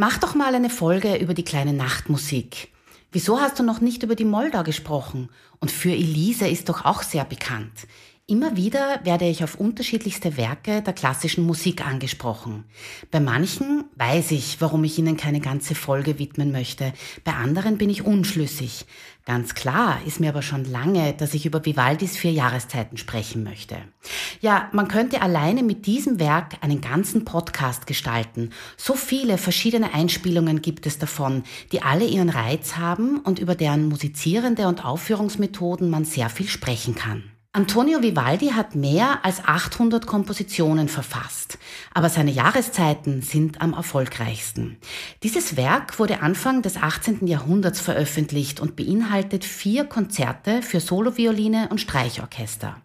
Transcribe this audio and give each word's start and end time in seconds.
Mach 0.00 0.16
doch 0.16 0.36
mal 0.36 0.54
eine 0.54 0.70
Folge 0.70 1.16
über 1.16 1.34
die 1.34 1.42
kleine 1.42 1.72
Nachtmusik. 1.72 2.68
Wieso 3.10 3.40
hast 3.40 3.58
du 3.58 3.64
noch 3.64 3.80
nicht 3.80 4.04
über 4.04 4.14
die 4.14 4.24
Moldau 4.24 4.62
gesprochen? 4.62 5.28
Und 5.58 5.72
für 5.72 5.90
Elise 5.90 6.46
ist 6.46 6.68
doch 6.68 6.84
auch 6.84 7.02
sehr 7.02 7.24
bekannt. 7.24 7.88
Immer 8.30 8.58
wieder 8.58 9.00
werde 9.04 9.26
ich 9.26 9.42
auf 9.42 9.54
unterschiedlichste 9.54 10.36
Werke 10.36 10.82
der 10.82 10.92
klassischen 10.92 11.46
Musik 11.46 11.86
angesprochen. 11.86 12.64
Bei 13.10 13.20
manchen 13.20 13.84
weiß 13.96 14.32
ich, 14.32 14.60
warum 14.60 14.84
ich 14.84 14.98
ihnen 14.98 15.16
keine 15.16 15.40
ganze 15.40 15.74
Folge 15.74 16.18
widmen 16.18 16.52
möchte. 16.52 16.92
Bei 17.24 17.32
anderen 17.32 17.78
bin 17.78 17.88
ich 17.88 18.04
unschlüssig. 18.04 18.84
Ganz 19.24 19.54
klar 19.54 20.00
ist 20.06 20.20
mir 20.20 20.28
aber 20.28 20.42
schon 20.42 20.66
lange, 20.66 21.14
dass 21.14 21.32
ich 21.32 21.46
über 21.46 21.64
Vivaldis 21.64 22.18
vier 22.18 22.32
Jahreszeiten 22.32 22.98
sprechen 22.98 23.44
möchte. 23.44 23.76
Ja, 24.42 24.68
man 24.72 24.88
könnte 24.88 25.22
alleine 25.22 25.62
mit 25.62 25.86
diesem 25.86 26.20
Werk 26.20 26.58
einen 26.60 26.82
ganzen 26.82 27.24
Podcast 27.24 27.86
gestalten. 27.86 28.50
So 28.76 28.92
viele 28.92 29.38
verschiedene 29.38 29.94
Einspielungen 29.94 30.60
gibt 30.60 30.84
es 30.84 30.98
davon, 30.98 31.44
die 31.72 31.80
alle 31.80 32.04
ihren 32.04 32.28
Reiz 32.28 32.76
haben 32.76 33.20
und 33.20 33.38
über 33.38 33.54
deren 33.54 33.88
musizierende 33.88 34.68
und 34.68 34.84
Aufführungsmethoden 34.84 35.88
man 35.88 36.04
sehr 36.04 36.28
viel 36.28 36.48
sprechen 36.48 36.94
kann. 36.94 37.24
Antonio 37.54 38.02
Vivaldi 38.02 38.48
hat 38.48 38.74
mehr 38.74 39.24
als 39.24 39.42
800 39.42 40.06
Kompositionen 40.06 40.88
verfasst, 40.88 41.58
aber 41.94 42.10
seine 42.10 42.30
Jahreszeiten 42.30 43.22
sind 43.22 43.62
am 43.62 43.72
erfolgreichsten. 43.72 44.76
Dieses 45.22 45.56
Werk 45.56 45.98
wurde 45.98 46.20
Anfang 46.20 46.60
des 46.60 46.76
18. 46.76 47.26
Jahrhunderts 47.26 47.80
veröffentlicht 47.80 48.60
und 48.60 48.76
beinhaltet 48.76 49.46
vier 49.46 49.86
Konzerte 49.86 50.60
für 50.60 50.80
Solovioline 50.80 51.68
und 51.70 51.80
Streichorchester. 51.80 52.82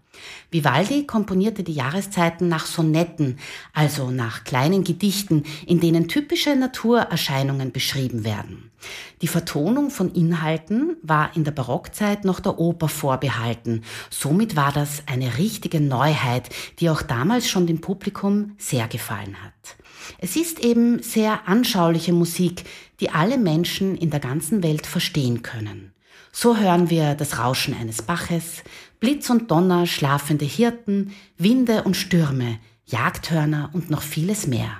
Vivaldi 0.50 1.06
komponierte 1.08 1.64
die 1.64 1.74
Jahreszeiten 1.74 2.48
nach 2.48 2.66
Sonetten, 2.66 3.40
also 3.74 4.12
nach 4.12 4.46
kleinen 4.46 4.86
Gedichten, 4.86 5.44
in 5.66 5.82
denen 5.82 6.08
typische 6.08 6.56
Naturerscheinungen 6.56 7.74
beschrieben 7.74 8.24
werden. 8.24 8.72
Die 9.22 9.28
Vertonung 9.28 9.90
von 9.90 10.14
Inhalten 10.14 10.98
war 11.02 11.36
in 11.36 11.44
der 11.44 11.52
Barockzeit 11.52 12.26
noch 12.26 12.40
der 12.40 12.60
Oper 12.60 12.90
vorbehalten. 12.90 13.84
Somit 14.10 14.56
war 14.56 14.72
das 14.72 15.04
eine 15.06 15.38
richtige 15.38 15.82
Neuheit, 15.82 16.50
die 16.80 16.90
auch 16.90 17.02
damals 17.02 17.50
schon 17.50 17.68
dem 17.68 17.82
Publikum 17.82 18.56
sehr 18.58 18.88
gefallen 18.88 19.38
hat. 19.44 19.78
Es 20.18 20.36
ist 20.36 20.60
eben 20.60 21.02
sehr 21.02 21.48
anschauliche 21.48 22.14
Musik, 22.14 22.64
die 23.00 23.10
alle 23.10 23.38
Menschen 23.38 23.96
in 23.96 24.10
der 24.10 24.20
ganzen 24.20 24.64
Welt 24.64 24.86
verstehen 24.86 25.42
können. 25.42 25.94
So 26.32 26.58
hören 26.58 26.90
wir 26.90 27.16
das 27.16 27.38
Rauschen 27.38 27.76
eines 27.76 28.02
Baches, 28.02 28.64
Blitz 29.00 29.30
und 29.30 29.52
Donner, 29.52 29.86
schlafende 29.86 30.46
Hirten, 30.46 31.14
Winde 31.38 31.84
und 31.84 31.96
Stürme, 31.96 32.60
Jagdhörner 32.86 33.70
und 33.74 33.90
noch 33.90 34.02
vieles 34.02 34.48
mehr. 34.48 34.72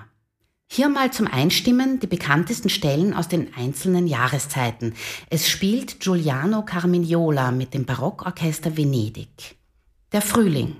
Hier 0.76 0.90
mal 0.90 1.14
zum 1.14 1.28
Einstimmen 1.28 2.00
die 2.00 2.08
bekanntesten 2.08 2.68
Stellen 2.68 3.14
aus 3.14 3.28
den 3.28 3.54
einzelnen 3.54 4.08
Jahreszeiten. 4.08 4.96
Es 5.30 5.48
spielt 5.48 6.00
Giuliano 6.00 6.66
Carmignola 6.66 7.52
mit 7.52 7.76
dem 7.76 7.86
Barockorchester 7.86 8.76
Venedig. 8.76 9.56
Der 10.14 10.24
Frühling. 10.24 10.78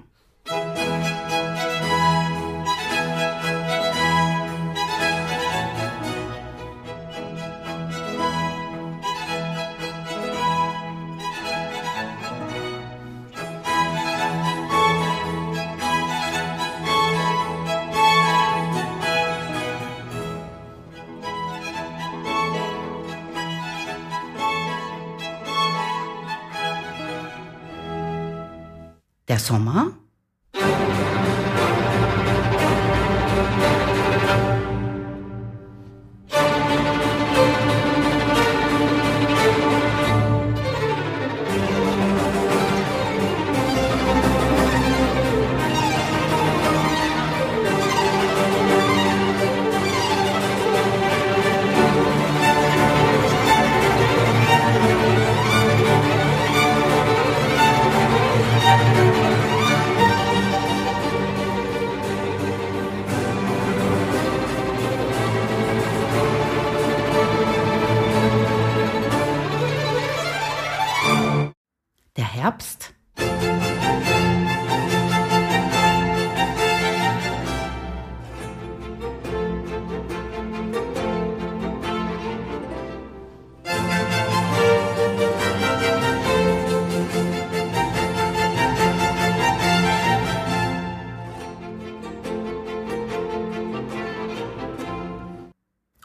Der 29.34 29.40
Sommer? 29.40 30.03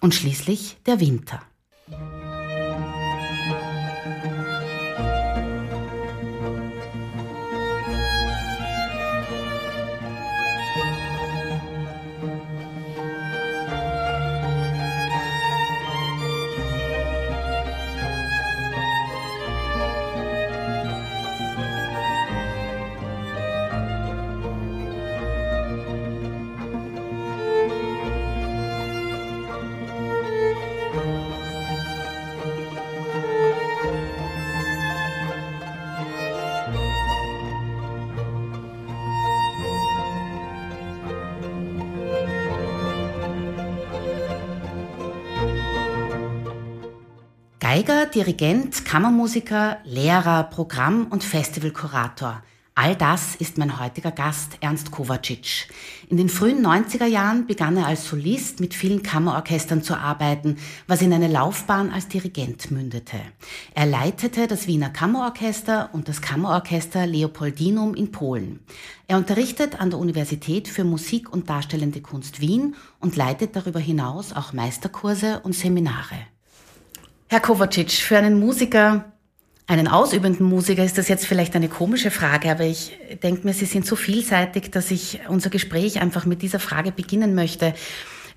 Und 0.09 0.15
schließlich 0.15 0.79
der 0.87 1.01
Winter. 1.01 1.43
Geiger, 47.71 48.07
Dirigent, 48.07 48.87
Kammermusiker, 48.87 49.77
Lehrer, 49.85 50.45
Programm- 50.45 51.09
und 51.11 51.23
Festivalkurator. 51.23 52.43
All 52.75 52.97
das 52.97 53.37
ist 53.37 53.59
mein 53.59 53.79
heutiger 53.79 54.11
Gast, 54.11 54.57
Ernst 54.63 54.91
Kovacic. 54.91 55.69
In 56.09 56.17
den 56.17 56.31
frühen 56.31 56.65
90er 56.65 57.05
Jahren 57.05 57.47
begann 57.47 57.77
er 57.77 57.87
als 57.87 58.09
Solist 58.09 58.61
mit 58.61 58.73
vielen 58.73 59.03
Kammerorchestern 59.03 59.83
zu 59.83 59.99
arbeiten, 59.99 60.57
was 60.87 61.03
in 61.03 61.13
eine 61.13 61.29
Laufbahn 61.29 61.93
als 61.93 62.09
Dirigent 62.09 62.71
mündete. 62.71 63.19
Er 63.75 63.85
leitete 63.85 64.47
das 64.47 64.67
Wiener 64.67 64.89
Kammerorchester 64.89 65.91
und 65.93 66.09
das 66.09 66.23
Kammerorchester 66.23 67.07
Leopoldinum 67.07 67.95
in 67.95 68.11
Polen. 68.11 68.61
Er 69.09 69.19
unterrichtet 69.19 69.79
an 69.79 69.91
der 69.91 69.99
Universität 69.99 70.69
für 70.69 70.85
Musik 70.85 71.31
und 71.31 71.51
Darstellende 71.51 72.01
Kunst 72.01 72.41
Wien 72.41 72.77
und 72.99 73.15
leitet 73.17 73.57
darüber 73.57 73.79
hinaus 73.79 74.33
auch 74.33 74.55
Meisterkurse 74.55 75.41
und 75.41 75.55
Seminare. 75.55 76.17
Herr 77.31 77.41
Kovacic, 77.41 77.91
für 77.91 78.17
einen 78.17 78.41
Musiker, 78.41 79.13
einen 79.67 79.87
ausübenden 79.87 80.47
Musiker 80.47 80.83
ist 80.83 80.97
das 80.97 81.09
jetzt 81.09 81.27
vielleicht 81.27 81.55
eine 81.55 81.69
komische 81.69 82.11
Frage, 82.11 82.51
aber 82.51 82.65
ich 82.65 82.97
denke 83.23 83.47
mir, 83.47 83.53
Sie 83.53 83.67
sind 83.67 83.85
so 83.85 83.97
vielseitig, 83.97 84.71
dass 84.71 84.91
ich 84.91 85.21
unser 85.29 85.51
Gespräch 85.51 86.01
einfach 86.01 86.25
mit 86.25 86.41
dieser 86.41 86.59
Frage 86.59 86.91
beginnen 86.91 87.35
möchte. 87.35 87.75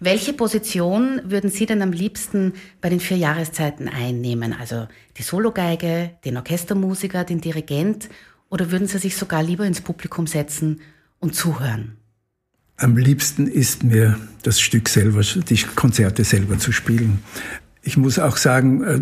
Welche 0.02 0.34
Position 0.34 1.22
würden 1.24 1.50
Sie 1.50 1.66
denn 1.66 1.82
am 1.82 1.94
liebsten 1.94 2.52
bei 2.82 2.90
den 2.90 3.00
vier 3.00 3.16
Jahreszeiten 3.16 3.88
einnehmen? 3.88 4.52
Also 4.52 4.90
die 5.18 5.24
Sologeige, 5.24 6.12
den 6.26 6.36
Orchestermusiker, 6.36 7.24
den 7.24 7.40
Dirigent 7.40 8.10
oder 8.50 8.72
würden 8.72 8.88
Sie 8.88 8.98
sich 8.98 9.16
sogar 9.16 9.42
lieber 9.42 9.66
ins 9.66 9.80
Publikum 9.80 10.28
setzen 10.28 10.82
und 11.20 11.34
zuhören? 11.34 11.96
Am 12.76 12.98
liebsten 12.98 13.48
ist 13.48 13.84
mir 13.84 14.20
das 14.44 14.60
Stück 14.60 14.90
selber, 14.90 15.22
die 15.22 15.58
Konzerte 15.76 16.26
selber 16.26 16.58
zu 16.58 16.74
spielen. 16.74 17.24
Ich 17.82 17.98
muss 17.98 18.20
auch 18.20 18.38
sagen, 18.38 18.84
äh, 18.84 19.02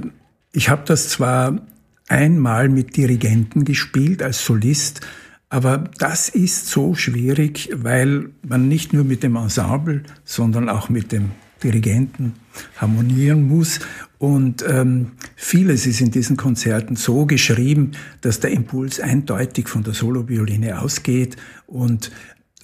ich 0.52 0.70
habe 0.70 0.84
das 0.86 1.10
zwar 1.10 1.62
einmal 2.08 2.70
mit 2.70 2.98
Dirigenten 2.98 3.66
gespielt 3.66 4.24
als 4.24 4.44
Solist, 4.44 5.02
aber 5.50 5.86
das 5.98 6.30
ist 6.30 6.68
so 6.68 6.94
schwierig, 6.94 7.70
weil 7.74 8.30
man 8.48 8.68
nicht 8.68 8.94
nur 8.94 9.04
mit 9.04 9.24
dem 9.24 9.36
Ensemble, 9.36 10.04
sondern 10.24 10.70
auch 10.70 10.90
mit 10.90 11.12
dem 11.12 11.32
Dirigenten 11.64 12.34
harmonieren 12.78 13.48
muss. 13.48 13.80
Und 14.20 14.64
ähm, 14.68 15.12
vieles 15.36 15.88
ist 15.88 16.02
in 16.02 16.12
diesen 16.12 16.38
Konzerten 16.38 16.96
so 16.96 17.26
geschrieben, 17.26 17.92
dass 18.22 18.40
der 18.40 18.52
Impuls 18.52 19.00
eindeutig 19.00 19.68
von 19.68 19.84
der 19.84 19.94
Solovioline 19.94 20.82
ausgeht. 20.82 21.36
Und 21.66 22.12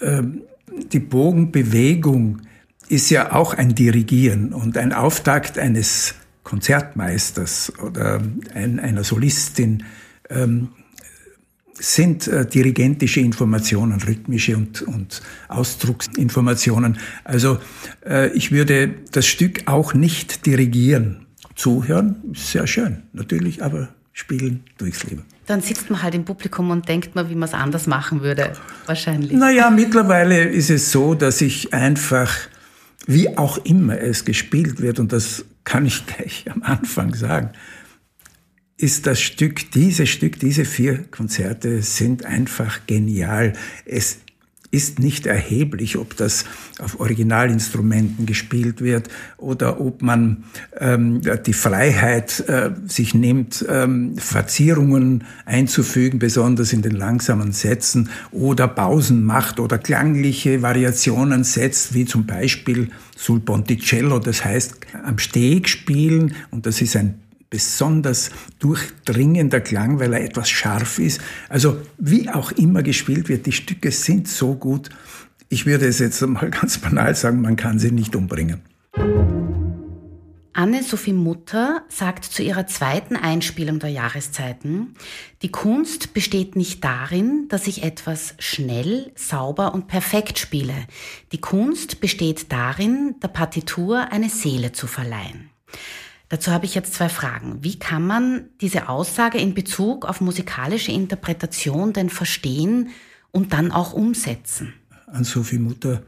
ähm, 0.01 0.41
die 0.91 0.99
Bogenbewegung 0.99 2.41
ist 2.87 3.09
ja 3.09 3.33
auch 3.33 3.53
ein 3.53 3.75
Dirigieren 3.75 4.53
und 4.53 4.77
ein 4.77 4.93
Auftakt 4.93 5.57
eines 5.57 6.15
Konzertmeisters 6.43 7.73
oder 7.81 8.21
ein, 8.53 8.79
einer 8.79 9.03
Solistin 9.03 9.83
ähm, 10.29 10.69
sind 11.73 12.27
äh, 12.27 12.45
dirigentische 12.45 13.19
Informationen, 13.19 14.01
rhythmische 14.01 14.55
und, 14.55 14.81
und 14.83 15.21
Ausdrucksinformationen. 15.49 16.97
Also 17.23 17.57
äh, 18.05 18.29
ich 18.29 18.51
würde 18.51 18.93
das 19.11 19.25
Stück 19.25 19.63
auch 19.65 19.93
nicht 19.93 20.45
dirigieren. 20.45 21.25
Zuhören 21.55 22.15
ist 22.31 22.51
sehr 22.51 22.67
schön, 22.67 23.03
natürlich, 23.13 23.63
aber 23.63 23.89
spielen 24.13 24.63
durchs 24.77 25.03
Leben. 25.03 25.23
Dann 25.45 25.61
sitzt 25.61 25.89
man 25.89 26.01
halt 26.01 26.15
im 26.15 26.25
Publikum 26.25 26.71
und 26.71 26.87
denkt 26.87 27.15
mal, 27.15 27.29
wie 27.29 27.35
man 27.35 27.47
es 27.47 27.53
anders 27.53 27.85
machen 27.85 28.21
würde, 28.21 28.53
wahrscheinlich. 28.85 29.31
Naja, 29.33 29.69
mittlerweile 29.69 30.45
ist 30.45 30.69
es 30.69 30.91
so, 30.91 31.13
dass 31.13 31.41
ich 31.41 31.73
einfach, 31.73 32.31
wie 33.05 33.37
auch 33.37 33.57
immer 33.65 33.99
es 33.99 34.25
gespielt 34.25 34.81
wird, 34.81 34.99
und 34.99 35.13
das 35.13 35.45
kann 35.63 35.85
ich 35.85 36.05
gleich 36.05 36.45
am 36.49 36.63
Anfang 36.63 37.13
sagen, 37.13 37.51
ist 38.77 39.07
das 39.07 39.21
Stück, 39.21 39.71
dieses 39.71 40.09
Stück, 40.09 40.39
diese 40.39 40.65
vier 40.65 41.03
Konzerte 41.03 41.81
sind 41.81 42.25
einfach 42.25 42.85
genial. 42.87 43.53
Es 43.85 44.17
ist 44.75 44.99
nicht 44.99 45.25
erheblich, 45.25 45.97
ob 45.97 46.17
das 46.17 46.43
auf 46.79 46.99
Originalinstrumenten 46.99 48.25
gespielt 48.25 48.81
wird 48.81 49.07
oder 49.37 49.79
ob 49.79 50.01
man 50.01 50.43
ähm, 50.77 51.21
die 51.45 51.53
Freiheit 51.53 52.43
äh, 52.47 52.71
sich 52.85 53.13
nimmt, 53.13 53.65
ähm, 53.69 54.17
Verzierungen 54.17 55.23
einzufügen, 55.45 56.19
besonders 56.19 56.73
in 56.73 56.81
den 56.81 56.91
langsamen 56.91 57.53
Sätzen 57.53 58.09
oder 58.31 58.67
Pausen 58.67 59.23
macht 59.23 59.59
oder 59.59 59.77
klangliche 59.77 60.61
Variationen 60.61 61.45
setzt, 61.45 61.93
wie 61.93 62.05
zum 62.05 62.25
Beispiel 62.25 62.89
sul 63.15 63.39
ponticello, 63.39 64.19
das 64.19 64.43
heißt 64.43 64.75
am 65.05 65.17
Steg 65.19 65.69
spielen 65.69 66.35
und 66.51 66.65
das 66.65 66.81
ist 66.81 66.97
ein 66.97 67.24
besonders 67.49 68.31
durchdringender 68.59 69.61
Klang, 69.61 69.99
weil 69.99 70.13
er 70.13 70.23
etwas 70.23 70.49
scharf 70.49 70.99
ist. 70.99 71.21
Also 71.49 71.77
wie 71.97 72.29
auch 72.29 72.51
immer 72.51 72.83
gespielt 72.83 73.29
wird, 73.29 73.45
die 73.45 73.51
Stücke 73.51 73.91
sind 73.91 74.27
so 74.27 74.55
gut. 74.55 74.89
Ich 75.49 75.65
würde 75.65 75.87
es 75.87 75.99
jetzt 75.99 76.21
mal 76.21 76.49
ganz 76.61 76.77
banal 76.77 77.15
sagen, 77.15 77.41
man 77.41 77.55
kann 77.55 77.79
sie 77.79 77.91
nicht 77.91 78.15
umbringen. 78.15 78.61
Anne-Sophie 80.55 81.11
Mutter 81.11 81.83
sagt 81.89 82.23
zu 82.23 82.41
ihrer 82.41 82.65
zweiten 82.65 83.17
Einspielung 83.17 83.79
der 83.79 83.89
Jahreszeiten, 83.89 84.93
die 85.41 85.51
Kunst 85.51 86.13
besteht 86.13 86.55
nicht 86.55 86.81
darin, 86.81 87.47
dass 87.49 87.67
ich 87.67 87.83
etwas 87.83 88.35
schnell, 88.39 89.11
sauber 89.15 89.73
und 89.73 89.87
perfekt 89.87 90.39
spiele. 90.39 90.73
Die 91.33 91.41
Kunst 91.41 91.99
besteht 91.99 92.53
darin, 92.53 93.15
der 93.21 93.27
Partitur 93.27 94.13
eine 94.13 94.29
Seele 94.29 94.71
zu 94.71 94.87
verleihen. 94.87 95.49
Dazu 96.29 96.51
habe 96.51 96.65
ich 96.65 96.73
jetzt 96.73 96.93
zwei 96.93 97.09
Fragen. 97.09 97.59
Wie 97.61 97.77
kann 97.77 98.05
man 98.05 98.45
diese 98.61 98.89
Aussage 98.89 99.37
in 99.37 99.53
Bezug 99.53 100.05
auf 100.05 100.21
musikalische 100.21 100.91
Interpretation 100.91 101.93
denn 101.93 102.09
verstehen 102.09 102.89
und 103.31 103.53
dann 103.53 103.71
auch 103.71 103.93
umsetzen? 103.93 104.73
Ann-Sophie 105.07 105.59
Mutter 105.59 106.01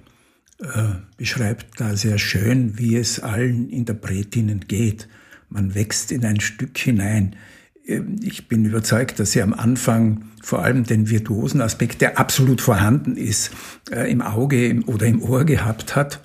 äh, 0.60 0.96
beschreibt 1.18 1.80
da 1.80 1.96
sehr 1.96 2.18
schön, 2.18 2.80
wie 2.80 2.96
es 2.96 3.20
allen 3.20 3.70
Interpretinnen 3.70 4.62
geht. 4.68 5.08
Man 5.50 5.76
wächst 5.76 6.12
in 6.12 6.26
ein 6.26 6.40
Stück 6.40 6.78
hinein. 6.78 7.36
Ähm, 7.86 8.20
ich 8.24 8.48
bin 8.48 8.66
überzeugt, 8.66 9.20
dass 9.20 9.34
sie 9.34 9.44
am 9.44 9.54
Anfang 9.54 10.24
vor 10.42 10.64
allem 10.64 10.84
den 10.84 11.10
virtuosen 11.10 11.62
Aspekt, 11.62 12.02
der 12.02 12.18
absolut 12.18 12.60
vorhanden 12.62 13.18
ist, 13.18 13.52
äh, 13.92 14.12
im 14.12 14.22
Auge 14.24 14.82
oder 14.88 15.06
im 15.06 15.22
Ohr 15.22 15.46
gehabt 15.46 15.96
hat. 15.96 16.22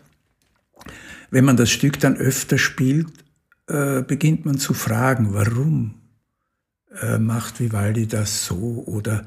Wenn 1.30 1.44
man 1.44 1.56
das 1.56 1.70
Stück 1.70 2.00
dann 2.00 2.16
öfter 2.16 2.56
spielt, 2.56 3.08
äh, 3.68 4.02
beginnt 4.02 4.44
man 4.44 4.58
zu 4.58 4.74
fragen, 4.74 5.34
warum 5.34 5.94
äh, 7.00 7.18
macht 7.18 7.60
Vivaldi 7.60 8.06
das 8.06 8.46
so 8.46 8.84
oder 8.86 9.24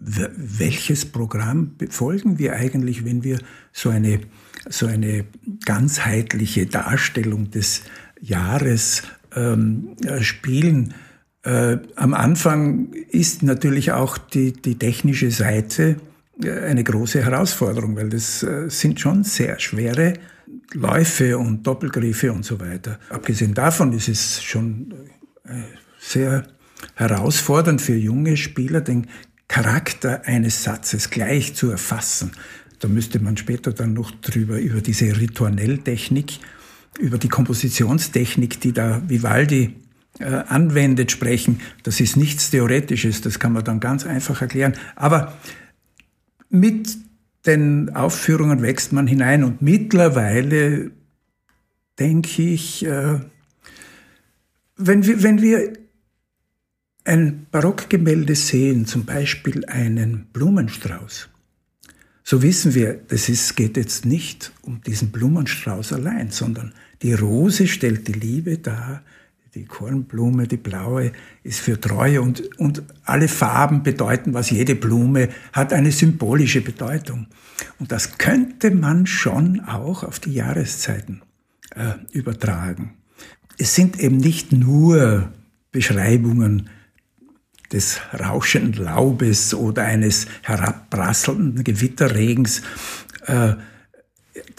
welches 0.00 1.04
Programm 1.04 1.76
befolgen 1.76 2.38
wir 2.38 2.54
eigentlich, 2.54 3.04
wenn 3.04 3.22
wir 3.22 3.38
so 3.72 3.90
eine, 3.90 4.20
so 4.68 4.86
eine 4.86 5.24
ganzheitliche 5.66 6.66
Darstellung 6.66 7.50
des 7.50 7.82
Jahres 8.20 9.02
ähm, 9.36 9.96
äh, 10.04 10.22
spielen? 10.22 10.94
Äh, 11.42 11.78
am 11.96 12.14
Anfang 12.14 12.92
ist 13.10 13.42
natürlich 13.42 13.92
auch 13.92 14.16
die, 14.16 14.52
die 14.52 14.78
technische 14.78 15.30
Seite 15.30 15.96
äh, 16.42 16.50
eine 16.50 16.84
große 16.84 17.22
Herausforderung, 17.22 17.96
weil 17.96 18.08
das 18.08 18.46
sind 18.68 19.00
schon 19.00 19.24
sehr 19.24 19.58
schwere 19.58 20.14
Läufe 20.72 21.38
und 21.38 21.66
Doppelgriffe 21.66 22.32
und 22.32 22.44
so 22.44 22.60
weiter. 22.60 22.98
Abgesehen 23.08 23.54
davon 23.54 23.92
ist 23.92 24.08
es 24.08 24.42
schon 24.42 24.94
äh, 25.44 25.62
sehr 25.98 26.46
herausfordernd 26.94 27.80
für 27.80 27.96
junge 27.96 28.36
Spieler, 28.36 28.80
den 28.80 29.06
Charakter 29.48 30.22
eines 30.26 30.62
Satzes 30.62 31.10
gleich 31.10 31.54
zu 31.54 31.70
erfassen. 31.70 32.32
Da 32.78 32.88
müsste 32.88 33.18
man 33.18 33.36
später 33.36 33.72
dann 33.72 33.92
noch 33.92 34.10
drüber, 34.10 34.58
über 34.58 34.80
diese 34.80 35.20
Ritournelltechnik, 35.20 36.38
über 36.98 37.18
die 37.18 37.28
Kompositionstechnik, 37.28 38.60
die 38.60 38.72
da 38.72 39.02
Vivaldi 39.06 39.74
äh, 40.18 40.24
anwendet, 40.24 41.10
sprechen. 41.10 41.60
Das 41.82 42.00
ist 42.00 42.16
nichts 42.16 42.50
Theoretisches, 42.50 43.20
das 43.20 43.38
kann 43.38 43.52
man 43.52 43.64
dann 43.64 43.80
ganz 43.80 44.06
einfach 44.06 44.40
erklären. 44.40 44.74
Aber 44.96 45.34
mit 46.48 46.96
den 47.46 47.94
Aufführungen 47.94 48.62
wächst 48.62 48.92
man 48.92 49.06
hinein 49.06 49.44
und 49.44 49.62
mittlerweile 49.62 50.90
denke 51.98 52.42
ich, 52.42 52.84
äh, 52.84 53.20
wenn 54.76 55.06
wir, 55.06 55.22
wenn 55.22 55.42
wir 55.42 55.72
ein 57.04 57.46
Barockgemälde 57.50 58.34
sehen, 58.34 58.86
zum 58.86 59.04
Beispiel 59.04 59.64
einen 59.66 60.26
Blumenstrauß, 60.32 61.28
so 62.22 62.42
wissen 62.42 62.74
wir, 62.74 63.00
ist, 63.10 63.56
geht 63.56 63.76
jetzt 63.76 64.04
nicht 64.04 64.52
um 64.62 64.80
diesen 64.82 65.10
Blumenstrauß 65.10 65.94
allein, 65.94 66.30
sondern 66.30 66.72
die 67.02 67.14
Rose 67.14 67.66
stellt 67.66 68.06
die 68.08 68.12
Liebe 68.12 68.58
dar, 68.58 69.02
die 69.54 69.64
Kornblume, 69.64 70.46
die 70.46 70.56
blaue, 70.56 71.12
ist 71.42 71.60
für 71.60 71.80
Treue 71.80 72.22
und, 72.22 72.58
und 72.58 72.82
alle 73.04 73.28
Farben 73.28 73.82
bedeuten, 73.82 74.32
was 74.32 74.50
jede 74.50 74.74
Blume 74.74 75.28
hat, 75.52 75.72
eine 75.72 75.90
symbolische 75.90 76.60
Bedeutung. 76.60 77.26
Und 77.78 77.90
das 77.90 78.18
könnte 78.18 78.70
man 78.70 79.06
schon 79.06 79.60
auch 79.60 80.04
auf 80.04 80.20
die 80.20 80.32
Jahreszeiten 80.32 81.22
äh, 81.74 81.94
übertragen. 82.12 82.94
Es 83.58 83.74
sind 83.74 83.98
eben 83.98 84.18
nicht 84.18 84.52
nur 84.52 85.32
Beschreibungen 85.72 86.70
des 87.72 88.00
rauschenden 88.18 88.84
Laubes 88.84 89.54
oder 89.54 89.84
eines 89.84 90.26
herabprasselnden 90.42 91.62
Gewitterregens. 91.64 92.62
Äh, 93.26 93.54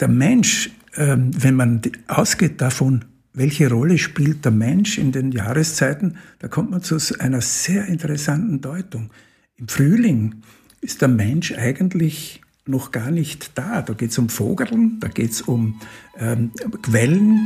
der 0.00 0.08
Mensch, 0.08 0.70
äh, 0.94 1.16
wenn 1.16 1.56
man 1.56 1.82
ausgeht 2.08 2.60
davon, 2.60 3.04
welche 3.34 3.70
Rolle 3.70 3.98
spielt 3.98 4.44
der 4.44 4.52
Mensch 4.52 4.98
in 4.98 5.12
den 5.12 5.32
Jahreszeiten, 5.32 6.18
da 6.38 6.48
kommt 6.48 6.70
man 6.70 6.82
zu 6.82 6.98
einer 7.18 7.40
sehr 7.40 7.86
interessanten 7.86 8.60
Deutung. 8.60 9.10
Im 9.56 9.68
Frühling 9.68 10.42
ist 10.80 11.00
der 11.00 11.08
Mensch 11.08 11.52
eigentlich 11.52 12.42
noch 12.66 12.90
gar 12.90 13.10
nicht 13.10 13.52
da. 13.56 13.82
Da 13.82 13.94
geht 13.94 14.10
es 14.10 14.18
um 14.18 14.28
Vogeln, 14.28 14.98
da 15.00 15.08
geht 15.08 15.30
es 15.30 15.42
um 15.42 15.80
ähm, 16.18 16.52
Quellen. 16.82 17.40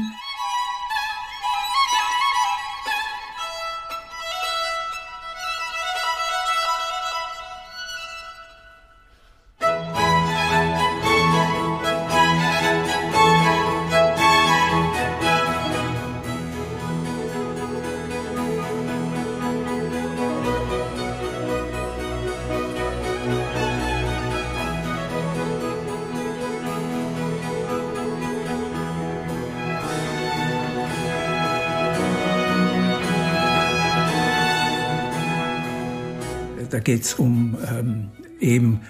Geht 36.87 37.03
es 37.03 37.15
um 37.15 37.57
ähm, 37.69 38.11
eben 38.39 38.81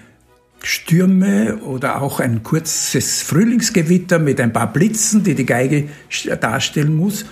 Stürme 0.61 1.57
oder 1.63 2.01
auch 2.01 2.19
ein 2.19 2.43
kurzes 2.43 3.23
Frühlingsgewitter 3.23 4.19
mit 4.19 4.39
ein 4.39 4.53
paar 4.53 4.71
Blitzen, 4.71 5.23
die 5.23 5.33
die 5.33 5.47
Geige 5.47 5.89
darstellen 6.39 6.95
muss. 6.95 7.25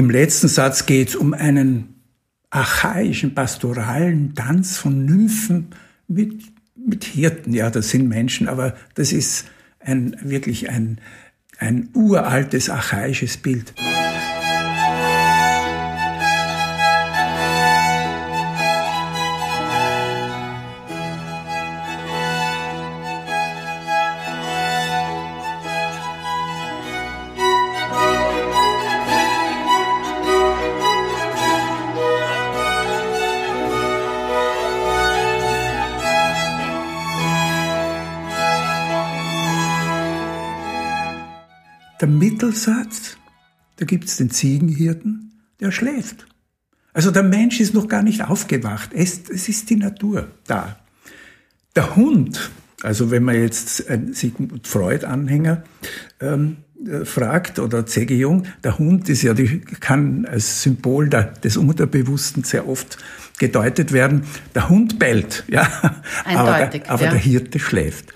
Im 0.00 0.08
letzten 0.08 0.48
Satz 0.48 0.86
geht 0.86 1.10
es 1.10 1.14
um 1.14 1.34
einen 1.34 2.00
archaischen 2.48 3.34
pastoralen 3.34 4.34
Tanz 4.34 4.78
von 4.78 5.04
Nymphen 5.04 5.74
mit, 6.08 6.40
mit 6.74 7.04
Hirten. 7.04 7.52
Ja, 7.52 7.68
das 7.68 7.90
sind 7.90 8.08
Menschen, 8.08 8.48
aber 8.48 8.74
das 8.94 9.12
ist 9.12 9.44
ein, 9.78 10.16
wirklich 10.22 10.70
ein, 10.70 11.02
ein 11.58 11.90
uraltes 11.92 12.70
archaisches 12.70 13.36
Bild. 13.36 13.74
Mittelsatz, 42.50 43.16
da 43.76 43.84
gibt 43.84 44.06
es 44.06 44.16
den 44.16 44.28
Ziegenhirten, 44.28 45.40
der 45.60 45.70
schläft. 45.70 46.26
Also 46.92 47.12
der 47.12 47.22
Mensch 47.22 47.60
ist 47.60 47.74
noch 47.74 47.86
gar 47.86 48.02
nicht 48.02 48.24
aufgewacht. 48.28 48.90
Es, 48.92 49.20
es 49.30 49.48
ist 49.48 49.70
die 49.70 49.76
Natur 49.76 50.26
da. 50.48 50.76
Der 51.76 51.94
Hund, 51.94 52.50
also 52.82 53.12
wenn 53.12 53.22
man 53.22 53.36
jetzt 53.36 53.88
einen 53.88 54.14
Sigmund 54.14 54.66
Freud-Anhänger 54.66 55.62
ähm, 56.18 56.56
äh, 56.84 57.04
fragt 57.04 57.60
oder 57.60 57.86
C.G. 57.86 58.16
Jung, 58.16 58.46
der 58.64 58.78
Hund 58.78 59.08
ist 59.08 59.22
ja, 59.22 59.32
die 59.32 59.60
kann 59.60 60.26
als 60.26 60.64
Symbol 60.64 61.08
der, 61.08 61.22
des 61.22 61.56
Unterbewussten 61.56 62.42
sehr 62.42 62.68
oft 62.68 62.98
gedeutet 63.38 63.92
werden. 63.92 64.24
Der 64.56 64.68
Hund 64.68 64.98
bellt, 64.98 65.44
ja, 65.46 65.62
Eindeutig, 66.24 66.34
aber, 66.34 66.66
der, 66.66 66.90
aber 66.90 67.04
ja. 67.04 67.10
der 67.10 67.20
Hirte 67.20 67.60
schläft. 67.60 68.12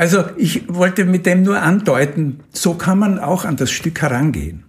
Also 0.00 0.24
ich 0.38 0.66
wollte 0.66 1.04
mit 1.04 1.26
dem 1.26 1.42
nur 1.42 1.60
andeuten, 1.60 2.40
so 2.54 2.72
kann 2.72 2.98
man 2.98 3.18
auch 3.18 3.44
an 3.44 3.56
das 3.56 3.70
Stück 3.70 4.00
herangehen. 4.00 4.64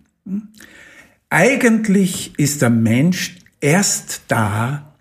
Eigentlich 1.30 2.38
ist 2.38 2.62
der 2.62 2.70
Mensch 2.70 3.38
erst 3.62 4.24
da 4.28 4.94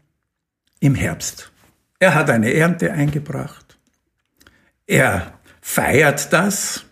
im 0.78 0.94
Herbst. 0.94 1.50
Er 1.98 2.14
hat 2.14 2.30
eine 2.30 2.54
Ernte 2.54 2.92
eingebracht. 2.92 3.76
Er 4.86 5.32
feiert 5.60 6.32
das 6.32 6.84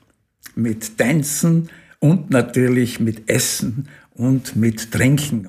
mit 0.56 0.98
Tänzen 0.98 1.70
und 2.00 2.30
natürlich 2.30 2.98
mit 2.98 3.30
Essen 3.30 3.88
und 4.14 4.56
mit 4.56 4.90
Trinken. 4.90 5.48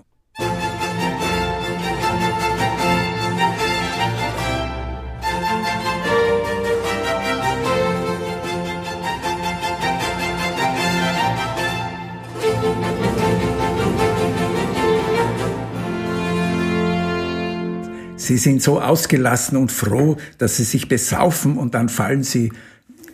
Sie 18.30 18.38
sind 18.38 18.62
so 18.62 18.80
ausgelassen 18.80 19.58
und 19.58 19.72
froh, 19.72 20.18
dass 20.38 20.58
sie 20.58 20.64
sich 20.64 20.88
besaufen 20.88 21.58
und 21.58 21.74
dann 21.74 21.90
fallen 21.90 22.22
sie 22.22 22.52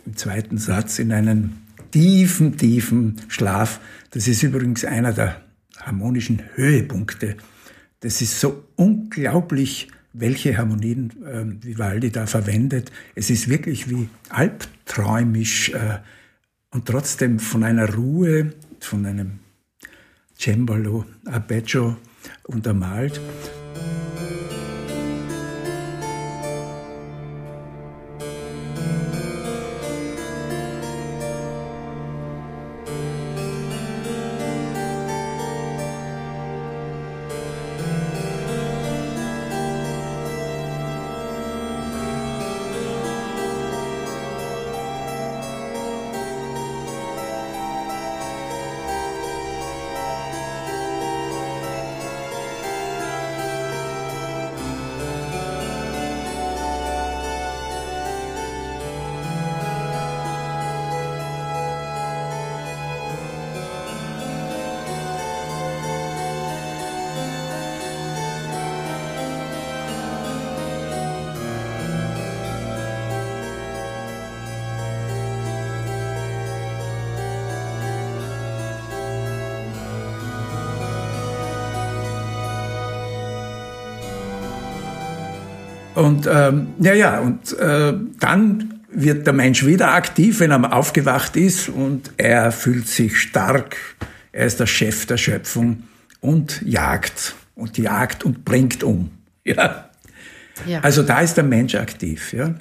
im 0.04 0.14
zweiten 0.14 0.58
Satz 0.58 0.98
in 0.98 1.10
einen 1.10 1.66
tiefen, 1.90 2.58
tiefen 2.58 3.16
Schlaf. 3.28 3.80
Das 4.10 4.28
ist 4.28 4.42
übrigens 4.42 4.84
einer 4.84 5.14
der 5.14 5.40
harmonischen 5.80 6.42
Höhepunkte. 6.54 7.38
Das 8.00 8.20
ist 8.20 8.40
so 8.40 8.64
unglaublich, 8.76 9.88
welche 10.12 10.58
Harmonien 10.58 11.10
äh, 11.24 11.64
Vivaldi 11.64 12.10
da 12.10 12.26
verwendet. 12.26 12.92
Es 13.14 13.30
ist 13.30 13.48
wirklich 13.48 13.88
wie 13.88 14.10
albträumisch 14.28 15.70
äh, 15.70 16.00
und 16.72 16.84
trotzdem 16.84 17.38
von 17.38 17.64
einer 17.64 17.94
Ruhe, 17.94 18.52
von 18.80 19.06
einem 19.06 19.38
Cembalo, 20.38 21.06
Arpeggio 21.24 21.96
untermalt. 22.44 23.18
Und 86.06 86.28
ähm, 86.30 86.68
ja, 86.78 86.94
ja, 86.94 87.18
und 87.18 87.58
äh, 87.58 87.92
dann 88.20 88.80
wird 88.92 89.26
der 89.26 89.34
Mensch 89.34 89.66
wieder 89.66 89.92
aktiv, 89.92 90.38
wenn 90.38 90.52
er 90.52 90.72
aufgewacht 90.72 91.36
ist 91.36 91.68
und 91.68 92.12
er 92.16 92.52
fühlt 92.52 92.86
sich 92.86 93.18
stark. 93.18 93.76
Er 94.30 94.46
ist 94.46 94.60
der 94.60 94.66
Chef 94.66 95.06
der 95.06 95.16
Schöpfung 95.16 95.82
und 96.20 96.62
jagt 96.62 97.34
und 97.56 97.76
jagt 97.76 98.24
und 98.24 98.44
bringt 98.44 98.82
um. 98.82 99.10
Ja. 99.48 99.90
ja. 100.66 100.80
Also 100.80 101.04
da 101.04 101.20
ist 101.20 101.36
der 101.36 101.44
Mensch 101.44 101.76
aktiv. 101.76 102.32
Ja. 102.32 102.56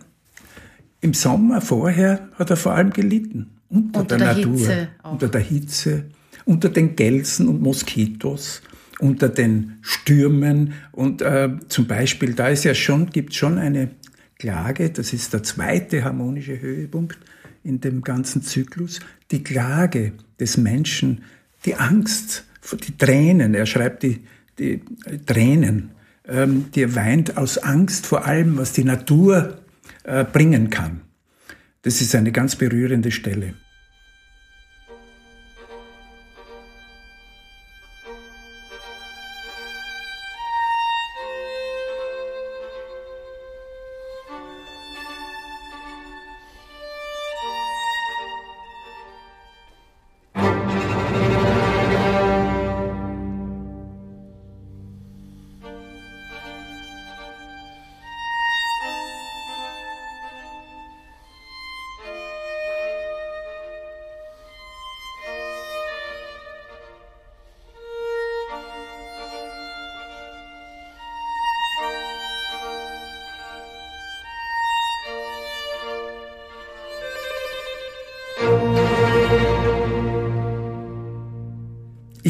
Im 1.02 1.16
Sommer 1.16 1.60
vorher 1.60 2.30
hat 2.38 2.52
er 2.52 2.58
vor 2.58 2.74
allem 2.74 2.92
gelitten 2.92 3.50
unter, 3.70 4.02
unter 4.02 4.18
der, 4.18 4.36
der, 4.36 4.46
Natur, 4.46 4.58
Hitze 4.60 4.88
unter 5.02 5.28
der 5.30 5.42
Hitze, 5.42 6.06
unter 6.46 6.70
den 6.70 6.96
Gelsen 6.96 7.48
und 7.48 7.64
Moskitos 7.64 8.62
unter 9.00 9.30
den 9.30 9.78
Stürmen. 9.82 10.74
Und 10.92 11.22
äh, 11.22 11.50
zum 11.68 11.88
Beispiel, 11.88 12.34
da 12.34 12.50
ist 12.50 12.64
ja 12.64 12.74
schon, 12.74 13.10
gibt 13.10 13.34
schon 13.34 13.58
eine 13.58 13.92
Klage, 14.38 14.90
das 14.90 15.14
ist 15.14 15.34
der 15.34 15.44
zweite 15.44 16.04
harmonische 16.04 16.60
Höhepunkt 16.60 17.18
in 17.64 17.82
dem 17.82 18.02
ganzen 18.02 18.44
Zyklus, 18.44 19.00
die 19.32 19.44
Klage 19.44 20.14
des 20.40 20.58
Menschen, 20.58 21.24
die 21.66 21.76
Angst, 21.76 22.46
die 22.88 22.98
Tränen, 22.98 23.54
er 23.54 23.66
schreibt 23.66 24.04
die, 24.04 24.22
die 24.60 24.82
Tränen, 25.26 25.92
ähm, 26.28 26.66
die 26.74 26.84
er 26.84 26.96
weint 26.96 27.38
aus 27.38 27.58
Angst 27.58 28.06
vor 28.06 28.26
allem, 28.26 28.58
was 28.58 28.74
die 28.74 28.84
Natur 28.84 29.58
äh, 30.04 30.24
bringen 30.24 30.70
kann. 30.70 31.02
Das 31.82 32.02
ist 32.02 32.16
eine 32.16 32.32
ganz 32.32 32.56
berührende 32.56 33.12
Stelle. 33.12 33.54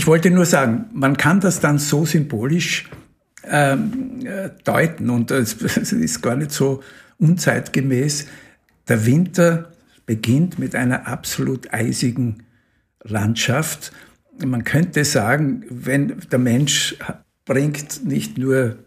Ich 0.06 0.08
wollte 0.08 0.30
nur 0.30 0.46
sagen, 0.46 0.86
man 0.94 1.18
kann 1.18 1.40
das 1.40 1.62
dann 1.62 1.80
so 1.80 2.06
symbolisch 2.06 2.88
ähm, 3.44 4.24
äh, 4.24 4.52
deuten 4.64 5.10
und 5.10 5.32
es 5.32 5.56
ist 5.56 6.22
gar 6.22 6.36
nicht 6.36 6.52
so 6.52 6.84
unzeitgemäß. 7.18 8.28
Der 8.88 9.08
Winter 9.08 9.72
beginnt 10.06 10.60
mit 10.60 10.76
einer 10.76 11.08
absolut 11.08 11.74
eisigen 11.74 12.44
Landschaft. 13.02 13.94
Man 14.46 14.64
könnte 14.64 15.06
sagen, 15.06 15.66
wenn 15.72 16.20
der 16.32 16.38
Mensch 16.38 16.98
bringt 17.44 18.06
nicht 18.06 18.38
nur 18.38 18.78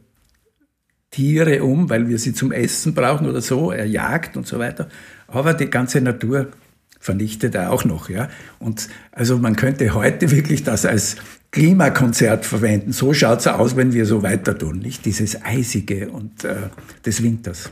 Tiere 1.11 1.65
um, 1.65 1.91
weil 1.91 2.09
wir 2.09 2.21
sie 2.21 2.33
zum 2.33 2.53
Essen 2.53 2.95
brauchen 2.95 3.27
oder 3.27 3.41
so, 3.41 3.73
er 3.73 3.87
jagt 3.87 4.37
und 4.37 4.47
so 4.47 4.61
weiter, 4.61 4.89
aber 5.27 5.55
die 5.55 5.69
ganze 5.69 6.01
Natur 6.01 6.53
vernichtet 7.01 7.55
er 7.55 7.73
auch 7.73 7.85
noch. 7.85 8.09
Ja? 8.09 8.29
Und 8.59 8.89
also 9.13 9.39
man 9.39 9.57
könnte 9.57 9.95
heute 9.95 10.31
wirklich 10.31 10.65
das 10.65 10.85
als 10.85 11.17
Klimakonzert 11.51 12.45
verwenden. 12.45 12.93
So 12.93 13.15
schaut 13.15 13.41
es 13.41 13.47
aus, 13.47 13.77
wenn 13.77 13.93
wir 13.93 14.05
so 14.05 14.23
weiter 14.23 14.57
tun, 14.57 14.81
nicht? 14.81 15.07
Dieses 15.07 15.43
Eisige 15.43 16.11
und 16.11 16.45
äh, 16.45 16.69
des 17.05 17.23
Winters. 17.23 17.71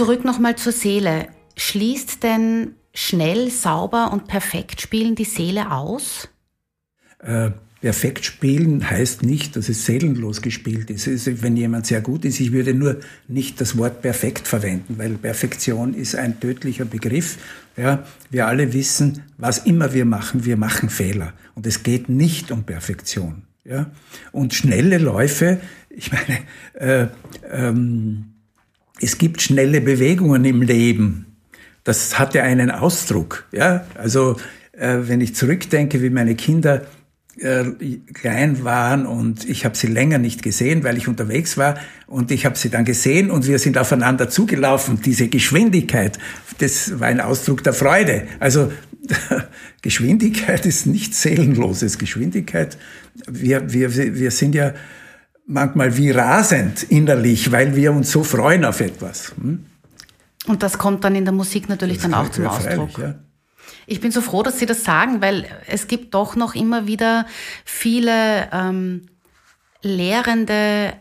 Zurück 0.00 0.24
nochmal 0.24 0.56
zur 0.56 0.72
Seele. 0.72 1.28
Schließt 1.58 2.22
denn 2.22 2.74
schnell, 2.94 3.50
sauber 3.50 4.14
und 4.14 4.28
perfekt 4.28 4.80
spielen 4.80 5.14
die 5.14 5.26
Seele 5.26 5.72
aus? 5.72 6.30
Äh, 7.18 7.50
perfekt 7.82 8.24
spielen 8.24 8.88
heißt 8.88 9.24
nicht, 9.24 9.56
dass 9.56 9.68
es 9.68 9.84
seelenlos 9.84 10.40
gespielt 10.40 10.88
ist. 10.88 11.06
ist. 11.06 11.42
Wenn 11.42 11.54
jemand 11.54 11.84
sehr 11.84 12.00
gut 12.00 12.24
ist, 12.24 12.40
ich 12.40 12.52
würde 12.52 12.72
nur 12.72 13.00
nicht 13.28 13.60
das 13.60 13.76
Wort 13.76 14.00
perfekt 14.00 14.48
verwenden, 14.48 14.96
weil 14.96 15.18
Perfektion 15.18 15.92
ist 15.92 16.14
ein 16.14 16.40
tödlicher 16.40 16.86
Begriff. 16.86 17.36
Ja, 17.76 18.06
wir 18.30 18.46
alle 18.46 18.72
wissen, 18.72 19.24
was 19.36 19.58
immer 19.58 19.92
wir 19.92 20.06
machen, 20.06 20.46
wir 20.46 20.56
machen 20.56 20.88
Fehler. 20.88 21.34
Und 21.54 21.66
es 21.66 21.82
geht 21.82 22.08
nicht 22.08 22.50
um 22.50 22.64
Perfektion. 22.64 23.42
Ja? 23.64 23.90
Und 24.32 24.54
schnelle 24.54 24.96
Läufe, 24.96 25.60
ich 25.90 26.10
meine, 26.10 26.38
äh, 26.72 27.08
ähm, 27.52 28.29
es 29.00 29.18
gibt 29.18 29.42
schnelle 29.42 29.80
Bewegungen 29.80 30.44
im 30.44 30.62
Leben. 30.62 31.26
Das 31.84 32.18
hat 32.18 32.34
ja 32.34 32.42
einen 32.42 32.70
Ausdruck. 32.70 33.46
Ja? 33.52 33.86
Also 33.94 34.36
äh, 34.72 34.98
wenn 35.02 35.20
ich 35.20 35.34
zurückdenke, 35.34 36.02
wie 36.02 36.10
meine 36.10 36.34
Kinder 36.34 36.82
äh, 37.38 37.64
klein 38.12 38.64
waren 38.64 39.06
und 39.06 39.48
ich 39.48 39.64
habe 39.64 39.76
sie 39.76 39.86
länger 39.86 40.18
nicht 40.18 40.42
gesehen, 40.42 40.84
weil 40.84 40.98
ich 40.98 41.08
unterwegs 41.08 41.56
war 41.56 41.78
und 42.06 42.30
ich 42.30 42.44
habe 42.44 42.58
sie 42.58 42.68
dann 42.68 42.84
gesehen 42.84 43.30
und 43.30 43.46
wir 43.46 43.58
sind 43.58 43.78
aufeinander 43.78 44.28
zugelaufen. 44.28 45.00
Diese 45.02 45.28
Geschwindigkeit, 45.28 46.18
das 46.58 47.00
war 47.00 47.08
ein 47.08 47.20
Ausdruck 47.20 47.64
der 47.64 47.72
Freude. 47.72 48.26
Also 48.40 48.70
Geschwindigkeit 49.82 50.66
ist 50.66 50.86
nichts 50.86 51.22
Seelenloses. 51.22 51.98
Geschwindigkeit, 51.98 52.76
wir, 53.26 53.72
wir, 53.72 53.94
wir 53.96 54.30
sind 54.30 54.54
ja 54.54 54.74
manchmal 55.50 55.96
wie 55.96 56.10
rasend 56.10 56.84
innerlich, 56.84 57.52
weil 57.52 57.76
wir 57.76 57.92
uns 57.92 58.10
so 58.10 58.22
freuen 58.22 58.64
auf 58.64 58.80
etwas. 58.80 59.34
Hm? 59.40 59.66
Und 60.46 60.62
das 60.62 60.78
kommt 60.78 61.04
dann 61.04 61.14
in 61.14 61.24
der 61.24 61.34
Musik 61.34 61.68
natürlich 61.68 61.98
das 61.98 62.04
dann 62.04 62.14
auch 62.14 62.30
zum 62.30 62.46
Ausdruck. 62.46 62.98
Ja. 62.98 63.14
Ich 63.86 64.00
bin 64.00 64.10
so 64.10 64.20
froh, 64.20 64.42
dass 64.42 64.58
Sie 64.58 64.66
das 64.66 64.84
sagen, 64.84 65.20
weil 65.20 65.46
es 65.66 65.86
gibt 65.86 66.14
doch 66.14 66.36
noch 66.36 66.54
immer 66.54 66.86
wieder 66.86 67.26
viele 67.64 68.48
ähm, 68.52 69.06
Lehrende, 69.82 70.94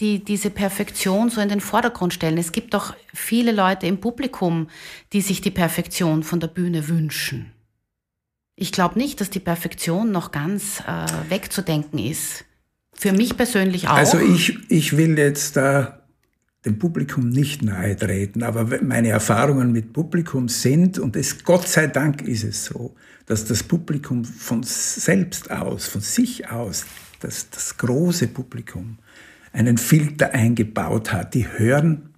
die 0.00 0.24
diese 0.24 0.50
Perfektion 0.50 1.30
so 1.30 1.40
in 1.40 1.48
den 1.48 1.60
Vordergrund 1.60 2.14
stellen. 2.14 2.38
Es 2.38 2.52
gibt 2.52 2.74
doch 2.74 2.94
viele 3.12 3.52
Leute 3.52 3.86
im 3.86 4.00
Publikum, 4.00 4.68
die 5.12 5.20
sich 5.20 5.40
die 5.40 5.50
Perfektion 5.50 6.22
von 6.22 6.40
der 6.40 6.48
Bühne 6.48 6.88
wünschen. 6.88 7.52
Ich 8.56 8.72
glaube 8.72 8.98
nicht, 8.98 9.20
dass 9.20 9.30
die 9.30 9.40
Perfektion 9.40 10.12
noch 10.12 10.30
ganz 10.30 10.80
äh, 10.80 11.30
wegzudenken 11.30 11.98
ist. 11.98 12.44
Für 12.94 13.12
mich 13.12 13.36
persönlich 13.36 13.88
auch. 13.88 13.94
Also 13.94 14.18
ich, 14.18 14.58
ich 14.70 14.96
will 14.96 15.18
jetzt 15.18 15.56
da 15.56 16.00
dem 16.64 16.78
Publikum 16.78 17.28
nicht 17.28 17.62
nahe 17.62 17.94
treten, 17.94 18.42
aber 18.42 18.82
meine 18.82 19.08
Erfahrungen 19.08 19.72
mit 19.72 19.92
Publikum 19.92 20.48
sind, 20.48 20.98
und 20.98 21.14
es, 21.14 21.44
Gott 21.44 21.68
sei 21.68 21.88
Dank 21.88 22.22
ist 22.22 22.44
es 22.44 22.64
so, 22.64 22.94
dass 23.26 23.44
das 23.44 23.62
Publikum 23.62 24.24
von 24.24 24.62
selbst 24.62 25.50
aus, 25.50 25.86
von 25.86 26.00
sich 26.00 26.50
aus, 26.50 26.86
das, 27.20 27.50
das 27.50 27.76
große 27.76 28.28
Publikum, 28.28 28.98
einen 29.52 29.78
Filter 29.78 30.32
eingebaut 30.32 31.12
hat. 31.12 31.34
Die 31.34 31.46
hören 31.46 32.14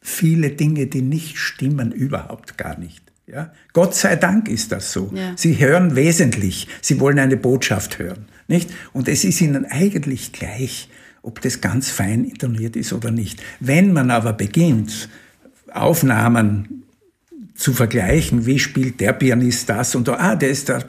viele 0.00 0.50
Dinge, 0.50 0.86
die 0.86 1.02
nicht 1.02 1.38
stimmen, 1.38 1.92
überhaupt 1.92 2.58
gar 2.58 2.78
nicht. 2.78 3.02
Ja? 3.26 3.52
Gott 3.72 3.94
sei 3.94 4.16
Dank 4.16 4.48
ist 4.48 4.72
das 4.72 4.92
so. 4.92 5.10
Ja. 5.14 5.32
Sie 5.36 5.58
hören 5.58 5.96
wesentlich. 5.96 6.68
Sie 6.80 7.00
wollen 7.00 7.18
eine 7.18 7.36
Botschaft 7.36 7.98
hören. 7.98 8.26
Nicht? 8.48 8.70
Und 8.92 9.08
es 9.08 9.24
ist 9.24 9.40
ihnen 9.40 9.64
eigentlich 9.64 10.32
gleich, 10.32 10.88
ob 11.22 11.40
das 11.40 11.60
ganz 11.60 11.90
fein 11.90 12.24
intoniert 12.24 12.76
ist 12.76 12.92
oder 12.92 13.10
nicht. 13.10 13.42
Wenn 13.60 13.92
man 13.92 14.10
aber 14.10 14.32
beginnt, 14.32 15.08
Aufnahmen 15.72 16.82
zu 17.54 17.72
vergleichen, 17.72 18.44
wie 18.46 18.58
spielt 18.58 19.00
der 19.00 19.12
Pianist 19.12 19.68
das 19.68 19.94
und 19.94 20.08
ah, 20.08 20.34
der 20.34 20.50
ist 20.50 20.68
der, 20.68 20.84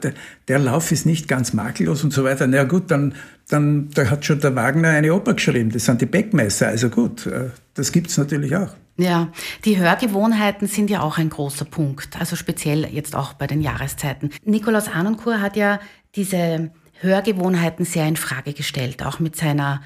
der 0.48 0.58
Lauf 0.58 0.90
ist 0.92 1.06
nicht 1.06 1.28
ganz 1.28 1.52
makellos 1.52 2.02
und 2.02 2.12
so 2.12 2.24
weiter. 2.24 2.46
Na 2.46 2.64
gut, 2.64 2.90
dann, 2.90 3.14
dann 3.48 3.90
da 3.94 4.10
hat 4.10 4.24
schon 4.24 4.40
der 4.40 4.56
Wagner 4.56 4.88
eine 4.88 5.14
Oper 5.14 5.34
geschrieben. 5.34 5.70
Das 5.70 5.84
sind 5.84 6.00
die 6.00 6.06
Beckmesser. 6.06 6.68
Also 6.68 6.90
gut, 6.90 7.26
äh, 7.26 7.50
das 7.74 7.92
gibt's 7.92 8.16
natürlich 8.18 8.56
auch. 8.56 8.74
Ja, 8.96 9.32
die 9.64 9.78
Hörgewohnheiten 9.78 10.68
sind 10.68 10.88
ja 10.88 11.02
auch 11.02 11.18
ein 11.18 11.28
großer 11.28 11.64
Punkt, 11.64 12.16
also 12.18 12.36
speziell 12.36 12.88
jetzt 12.92 13.16
auch 13.16 13.32
bei 13.32 13.48
den 13.48 13.60
Jahreszeiten. 13.60 14.30
Nikolaus 14.44 14.88
Anoncourt 14.88 15.40
hat 15.40 15.56
ja 15.56 15.80
diese 16.14 16.70
Hörgewohnheiten 17.00 17.84
sehr 17.84 18.06
in 18.06 18.16
Frage 18.16 18.52
gestellt, 18.52 19.04
auch 19.04 19.20
mit 19.20 19.36
seiner 19.36 19.82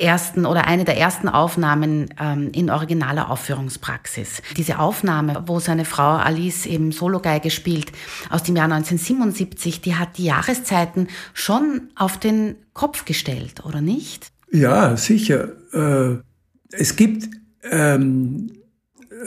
ersten 0.00 0.46
oder 0.46 0.66
eine 0.66 0.84
der 0.84 0.96
ersten 0.96 1.28
Aufnahmen 1.28 2.14
ähm, 2.20 2.50
in 2.54 2.70
originaler 2.70 3.30
Aufführungspraxis. 3.30 4.42
Diese 4.56 4.78
Aufnahme, 4.78 5.44
wo 5.46 5.60
seine 5.60 5.84
Frau 5.84 6.16
Alice 6.16 6.66
eben 6.66 6.92
Sologeige 6.92 7.50
spielt, 7.50 7.92
aus 8.30 8.42
dem 8.42 8.56
Jahr 8.56 8.72
1977, 8.72 9.80
die 9.80 9.96
hat 9.96 10.16
die 10.18 10.24
Jahreszeiten 10.24 11.08
schon 11.34 11.90
auf 11.96 12.18
den 12.18 12.56
Kopf 12.72 13.04
gestellt, 13.04 13.64
oder 13.64 13.80
nicht? 13.80 14.32
Ja, 14.50 14.96
sicher. 14.96 15.48
Äh, 15.72 16.18
es 16.72 16.96
gibt 16.96 17.28
ähm, 17.70 18.52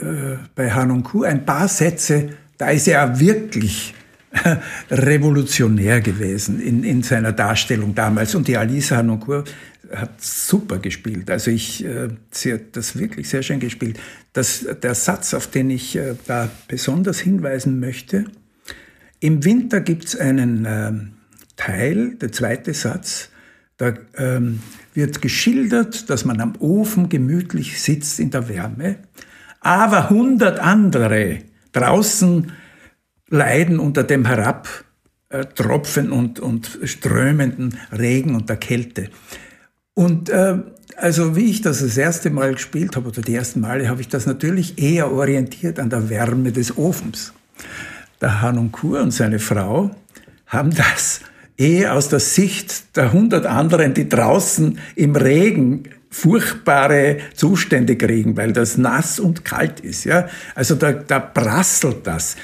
äh, 0.00 0.36
bei 0.54 0.70
Hanonku 0.70 1.22
ein 1.22 1.44
paar 1.44 1.68
Sätze, 1.68 2.30
da 2.58 2.70
ist 2.70 2.88
er 2.88 3.20
wirklich 3.20 3.94
revolutionär 4.90 6.00
gewesen 6.00 6.60
in, 6.60 6.84
in 6.84 7.02
seiner 7.02 7.32
Darstellung 7.32 7.94
damals. 7.94 8.34
Und 8.34 8.48
die 8.48 8.56
Alice 8.56 8.90
Hanoncourt 8.90 9.52
hat 9.94 10.20
super 10.20 10.78
gespielt. 10.78 11.30
Also 11.30 11.50
ich, 11.50 11.84
äh, 11.84 12.08
sie 12.30 12.54
hat 12.54 12.60
das 12.72 12.98
wirklich 12.98 13.28
sehr 13.28 13.42
schön 13.42 13.60
gespielt. 13.60 13.98
Das, 14.32 14.66
der 14.82 14.94
Satz, 14.94 15.34
auf 15.34 15.46
den 15.46 15.70
ich 15.70 15.96
äh, 15.96 16.14
da 16.26 16.50
besonders 16.68 17.18
hinweisen 17.20 17.80
möchte, 17.80 18.24
im 19.20 19.44
Winter 19.44 19.80
gibt 19.80 20.06
es 20.06 20.16
einen 20.16 20.64
äh, 20.64 20.92
Teil, 21.56 22.16
der 22.16 22.32
zweite 22.32 22.74
Satz, 22.74 23.30
da 23.76 23.94
ähm, 24.16 24.60
wird 24.92 25.22
geschildert, 25.22 26.08
dass 26.10 26.24
man 26.24 26.40
am 26.40 26.54
Ofen 26.58 27.08
gemütlich 27.08 27.80
sitzt 27.80 28.20
in 28.20 28.30
der 28.30 28.48
Wärme, 28.48 28.96
aber 29.60 30.10
hundert 30.10 30.60
andere 30.60 31.38
draußen 31.72 32.52
leiden 33.28 33.78
unter 33.78 34.02
dem 34.02 34.26
Herabtropfen 34.26 36.12
und, 36.12 36.40
und 36.40 36.78
strömenden 36.84 37.78
Regen 37.92 38.34
und 38.34 38.48
der 38.48 38.56
Kälte. 38.56 39.10
Und 39.94 40.28
äh, 40.28 40.58
also 40.96 41.36
wie 41.36 41.50
ich 41.50 41.62
das 41.62 41.80
das 41.80 41.96
erste 41.96 42.30
Mal 42.30 42.54
gespielt 42.54 42.96
habe, 42.96 43.08
oder 43.08 43.22
die 43.22 43.34
ersten 43.34 43.60
Male, 43.60 43.88
habe 43.88 44.00
ich 44.00 44.08
das 44.08 44.26
natürlich 44.26 44.78
eher 44.78 45.10
orientiert 45.10 45.78
an 45.78 45.90
der 45.90 46.08
Wärme 46.08 46.52
des 46.52 46.76
Ofens. 46.76 47.32
Der 48.20 48.42
Hanunkur 48.42 49.00
und 49.00 49.10
seine 49.10 49.38
Frau 49.38 49.90
haben 50.46 50.70
das 50.70 51.20
eher 51.56 51.94
aus 51.94 52.08
der 52.08 52.20
Sicht 52.20 52.96
der 52.96 53.12
hundert 53.12 53.46
anderen, 53.46 53.94
die 53.94 54.08
draußen 54.08 54.78
im 54.94 55.16
Regen 55.16 55.84
furchtbare 56.10 57.18
Zustände 57.34 57.96
kriegen, 57.96 58.36
weil 58.36 58.52
das 58.52 58.76
nass 58.78 59.18
und 59.18 59.44
kalt 59.44 59.80
ist. 59.80 60.04
Ja? 60.04 60.28
Also 60.54 60.76
da, 60.76 60.92
da 60.92 61.18
prasselt 61.18 62.06
das. 62.06 62.36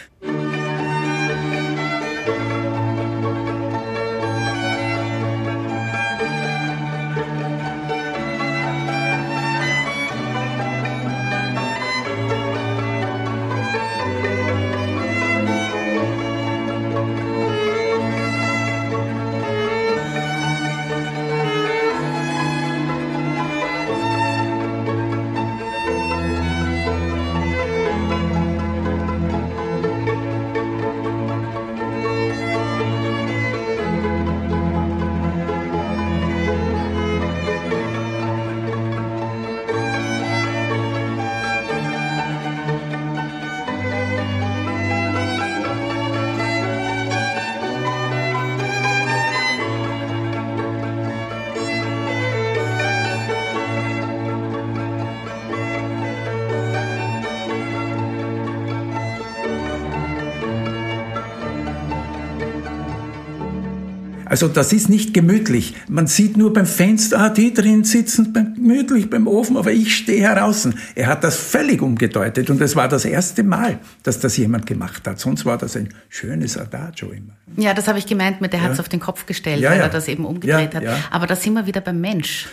Also 64.43 64.55
das 64.55 64.73
ist 64.73 64.89
nicht 64.89 65.13
gemütlich. 65.13 65.75
Man 65.87 66.07
sieht 66.07 66.39
nur 66.39 66.55
beim 66.55 66.65
Fenster, 66.65 67.19
ah, 67.19 67.29
die 67.29 67.53
drin 67.53 67.85
sitzen 67.85 68.33
beim, 68.33 68.55
gemütlich 68.55 69.11
beim 69.11 69.27
Ofen, 69.27 69.59
aber 69.59 69.71
ich 69.71 69.95
stehe 69.95 70.35
draußen. 70.35 70.75
Er 70.95 71.09
hat 71.09 71.25
das 71.25 71.37
völlig 71.37 71.83
umgedeutet 71.83 72.49
und 72.49 72.59
es 72.63 72.75
war 72.75 72.89
das 72.89 73.05
erste 73.05 73.43
Mal, 73.43 73.81
dass 74.03 74.19
das 74.19 74.39
jemand 74.39 74.65
gemacht 74.65 75.07
hat. 75.07 75.21
Sonst 75.21 75.45
war 75.45 75.59
das 75.59 75.77
ein 75.77 75.91
schönes 76.09 76.57
Adagio 76.57 77.11
immer. 77.11 77.35
Ja, 77.59 77.75
das 77.75 77.87
habe 77.87 77.99
ich 77.99 78.07
gemeint 78.07 78.41
mit, 78.41 78.55
der 78.55 78.61
ja. 78.61 78.65
hat 78.65 78.73
es 78.73 78.81
auf 78.81 78.89
den 78.89 79.01
Kopf 79.01 79.27
gestellt, 79.27 79.61
ja, 79.61 79.73
weil 79.73 79.79
ja. 79.79 79.85
er 79.85 79.91
das 79.91 80.09
eben 80.09 80.25
umgedreht 80.25 80.75
hat. 80.75 80.85
Aber 81.11 81.27
da 81.27 81.37
sind 81.37 81.53
wir 81.53 81.67
wieder 81.67 81.83
beim 81.83 82.01
Mensch. 82.01 82.47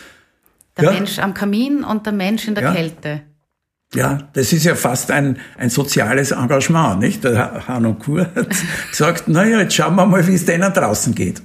Der 0.75 0.91
Mensch 0.91 1.19
am 1.19 1.33
Kamin 1.33 1.85
und 1.85 2.05
der 2.05 2.11
Mensch 2.11 2.49
in 2.49 2.55
der 2.55 2.73
Kälte. 2.73 3.21
Ja, 3.93 4.27
das 4.33 4.51
ist 4.51 4.65
ja 4.65 4.75
fast 4.75 5.09
ein, 5.09 5.37
ein 5.57 5.69
soziales 5.69 6.31
Engagement, 6.31 6.99
nicht? 6.99 7.23
Der 7.23 7.65
Hanno 7.69 7.93
Kur 7.93 8.27
hat 8.35 8.49
gesagt, 8.89 9.29
naja, 9.29 9.61
jetzt 9.61 9.75
schauen 9.75 9.95
wir 9.95 10.05
mal, 10.05 10.27
wie 10.27 10.33
es 10.33 10.43
denen 10.43 10.73
draußen 10.73 11.15
geht. 11.15 11.41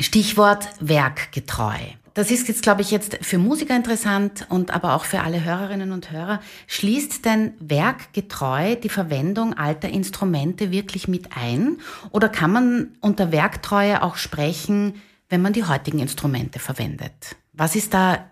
Stichwort 0.00 0.68
werkgetreu. 0.80 1.76
Das 2.14 2.32
ist 2.32 2.48
jetzt, 2.48 2.62
glaube 2.62 2.82
ich, 2.82 2.90
jetzt 2.90 3.18
für 3.22 3.38
Musiker 3.38 3.76
interessant 3.76 4.46
und 4.48 4.72
aber 4.72 4.94
auch 4.94 5.04
für 5.04 5.20
alle 5.20 5.44
Hörerinnen 5.44 5.92
und 5.92 6.10
Hörer. 6.10 6.40
Schließt 6.66 7.24
denn 7.24 7.52
werkgetreu 7.60 8.74
die 8.74 8.88
Verwendung 8.88 9.54
alter 9.54 9.88
Instrumente 9.88 10.72
wirklich 10.72 11.06
mit 11.06 11.36
ein? 11.36 11.76
Oder 12.10 12.28
kann 12.28 12.50
man 12.50 12.88
unter 13.00 13.30
Werktreue 13.30 14.02
auch 14.02 14.16
sprechen, 14.16 14.94
wenn 15.28 15.42
man 15.42 15.52
die 15.52 15.64
heutigen 15.64 16.00
Instrumente 16.00 16.58
verwendet? 16.58 17.36
Was 17.52 17.76
ist 17.76 17.94
da 17.94 18.24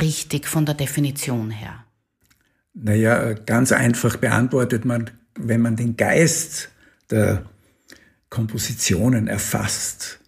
richtig 0.00 0.46
von 0.46 0.66
der 0.66 0.74
Definition 0.74 1.50
her? 1.50 1.84
Naja, 2.74 3.32
ganz 3.32 3.72
einfach 3.72 4.16
beantwortet 4.16 4.84
man, 4.84 5.10
wenn 5.38 5.62
man 5.62 5.76
den 5.76 5.96
Geist 5.96 6.70
der 7.10 7.44
Kompositionen 8.32 9.28
erfasst. 9.28 10.18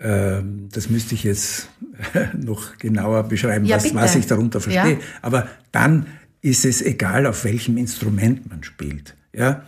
Ähm, 0.00 0.68
das 0.72 0.90
müsste 0.90 1.14
ich 1.14 1.22
jetzt 1.22 1.68
noch 2.36 2.76
genauer 2.78 3.22
beschreiben, 3.22 3.64
ja, 3.64 3.76
was, 3.76 3.94
was, 3.94 4.16
ich 4.16 4.26
darunter 4.26 4.60
verstehe. 4.60 4.94
Ja. 4.94 4.98
Aber 5.22 5.46
dann 5.70 6.06
ist 6.42 6.64
es 6.64 6.82
egal, 6.82 7.24
auf 7.24 7.44
welchem 7.44 7.76
Instrument 7.76 8.50
man 8.50 8.64
spielt. 8.64 9.14
Ja? 9.32 9.62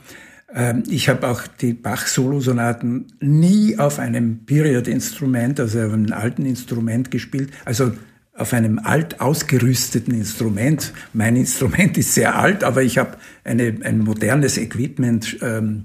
Ähm, 0.53 0.83
ich 0.91 1.09
habe 1.09 1.29
auch 1.29 1.47
die 1.47 1.73
Bach-Solo-Sonaten 1.73 3.13
nie 3.21 3.79
auf 3.79 4.01
einem 4.01 4.45
Period-Instrument, 4.45 5.61
also 5.61 5.81
auf 5.81 5.93
einem 5.93 6.13
alten 6.13 6.47
Instrument 6.47 7.13
gespielt. 7.13 7.53
Also 7.65 7.93
auf 8.35 8.53
einem 8.55 8.81
alt 8.81 9.21
ausgerüsteten 9.21 10.15
Instrument. 10.15 10.93
Mein 11.13 11.37
Instrument 11.37 11.97
ist 11.99 12.15
sehr 12.15 12.37
alt, 12.37 12.65
aber 12.65 12.83
ich 12.83 12.99
habe 12.99 13.19
ein 13.45 14.01
modernes 14.01 14.59
Equipment. 14.59 15.39
Ähm, 15.43 15.85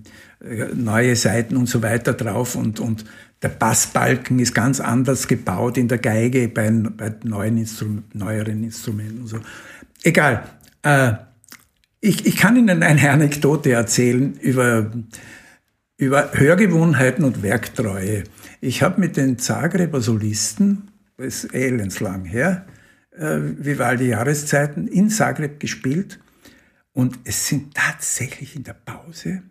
neue 0.76 1.16
Seiten 1.16 1.56
und 1.56 1.68
so 1.68 1.82
weiter 1.82 2.14
drauf 2.14 2.56
und, 2.56 2.80
und 2.80 3.06
der 3.42 3.50
Bassbalken 3.50 4.40
ist 4.40 4.54
ganz 4.54 4.80
anders 4.80 5.28
gebaut 5.28 5.78
in 5.78 5.88
der 5.88 5.98
Geige 5.98 6.48
bei, 6.48 6.70
bei 6.70 7.14
neuen 7.24 7.58
Instrum 7.58 8.04
neueren 8.14 8.64
Instrumenten 8.64 9.22
und 9.22 9.28
so. 9.28 9.40
Egal. 10.04 10.44
Äh, 10.82 11.14
ich, 12.02 12.26
ich 12.26 12.36
kann 12.36 12.58
Ihnen 12.58 12.84
eine 12.84 13.10
Anekdote 13.10 13.72
erzählen 13.72 14.34
über, 14.42 14.92
über 15.98 16.32
Hörgewohnheiten 16.34 17.24
und 17.24 17.42
Werktreue. 17.42 18.26
Ich 18.60 18.84
habe 18.84 19.00
mit 19.00 19.16
den 19.16 19.40
Zagreber 19.40 20.02
Solisten 20.02 20.90
das 21.18 21.44
ist 21.44 21.54
elendslang 21.54 22.26
her, 22.26 22.66
äh, 23.12 23.40
Vivaldi 23.40 24.08
Jahreszeiten 24.08 24.88
in 24.88 25.10
Zagreb 25.10 25.60
gespielt. 25.60 26.20
Und 26.92 27.20
es 27.24 27.48
sind 27.48 27.74
tatsächlich 27.74 28.56
in 28.56 28.64
der 28.64 28.74
Pause 28.74 29.44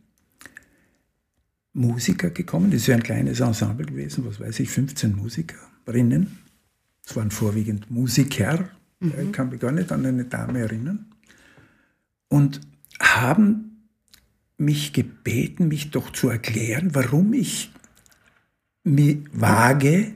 Musiker 1.73 2.31
gekommen. 2.31 2.71
Das 2.71 2.83
ist 2.83 2.87
ja 2.87 2.97
ein 2.97 3.03
kleines 3.03 3.41
Ensemble 3.41 3.87
gewesen, 3.87 4.25
was 4.27 4.41
weiß 4.41 4.61
ich, 4.61 4.71
15 4.71 5.17
Musikerinnen. 5.17 6.39
Es 7.05 7.17
waren 7.17 7.31
vorwiegend 7.31 7.91
Musiker, 7.91 8.69
mhm. 9.01 9.13
ich 9.25 9.33
kann 9.33 9.51
mich 9.51 9.61
gar 9.61 9.73
nicht 9.73 9.91
an 9.91 10.07
eine 10.07 10.25
Dame 10.25 10.61
erinnern. 10.61 11.07
Und 12.29 12.61
haben 13.01 13.89
mich 14.57 14.93
gebeten, 14.93 15.69
mich 15.69 15.91
doch 15.91 16.13
zu 16.13 16.29
erklären, 16.29 16.95
warum 16.95 17.33
ich 17.33 17.73
mich 18.85 19.19
wage, 19.33 20.13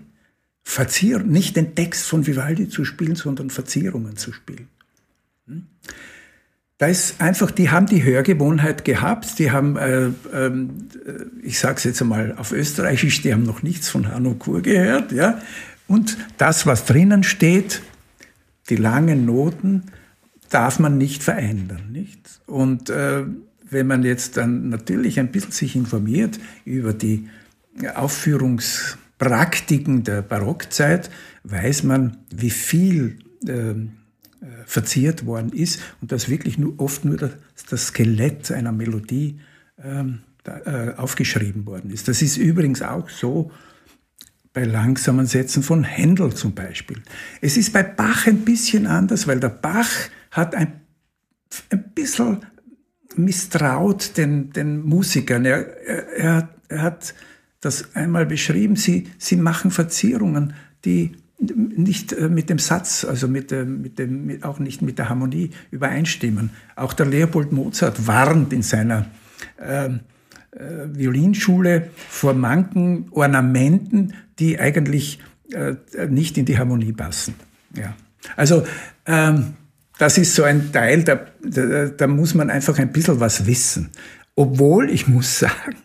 Verzier 0.62 1.20
nicht 1.20 1.54
den 1.54 1.76
Text 1.76 2.06
von 2.06 2.26
Vivaldi 2.26 2.68
zu 2.68 2.84
spielen, 2.84 3.14
sondern 3.14 3.50
Verzierungen 3.50 4.16
zu 4.16 4.32
spielen. 4.32 4.68
Hm? 5.46 5.66
Da 6.78 6.88
ist 6.88 7.22
einfach, 7.22 7.50
die 7.50 7.70
haben 7.70 7.86
die 7.86 8.04
Hörgewohnheit 8.04 8.84
gehabt, 8.84 9.38
die 9.38 9.50
haben, 9.50 9.76
äh, 9.76 10.08
äh, 10.08 10.12
ich 11.42 11.58
sage 11.58 11.76
es 11.76 11.84
jetzt 11.84 12.02
einmal 12.02 12.34
auf 12.36 12.52
Österreichisch, 12.52 13.22
die 13.22 13.32
haben 13.32 13.44
noch 13.44 13.62
nichts 13.62 13.88
von 13.88 14.12
Hanno 14.12 14.34
Kur 14.34 14.60
gehört, 14.60 15.10
ja. 15.12 15.40
Und 15.88 16.18
das, 16.36 16.66
was 16.66 16.84
drinnen 16.84 17.22
steht, 17.22 17.80
die 18.68 18.76
langen 18.76 19.24
Noten, 19.24 19.84
darf 20.50 20.78
man 20.78 20.98
nicht 20.98 21.22
verändern, 21.22 21.92
nicht? 21.92 22.20
Und 22.46 22.90
äh, 22.90 23.22
wenn 23.70 23.86
man 23.86 24.02
jetzt 24.02 24.36
dann 24.36 24.68
natürlich 24.68 25.18
ein 25.18 25.32
bisschen 25.32 25.52
sich 25.52 25.76
informiert 25.76 26.38
über 26.64 26.92
die 26.92 27.30
Aufführungspraktiken 27.94 30.04
der 30.04 30.20
Barockzeit, 30.22 31.10
weiß 31.44 31.84
man, 31.84 32.18
wie 32.30 32.50
viel 32.50 33.18
ähm, 33.48 33.92
äh, 33.92 33.95
verziert 34.64 35.26
worden 35.26 35.52
ist 35.52 35.80
und 36.00 36.12
dass 36.12 36.28
wirklich 36.28 36.58
nur, 36.58 36.78
oft 36.78 37.04
nur 37.04 37.16
das, 37.16 37.32
das 37.68 37.88
Skelett 37.88 38.50
einer 38.50 38.72
Melodie 38.72 39.40
ähm, 39.82 40.20
da, 40.44 40.58
äh, 40.60 40.94
aufgeschrieben 40.96 41.66
worden 41.66 41.90
ist. 41.90 42.08
Das 42.08 42.22
ist 42.22 42.36
übrigens 42.36 42.82
auch 42.82 43.08
so 43.08 43.50
bei 44.52 44.64
langsamen 44.64 45.26
Sätzen 45.26 45.62
von 45.62 45.84
Händel 45.84 46.34
zum 46.34 46.54
Beispiel. 46.54 47.02
Es 47.40 47.56
ist 47.56 47.72
bei 47.72 47.82
Bach 47.82 48.26
ein 48.26 48.38
bisschen 48.38 48.86
anders, 48.86 49.26
weil 49.26 49.38
der 49.38 49.50
Bach 49.50 49.90
hat 50.30 50.54
ein, 50.54 50.80
ein 51.70 51.92
bisschen 51.94 52.38
misstraut 53.16 54.16
den, 54.16 54.52
den 54.52 54.82
Musikern. 54.82 55.44
Er, 55.44 55.76
er, 56.16 56.48
er 56.68 56.82
hat 56.82 57.14
das 57.60 57.94
einmal 57.94 58.26
beschrieben, 58.26 58.76
sie, 58.76 59.08
sie 59.18 59.36
machen 59.36 59.70
Verzierungen, 59.70 60.54
die 60.84 61.16
nicht 61.38 62.12
äh, 62.12 62.28
mit 62.28 62.48
dem 62.50 62.58
Satz, 62.58 63.04
also 63.04 63.28
mit 63.28 63.50
dem, 63.50 63.82
mit 63.82 63.98
dem, 63.98 64.42
auch 64.42 64.58
nicht 64.58 64.82
mit 64.82 64.98
der 64.98 65.08
Harmonie 65.08 65.50
übereinstimmen. 65.70 66.50
Auch 66.76 66.92
der 66.92 67.06
Leopold 67.06 67.52
Mozart 67.52 68.06
warnt 68.06 68.52
in 68.52 68.62
seiner 68.62 69.06
ähm, 69.60 70.00
äh, 70.52 70.86
Violinschule 70.92 71.90
vor 72.08 72.34
manchen 72.34 73.08
Ornamenten, 73.10 74.14
die 74.38 74.58
eigentlich 74.58 75.20
äh, 75.52 75.74
nicht 76.08 76.38
in 76.38 76.46
die 76.46 76.58
Harmonie 76.58 76.92
passen. 76.92 77.34
Ja. 77.74 77.94
Also 78.36 78.64
ähm, 79.04 79.54
das 79.98 80.18
ist 80.18 80.34
so 80.34 80.42
ein 80.42 80.72
Teil, 80.72 81.04
da, 81.04 81.20
da, 81.42 81.86
da 81.86 82.06
muss 82.06 82.34
man 82.34 82.50
einfach 82.50 82.78
ein 82.78 82.92
bisschen 82.92 83.20
was 83.20 83.46
wissen. 83.46 83.90
Obwohl, 84.34 84.90
ich 84.90 85.06
muss 85.08 85.38
sagen, 85.40 85.76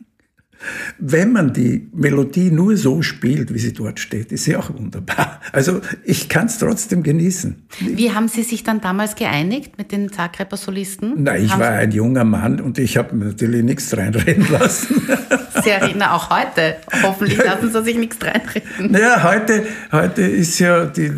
wenn 0.97 1.32
man 1.32 1.54
die 1.54 1.89
Melodie 1.93 2.52
nur 2.52 2.78
so 2.78 3.02
spielt, 3.02 3.54
wie 3.54 3.60
sie 3.60 3.74
dort 3.74 4.00
steht, 4.00 4.32
ist 4.32 4.43
sie 4.43 4.56
auch 4.56 4.74
wunderbar. 4.74 5.41
Also 5.52 5.82
ich 6.04 6.30
kann 6.30 6.45
es 6.47 6.58
trotzdem 6.58 7.04
genießen. 7.04 7.63
Wie 7.80 8.12
haben 8.12 8.28
Sie 8.28 8.43
sich 8.43 8.63
dann 8.63 8.82
damals 8.82 9.15
geeinigt 9.15 9.78
mit 9.78 9.91
den 9.91 10.12
Zagreber 10.12 10.58
Solisten? 10.58 11.13
Na, 11.17 11.38
ich 11.38 11.52
haben 11.52 11.60
war 11.60 11.71
Sie 11.71 11.78
ein 11.80 11.91
junger 11.91 12.24
Mann 12.24 12.62
und 12.62 12.78
ich 12.78 12.97
habe 12.97 13.15
natürlich 13.15 13.63
nichts 13.63 13.95
reinreden 13.95 14.47
lassen. 14.52 15.02
Sehr 15.63 15.86
reden 15.86 16.02
auch 16.02 16.30
heute. 16.30 16.78
Hoffentlich 17.04 17.38
lassen 17.38 17.71
Sie 17.71 17.84
sich 17.84 17.97
nichts 17.97 18.17
reinreden. 18.21 18.91
Naja, 18.91 19.24
heute, 19.24 19.65
heute 19.91 20.21
ist 20.21 20.60
ja 20.60 20.86
die, 20.86 21.12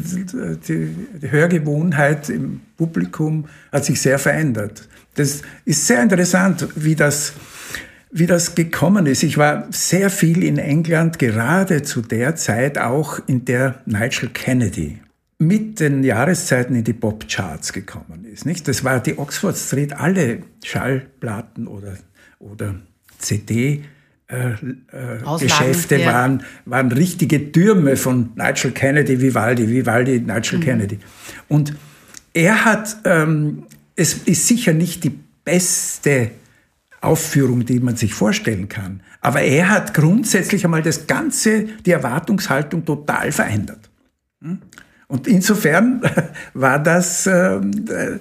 die, 0.67 0.95
die 1.21 1.31
Hörgewohnheit 1.31 2.29
im 2.29 2.61
Publikum 2.77 3.45
hat 3.71 3.85
sich 3.85 4.01
sehr 4.01 4.19
verändert. 4.19 4.87
Das 5.15 5.41
ist 5.63 5.87
sehr 5.87 6.01
interessant, 6.01 6.67
wie 6.75 6.95
das 6.95 7.33
wie 8.13 8.27
das 8.27 8.53
gekommen 8.53 9.07
ist. 9.07 9.23
Ich 9.23 9.37
war 9.37 9.67
sehr 9.71 10.09
viel 10.09 10.43
in 10.43 10.57
England, 10.57 11.17
gerade 11.17 11.81
zu 11.81 12.01
der 12.01 12.35
Zeit 12.35 12.77
auch, 12.77 13.19
in 13.25 13.43
der 13.45 13.81
Nigel 13.85 14.29
Kennedy 14.29 14.99
mit 15.39 15.79
den 15.79 16.03
Jahreszeiten 16.03 16.75
in 16.75 16.83
die 16.83 16.93
Pop-Charts 16.93 17.73
gekommen 17.73 18.25
ist. 18.31 18.45
Nicht? 18.45 18.67
Das 18.67 18.83
war 18.83 19.01
die 19.01 19.17
Oxford 19.17 19.57
Street, 19.57 19.93
alle 19.93 20.43
Schallplatten 20.63 21.67
oder, 21.67 21.97
oder 22.39 22.75
CD. 23.17 23.83
Äh, 24.27 24.51
äh, 24.51 25.39
Geschäfte 25.39 25.97
ja. 25.97 26.13
waren, 26.13 26.43
waren 26.65 26.91
richtige 26.91 27.51
Türme 27.51 27.97
von 27.97 28.31
Nigel 28.35 28.71
Kennedy, 28.71 29.19
Vivaldi, 29.19 29.67
Vivaldi, 29.67 30.19
Nigel 30.21 30.59
mhm. 30.59 30.63
Kennedy. 30.63 30.99
Und 31.49 31.75
er 32.33 32.63
hat, 32.63 32.95
ähm, 33.03 33.63
es 33.95 34.13
ist 34.13 34.47
sicher 34.47 34.73
nicht 34.73 35.03
die 35.03 35.19
beste 35.43 36.31
Aufführung, 37.03 37.65
die 37.65 37.79
man 37.79 37.95
sich 37.95 38.13
vorstellen 38.13 38.69
kann. 38.69 39.01
Aber 39.21 39.41
er 39.41 39.69
hat 39.69 39.93
grundsätzlich 39.93 40.65
einmal 40.65 40.81
das 40.81 41.07
Ganze, 41.07 41.65
die 41.85 41.91
Erwartungshaltung 41.91 42.85
total 42.85 43.31
verändert. 43.31 43.89
Hm? 44.41 44.59
Und 45.07 45.27
insofern 45.27 46.01
war 46.53 46.79
das 46.79 47.27
ähm, 47.27 47.71
äh, 47.89 48.19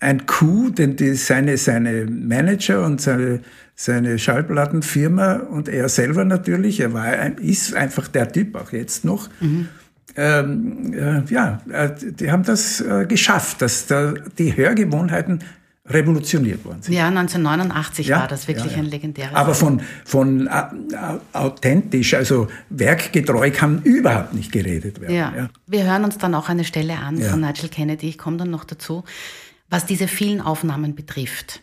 ein 0.00 0.26
Coup, 0.26 0.74
denn 0.76 0.96
die, 0.96 1.14
seine, 1.14 1.56
seine 1.56 2.04
Manager 2.04 2.84
und 2.84 3.00
seine, 3.00 3.40
seine 3.74 4.18
Schallplattenfirma 4.18 5.34
und 5.34 5.68
er 5.68 5.88
selber 5.88 6.24
natürlich, 6.24 6.80
er 6.80 6.92
war, 6.92 7.38
ist 7.38 7.74
einfach 7.74 8.08
der 8.08 8.30
Typ, 8.30 8.54
auch 8.54 8.72
jetzt 8.72 9.04
noch, 9.04 9.30
mhm. 9.40 9.68
ähm, 10.16 10.92
äh, 10.94 11.22
ja, 11.32 11.60
äh, 11.72 11.90
die 11.98 12.30
haben 12.30 12.44
das 12.44 12.80
äh, 12.80 13.06
geschafft, 13.06 13.62
dass 13.62 13.86
da 13.86 14.12
die 14.38 14.56
Hörgewohnheiten 14.56 15.40
revolutioniert 15.86 16.64
worden 16.64 16.80
sind. 16.80 16.94
Ja, 16.94 17.08
1989 17.08 18.06
ja? 18.06 18.20
war 18.20 18.28
das 18.28 18.48
wirklich 18.48 18.72
ja, 18.72 18.78
ja. 18.78 18.78
ein 18.78 18.86
legendäres. 18.86 19.34
Aber 19.34 19.54
von, 19.54 19.82
von 20.04 20.46
äh, 20.46 20.62
authentisch, 21.32 22.14
also 22.14 22.48
werkgetreu 22.70 23.50
kann 23.50 23.82
überhaupt 23.82 24.32
nicht 24.32 24.50
geredet 24.50 25.00
werden. 25.00 25.14
Ja. 25.14 25.50
Wir 25.66 25.84
hören 25.84 26.04
uns 26.04 26.16
dann 26.16 26.34
auch 26.34 26.48
eine 26.48 26.64
Stelle 26.64 26.96
an 26.96 27.20
von 27.20 27.40
Nigel 27.40 27.68
Kennedy, 27.68 28.08
ich 28.08 28.18
komme 28.18 28.38
dann 28.38 28.50
noch 28.50 28.64
dazu, 28.64 29.04
was 29.68 29.84
diese 29.84 30.08
vielen 30.08 30.40
Aufnahmen 30.40 30.94
betrifft. 30.94 31.60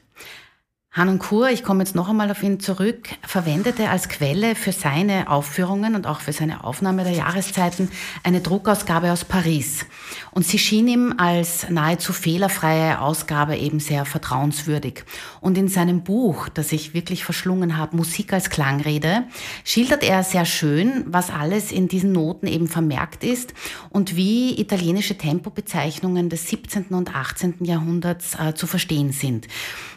Hanon 0.93 1.19
Kur, 1.19 1.49
ich 1.49 1.63
komme 1.63 1.83
jetzt 1.85 1.95
noch 1.95 2.09
einmal 2.09 2.29
auf 2.31 2.43
ihn 2.43 2.59
zurück, 2.59 3.07
verwendete 3.25 3.89
als 3.89 4.09
Quelle 4.09 4.55
für 4.55 4.73
seine 4.73 5.29
Aufführungen 5.29 5.95
und 5.95 6.05
auch 6.05 6.19
für 6.19 6.33
seine 6.33 6.65
Aufnahme 6.65 7.05
der 7.05 7.13
Jahreszeiten 7.13 7.87
eine 8.23 8.41
Druckausgabe 8.41 9.09
aus 9.13 9.23
Paris. 9.23 9.85
Und 10.31 10.45
sie 10.45 10.59
schien 10.59 10.89
ihm 10.89 11.13
als 11.15 11.69
nahezu 11.69 12.11
fehlerfreie 12.11 12.99
Ausgabe 12.99 13.55
eben 13.55 13.79
sehr 13.79 14.03
vertrauenswürdig. 14.03 15.05
Und 15.39 15.57
in 15.57 15.69
seinem 15.69 16.03
Buch, 16.03 16.49
das 16.49 16.73
ich 16.73 16.93
wirklich 16.93 17.23
verschlungen 17.23 17.77
habe, 17.77 17.95
Musik 17.95 18.33
als 18.33 18.49
Klangrede, 18.49 19.23
schildert 19.63 20.03
er 20.03 20.25
sehr 20.25 20.43
schön, 20.43 21.05
was 21.07 21.29
alles 21.29 21.71
in 21.71 21.87
diesen 21.87 22.11
Noten 22.11 22.47
eben 22.47 22.67
vermerkt 22.67 23.23
ist 23.23 23.53
und 23.91 24.17
wie 24.17 24.59
italienische 24.59 25.17
Tempobezeichnungen 25.17 26.27
des 26.27 26.49
17. 26.49 26.87
und 26.87 27.15
18. 27.15 27.63
Jahrhunderts 27.63 28.35
äh, 28.37 28.53
zu 28.55 28.67
verstehen 28.67 29.13
sind. 29.13 29.47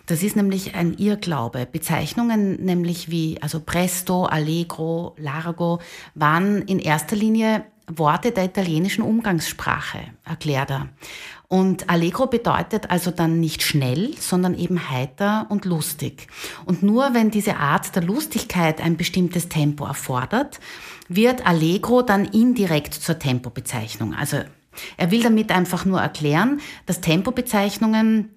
Das 0.06 0.22
ist 0.22 0.36
nämlich 0.36 0.74
ein 0.74 0.94
Irrglaube. 0.98 1.66
Bezeichnungen 1.70 2.62
nämlich 2.64 3.10
wie 3.10 3.40
also 3.40 3.60
Presto, 3.60 4.24
Allegro, 4.26 5.14
Largo 5.18 5.80
waren 6.14 6.62
in 6.62 6.78
erster 6.78 7.16
Linie 7.16 7.64
Worte 7.86 8.32
der 8.32 8.44
italienischen 8.46 9.02
Umgangssprache, 9.02 9.98
erklärt 10.24 10.70
er. 10.70 10.88
Und 11.48 11.90
Allegro 11.90 12.26
bedeutet 12.26 12.90
also 12.90 13.10
dann 13.10 13.40
nicht 13.40 13.62
schnell, 13.62 14.14
sondern 14.18 14.58
eben 14.58 14.90
heiter 14.90 15.46
und 15.50 15.66
lustig. 15.66 16.26
Und 16.64 16.82
nur 16.82 17.12
wenn 17.12 17.30
diese 17.30 17.56
Art 17.56 17.94
der 17.94 18.02
Lustigkeit 18.02 18.80
ein 18.80 18.96
bestimmtes 18.96 19.48
Tempo 19.48 19.84
erfordert, 19.84 20.60
wird 21.08 21.46
Allegro 21.46 22.02
dann 22.02 22.24
indirekt 22.24 22.94
zur 22.94 23.18
Tempobezeichnung. 23.18 24.14
Also 24.14 24.38
er 24.96 25.10
will 25.10 25.22
damit 25.22 25.52
einfach 25.52 25.84
nur 25.84 26.00
erklären, 26.00 26.60
dass 26.86 27.00
Tempobezeichnungen 27.00 28.30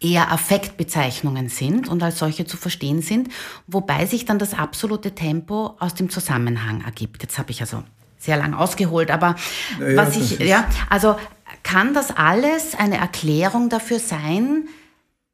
eher 0.00 0.30
Affektbezeichnungen 0.32 1.48
sind 1.48 1.88
und 1.88 2.02
als 2.02 2.18
solche 2.18 2.46
zu 2.46 2.56
verstehen 2.56 3.02
sind, 3.02 3.28
wobei 3.66 4.06
sich 4.06 4.24
dann 4.24 4.38
das 4.38 4.54
absolute 4.54 5.14
Tempo 5.14 5.76
aus 5.78 5.94
dem 5.94 6.10
Zusammenhang 6.10 6.82
ergibt. 6.82 7.22
Jetzt 7.22 7.38
habe 7.38 7.50
ich 7.50 7.60
also 7.60 7.82
sehr 8.18 8.36
lang 8.36 8.54
ausgeholt, 8.54 9.10
aber 9.10 9.36
ja, 9.80 9.96
was 9.96 10.16
ich, 10.16 10.38
ja, 10.40 10.68
also 10.88 11.16
kann 11.62 11.94
das 11.94 12.16
alles 12.16 12.74
eine 12.74 12.98
Erklärung 12.98 13.68
dafür 13.68 13.98
sein, 13.98 14.68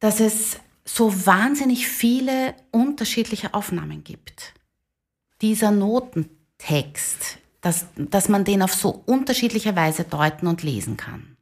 dass 0.00 0.20
es 0.20 0.58
so 0.84 1.26
wahnsinnig 1.26 1.88
viele 1.88 2.54
unterschiedliche 2.70 3.54
Aufnahmen 3.54 4.04
gibt? 4.04 4.54
Dieser 5.40 5.70
Notentext 5.70 7.38
dass, 7.62 7.86
dass 7.96 8.28
man 8.28 8.44
den 8.44 8.60
auf 8.60 8.74
so 8.74 9.02
unterschiedliche 9.06 9.74
Weise 9.74 10.04
deuten 10.04 10.46
und 10.46 10.62
lesen 10.62 10.98
kann? 10.98 11.36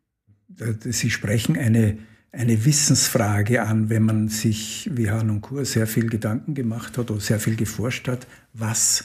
Sie 0.81 1.11
sprechen 1.11 1.57
eine, 1.57 1.99
eine 2.33 2.65
Wissensfrage 2.65 3.63
an, 3.63 3.91
wenn 3.91 4.05
man 4.05 4.29
sich, 4.29 4.89
wie 4.93 5.11
Hanon 5.11 5.41
Kur, 5.41 5.65
sehr 5.65 5.87
viel 5.87 6.09
Gedanken 6.09 6.55
gemacht 6.55 6.97
hat 6.97 7.11
oder 7.11 7.21
sehr 7.21 7.41
viel 7.41 7.57
geforscht 7.57 8.09
hat, 8.09 8.27
was 8.53 9.05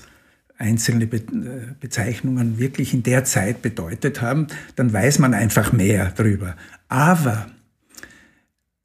einzelne 0.57 1.07
Be 1.07 1.17
äh, 1.17 1.73
Bezeichnungen 1.79 2.59
wirklich 2.59 2.93
in 2.93 3.03
der 3.03 3.25
Zeit 3.25 3.61
bedeutet 3.61 4.21
haben, 4.21 4.47
dann 4.75 4.93
weiß 4.93 5.19
man 5.19 5.33
einfach 5.33 5.73
mehr 5.73 6.13
darüber. 6.15 6.55
Aber 6.87 7.47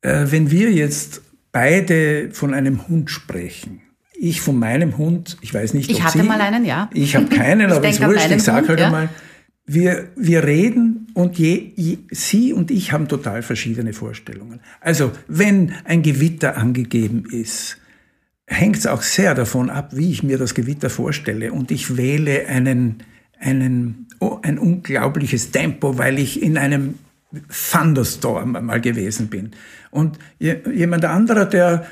äh, 0.03 0.27
wenn 0.31 0.51
wir 0.51 0.73
jetzt 0.73 1.23
beide 1.53 2.31
von 2.33 2.55
einem 2.55 2.89
Hund 2.89 3.11
sprechen, 3.11 3.83
ich 4.15 4.41
von 4.41 4.59
meinem 4.59 4.99
Hund, 4.99 5.39
ich 5.41 5.55
weiß 5.55 5.75
nicht, 5.75 5.91
ich 5.91 5.99
ob 5.99 6.05
hatte 6.05 6.19
Sie, 6.19 6.25
mal 6.25 6.41
einen, 6.41 6.65
ja. 6.65 6.91
Ich 6.93 7.17
habe 7.17 7.27
keinen, 7.27 7.71
aber 7.71 7.89
ist 7.89 8.05
wurscht, 8.05 8.31
ich 8.31 8.43
sage 8.43 8.69
halt 8.69 8.81
ja. 8.81 8.87
einmal, 8.87 9.09
wir, 9.73 10.09
wir 10.17 10.43
reden 10.45 11.07
und 11.15 11.39
je, 11.39 11.73
je, 11.77 11.99
Sie 12.11 12.53
und 12.53 12.73
ich 12.73 12.91
haben 12.91 13.07
total 13.07 13.43
verschiedene 13.43 13.93
Vorstellungen. 13.93 14.61
Also, 14.81 15.13
wenn 15.29 15.73
ein 15.85 16.03
Gewitter 16.03 16.57
angegeben 16.57 17.25
ist, 17.31 17.77
hängt 18.47 18.79
es 18.79 18.89
auch 18.89 19.03
sehr 19.03 19.37
davon 19.37 19.71
ab, 19.71 19.91
wie 19.95 20.11
ich 20.11 20.25
mir 20.25 20.39
das 20.39 20.55
Gewitter 20.55 20.91
vorstelle. 20.91 21.53
Und 21.53 21.71
ich 21.71 21.97
wähle 21.97 22.49
einen, 22.49 23.05
einen, 23.39 24.09
oh, 24.19 24.41
ein 24.43 24.59
unglaubliches 24.59 25.53
Tempo, 25.53 25.99
weil 25.99 26.19
ich 26.19 26.43
in 26.43 26.59
einem 26.59 26.95
Thunderstorm 27.49 28.53
mal 28.53 28.81
gewesen 28.81 29.29
bin. 29.29 29.53
Und 29.93 30.19
jemand 30.41 31.05
anderer, 31.05 31.45
der, 31.45 31.87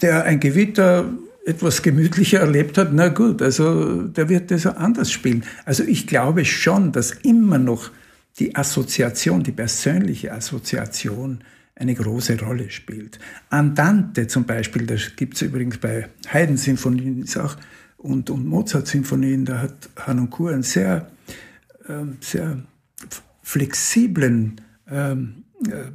der 0.00 0.24
ein 0.24 0.40
Gewitter 0.40 1.12
etwas 1.48 1.80
gemütlicher 1.80 2.40
erlebt 2.40 2.76
hat, 2.76 2.90
na 2.92 3.08
gut, 3.08 3.40
also 3.40 4.02
der 4.02 4.28
wird 4.28 4.50
das 4.50 4.66
anders 4.66 5.10
spielen. 5.10 5.44
Also 5.64 5.82
ich 5.82 6.06
glaube 6.06 6.44
schon, 6.44 6.92
dass 6.92 7.12
immer 7.12 7.58
noch 7.58 7.90
die 8.38 8.54
Assoziation, 8.54 9.42
die 9.42 9.52
persönliche 9.52 10.32
Assoziation 10.32 11.40
eine 11.74 11.94
große 11.94 12.38
Rolle 12.40 12.70
spielt. 12.70 13.18
Andante 13.48 14.26
zum 14.26 14.44
Beispiel, 14.44 14.86
das 14.86 15.16
gibt 15.16 15.36
es 15.36 15.42
übrigens 15.42 15.78
bei 15.78 16.08
Haydn-Sinfonien 16.28 17.24
und, 17.96 18.28
und 18.30 18.46
Mozart-Sinfonien, 18.46 19.46
da 19.46 19.62
hat 19.62 19.88
Hanoncourt 19.96 20.52
einen 20.52 20.62
sehr, 20.62 21.10
ähm, 21.88 22.18
sehr 22.20 22.58
flexiblen 23.42 24.60
ähm, 24.90 25.44
äh, 25.66 25.90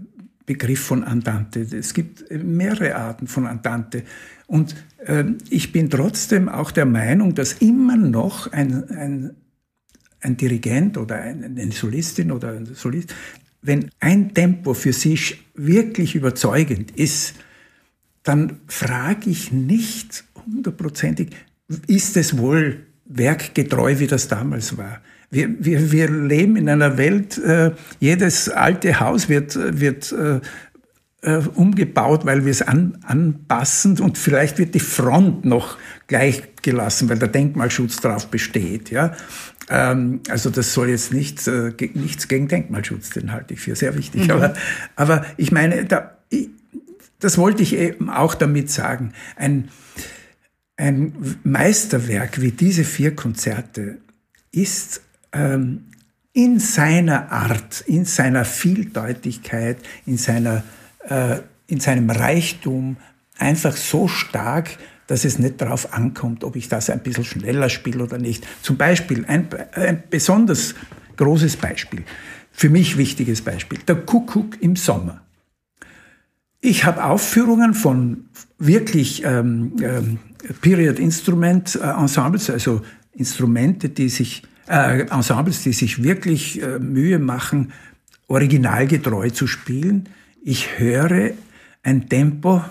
Begriff 0.46 0.82
von 0.82 1.04
Andante. 1.04 1.62
Es 1.62 1.94
gibt 1.94 2.30
mehrere 2.32 2.96
Arten 2.96 3.28
von 3.28 3.48
Andante. 3.48 4.04
Und 4.54 4.76
äh, 5.08 5.24
ich 5.50 5.72
bin 5.72 5.89
trotzdem 5.89 6.48
auch 6.48 6.70
der 6.70 6.86
Meinung, 6.86 7.34
dass 7.34 7.54
immer 7.54 7.98
noch 7.98 8.52
ein, 8.52 8.88
ein, 8.92 9.32
ein 10.22 10.38
Dirigent 10.38 10.96
oder 10.96 11.16
ein, 11.16 11.44
eine 11.44 11.72
Solistin 11.72 12.32
oder 12.32 12.52
ein 12.52 12.68
Solist, 12.76 13.16
wenn 13.63 13.89
ein 14.00 14.36
Tempo 14.36 14.76
für 14.76 14.94
sich 14.94 15.44
wirklich 15.56 16.13
überzeugend 16.13 16.92
ist, 16.92 17.34
dann 18.22 18.60
frage 18.68 19.32
ich 19.32 19.52
nicht 19.52 20.24
hundertprozentig, 20.46 21.30
ist 21.88 22.16
es 22.16 22.38
wohl 22.38 22.86
werkgetreu, 23.06 23.98
wie 23.98 24.08
das 24.08 24.28
damals 24.28 24.78
war? 24.78 25.02
Wir, 25.32 25.50
wir, 25.66 25.92
wir 25.92 26.12
leben 26.12 26.58
in 26.58 26.70
einer 26.70 27.00
Welt, 27.00 27.39
äh, 27.39 27.72
jedes 28.00 28.50
alte 28.50 29.00
Haus 29.00 29.30
wird, 29.30 29.56
wird 29.56 30.12
äh, 30.12 30.42
äh, 31.23 31.41
umgebaut, 31.55 32.25
weil 32.25 32.45
wir 32.45 32.51
es 32.51 32.62
an, 32.62 32.97
anpassen 33.03 33.99
und 33.99 34.17
vielleicht 34.17 34.59
wird 34.59 34.75
die 34.75 34.79
Front 34.79 35.45
noch 35.45 35.77
gleich 36.07 36.43
gelassen, 36.62 37.09
weil 37.09 37.17
der 37.17 37.29
Denkmalschutz 37.29 37.97
drauf 37.97 38.27
besteht. 38.27 38.91
Ja? 38.91 39.13
Ähm, 39.69 40.21
also 40.29 40.49
das 40.49 40.73
soll 40.73 40.89
jetzt 40.89 41.13
nicht, 41.13 41.47
äh, 41.47 41.73
nichts 41.93 42.27
gegen 42.27 42.47
Denkmalschutz, 42.47 43.12
den 43.12 43.31
halte 43.31 43.53
ich 43.53 43.62
für 43.62 43.75
sehr 43.75 43.97
wichtig. 43.97 44.25
Mhm. 44.25 44.31
Aber, 44.31 44.53
aber 44.95 45.25
ich 45.38 45.51
meine, 45.51 45.86
da, 45.86 46.17
ich, 46.29 46.49
das 47.19 47.38
wollte 47.38 47.63
ich 47.63 47.75
eben 47.75 48.09
auch 48.09 48.36
damit 48.36 48.69
sagen. 48.69 49.13
Ein, 49.36 49.69
ein 50.75 51.38
Meisterwerk 51.43 52.41
wie 52.41 52.51
diese 52.51 52.83
vier 52.83 53.15
Konzerte 53.15 53.97
ist 54.51 55.01
ähm, 55.31 55.86
in 56.33 56.59
seiner 56.59 57.31
Art, 57.31 57.81
in 57.81 58.05
seiner 58.05 58.43
Vieldeutigkeit, 58.43 59.77
in, 60.05 60.17
seiner, 60.17 60.63
äh, 61.10 61.39
in 61.68 61.80
seinem 61.80 62.10
Reichtum 62.10 62.98
einfach 63.38 63.76
so 63.76 64.08
stark, 64.08 64.78
dass 65.08 65.26
es 65.26 65.39
nicht 65.39 65.62
darauf 65.62 65.94
ankommt, 65.94 66.44
ob 66.44 66.56
ich 66.56 66.70
das 66.70 66.89
ein 66.89 67.02
bisschen 67.02 67.26
schneller 67.26 67.70
spiele 67.70 68.04
oder 68.04 68.18
nicht. 68.18 68.48
Zum 68.62 68.78
Beispiel 68.78 69.26
ein, 69.26 69.48
ein 69.74 70.04
besonders 70.10 70.76
großes 71.18 71.58
Beispiel, 71.58 72.04
für 72.52 72.70
mich 72.70 72.98
wichtiges 72.98 73.42
Beispiel, 73.42 73.80
der 73.88 73.96
Kuckuck 73.96 74.62
im 74.62 74.76
Sommer. 74.76 75.22
Ich 76.62 76.86
habe 76.86 77.04
Aufführungen 77.04 77.74
von 77.74 78.26
wirklich 78.58 79.24
ähm, 79.26 79.74
ähm, 79.82 80.20
Period 80.62 81.00
Instrument 81.00 81.76
äh, 81.76 81.80
Ensembles, 81.80 82.50
also 82.50 82.82
Instrumente, 83.12 83.89
die 83.89 84.10
sich 84.10 84.44
äh, 84.68 85.02
Ensembles, 85.02 85.63
die 85.63 85.74
sich 85.74 86.04
wirklich 86.04 86.62
äh, 86.62 86.80
Mühe 86.80 87.20
machen, 87.20 87.74
originalgetreu 88.28 89.30
zu 89.30 89.48
spielen. 89.48 90.08
Ich 90.45 90.77
höre 90.77 91.32
ein 91.84 92.10
Tempo 92.10 92.62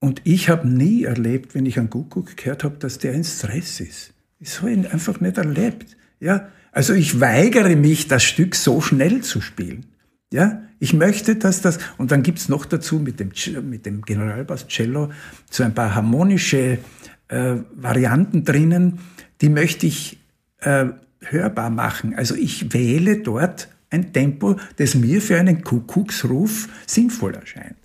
und 0.00 0.22
ich 0.24 0.48
habe 0.48 0.68
nie 0.68 1.04
erlebt, 1.04 1.54
wenn 1.54 1.66
ich 1.66 1.78
einen 1.78 1.90
Kuckuck 1.90 2.36
gehört 2.36 2.64
habe, 2.64 2.78
dass 2.78 2.98
der 2.98 3.12
in 3.12 3.22
Stress 3.22 3.78
ist. 3.78 4.12
Ich 4.40 4.60
habe 4.60 4.72
ihn 4.72 4.86
einfach 4.86 5.20
nicht 5.20 5.38
erlebt. 5.38 5.96
Ja? 6.18 6.48
Also 6.72 6.94
ich 6.94 7.20
weigere 7.20 7.76
mich, 7.76 8.08
das 8.08 8.24
Stück 8.24 8.56
so 8.56 8.80
schnell 8.80 9.20
zu 9.20 9.40
spielen. 9.40 9.86
Ja, 10.32 10.62
ich 10.80 10.92
möchte, 10.92 11.36
dass 11.36 11.62
das, 11.62 11.78
und 11.96 12.10
dann 12.10 12.24
gibt's 12.24 12.48
noch 12.48 12.66
dazu 12.66 12.98
mit 12.98 13.20
dem, 13.20 13.30
mit 13.70 13.86
dem 13.86 14.02
Generalbass 14.02 14.66
Cello 14.66 15.12
so 15.48 15.62
ein 15.62 15.74
paar 15.74 15.94
harmonische 15.94 16.78
äh, 17.28 17.54
Varianten 17.76 18.42
drinnen, 18.42 18.98
die 19.40 19.48
möchte 19.48 19.86
ich 19.86 20.18
äh, 20.58 20.86
hörbar 21.20 21.70
machen. 21.70 22.14
Also 22.16 22.34
ich 22.34 22.74
wähle 22.74 23.18
dort 23.18 23.68
ein 23.96 24.12
Tempo, 24.12 24.56
das 24.76 24.94
mir 24.94 25.20
für 25.20 25.38
einen 25.38 25.64
Kuckucksruf 25.64 26.68
sinnvoll 26.86 27.34
erscheint. 27.34 27.76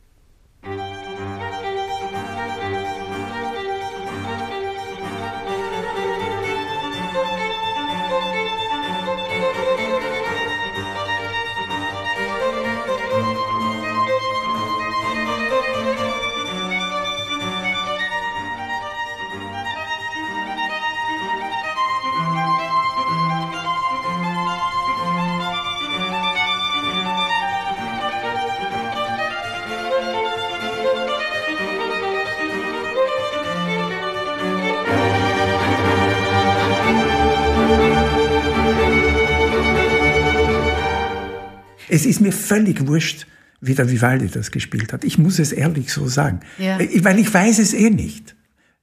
Es 42.01 42.07
ist 42.07 42.21
mir 42.21 42.31
völlig 42.31 42.87
wurscht, 42.87 43.27
wie 43.59 43.75
der 43.75 43.91
Vivaldi 43.91 44.27
das 44.27 44.49
gespielt 44.49 44.91
hat. 44.91 45.03
Ich 45.03 45.19
muss 45.19 45.37
es 45.37 45.51
ehrlich 45.51 45.93
so 45.93 46.07
sagen. 46.07 46.39
Ja. 46.57 46.79
Weil 46.79 47.19
ich 47.19 47.31
weiß 47.31 47.59
es 47.59 47.73
eh 47.75 47.91
nicht. 47.91 48.35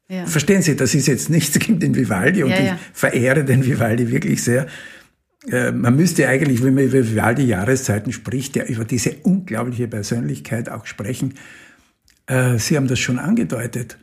Ja. 0.08 0.24
Verstehen 0.24 0.62
Sie, 0.62 0.76
das 0.76 0.94
ist 0.94 1.08
jetzt 1.08 1.30
nichts 1.30 1.58
gegen 1.58 1.80
den 1.80 1.96
Vivaldi 1.96 2.44
und 2.44 2.50
ja, 2.50 2.58
ich 2.58 2.72
verehre 2.92 3.44
den 3.44 3.66
Vivaldi 3.66 4.08
wirklich 4.10 4.42
sehr. 4.42 4.68
Äh, 5.50 5.72
man 5.72 5.96
müsste 5.96 6.28
eigentlich, 6.28 6.62
wenn 6.62 6.74
man 6.74 6.84
über 6.84 7.06
Vivaldi 7.06 7.42
Jahreszeiten 7.44 8.12
spricht, 8.12 8.54
ja 8.54 8.64
über 8.64 8.84
diese 8.84 9.16
unglaubliche 9.24 9.88
Persönlichkeit 9.88 10.68
auch 10.68 10.86
sprechen. 10.86 11.34
Äh, 12.26 12.58
Sie 12.58 12.76
haben 12.76 12.86
das 12.86 13.00
schon 13.00 13.18
angedeutet. 13.18 13.98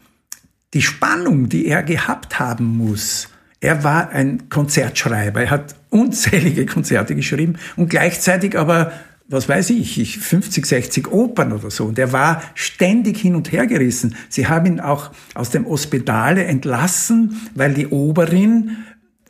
Die 0.74 0.82
Spannung, 0.82 1.47
die 1.47 1.68
er 1.68 1.84
gehabt 1.84 2.38
haben 2.38 2.66
muss, 2.66 3.30
er 3.66 3.84
war 3.84 4.09
ein 4.09 4.47
Konzertschreiber. 4.49 5.41
Er 5.41 5.49
hat 5.49 5.76
unzählige 5.89 6.68
Konzerte 6.68 7.16
geschrieben 7.16 7.55
und 7.76 7.89
gleichzeitig 7.89 8.57
aber, 8.59 8.91
was 9.28 9.49
weiß 9.49 9.72
ich, 9.72 10.20
50, 10.20 10.68
60 10.68 11.11
Opern 11.11 11.51
oder 11.51 11.72
so. 11.72 11.86
Und 11.86 11.97
er 11.97 12.13
war 12.13 12.43
ständig 12.53 13.18
hin 13.18 13.34
und 13.34 13.51
her 13.51 13.66
gerissen. 13.66 14.16
Sie 14.30 14.47
haben 14.47 14.68
ihn 14.68 14.80
auch 14.80 15.09
aus 15.34 15.49
dem 15.49 15.66
Hospitale 15.68 16.43
entlassen, 16.43 17.41
weil 17.55 17.74
die 17.74 17.88
Oberin 17.88 18.78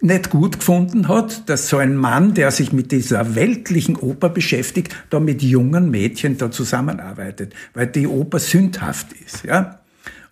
nicht 0.02 0.30
gut 0.30 0.60
gefunden 0.60 1.08
hat, 1.08 1.48
dass 1.50 1.70
so 1.70 1.78
ein 1.78 1.96
Mann, 1.96 2.34
der 2.34 2.52
sich 2.52 2.74
mit 2.74 2.92
dieser 2.92 3.36
weltlichen 3.36 3.96
Oper 3.96 4.28
beschäftigt, 4.28 4.94
da 5.10 5.22
mit 5.22 5.44
jungen 5.44 5.90
Mädchen 5.90 6.38
da 6.38 6.52
zusammenarbeitet, 6.52 7.54
weil 7.74 7.88
die 7.88 8.06
Oper 8.06 8.40
sündhaft 8.40 9.14
ist. 9.14 9.46
Ja? 9.46 9.80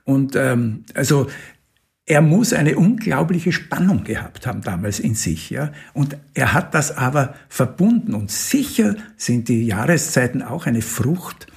Und 0.03 0.35
ähm, 0.35 0.83
also 0.93 1.27
er 2.05 2.21
muss 2.21 2.51
eine 2.51 2.75
unglaubliche 2.75 3.53
Spannung 3.53 4.03
gehabt 4.03 4.45
haben 4.45 4.61
damals 4.61 4.99
in 4.99 5.15
sich, 5.15 5.49
ja. 5.49 5.71
Und 5.93 6.17
er 6.33 6.53
hat 6.53 6.73
das 6.73 6.97
aber 6.97 7.35
verbunden. 7.47 8.13
Und 8.13 8.29
sicher 8.29 8.95
sind 9.15 9.47
die 9.47 9.65
Jahreszeiten 9.65 10.41
auch 10.41 10.65
eine 10.65 10.81
Frucht 10.81 11.47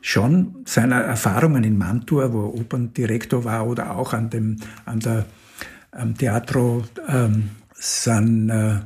schon 0.00 0.56
seiner 0.64 1.02
Erfahrungen 1.02 1.64
in 1.64 1.76
Mantua, 1.76 2.32
wo 2.32 2.46
er 2.46 2.54
Operndirektor 2.54 3.44
war 3.44 3.66
oder 3.66 3.94
auch 3.96 4.14
an 4.14 4.30
dem, 4.30 4.56
an 4.86 5.00
der, 5.00 5.26
am 5.92 6.16
Teatro 6.16 6.84
ähm, 7.06 7.50
San 7.74 8.48
äh, 8.48 8.80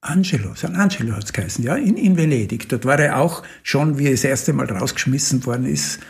Angelo, 0.00 0.54
San 0.54 0.74
Angelo 0.74 1.14
hat 1.14 1.24
es 1.24 1.32
geheißen, 1.32 1.64
ja, 1.64 1.76
in, 1.76 1.96
in 1.96 2.16
Venedig. 2.16 2.68
Dort 2.68 2.84
war 2.84 2.98
er 2.98 3.18
auch 3.18 3.44
schon, 3.62 3.98
wie 3.98 4.06
er 4.06 4.12
das 4.12 4.24
erste 4.24 4.52
Mal 4.52 4.70
rausgeschmissen 4.70 5.46
worden 5.46 5.66
ist, 5.66 6.00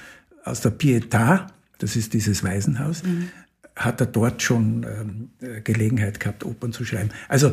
aus 0.45 0.61
der 0.61 0.73
Pietà, 0.73 1.47
das 1.79 1.97
ist 1.97 2.15
dieses 2.15 2.45
Waisenhaus, 2.45 3.03
mhm 3.03 3.29
hat 3.77 4.01
er 4.01 4.07
dort 4.07 4.43
schon 4.43 4.85
ähm, 4.85 5.31
äh, 5.41 5.61
Gelegenheit 5.61 6.19
gehabt, 6.19 6.45
Opern 6.45 6.73
zu 6.73 6.85
schreiben. 6.85 7.11
Also 7.29 7.53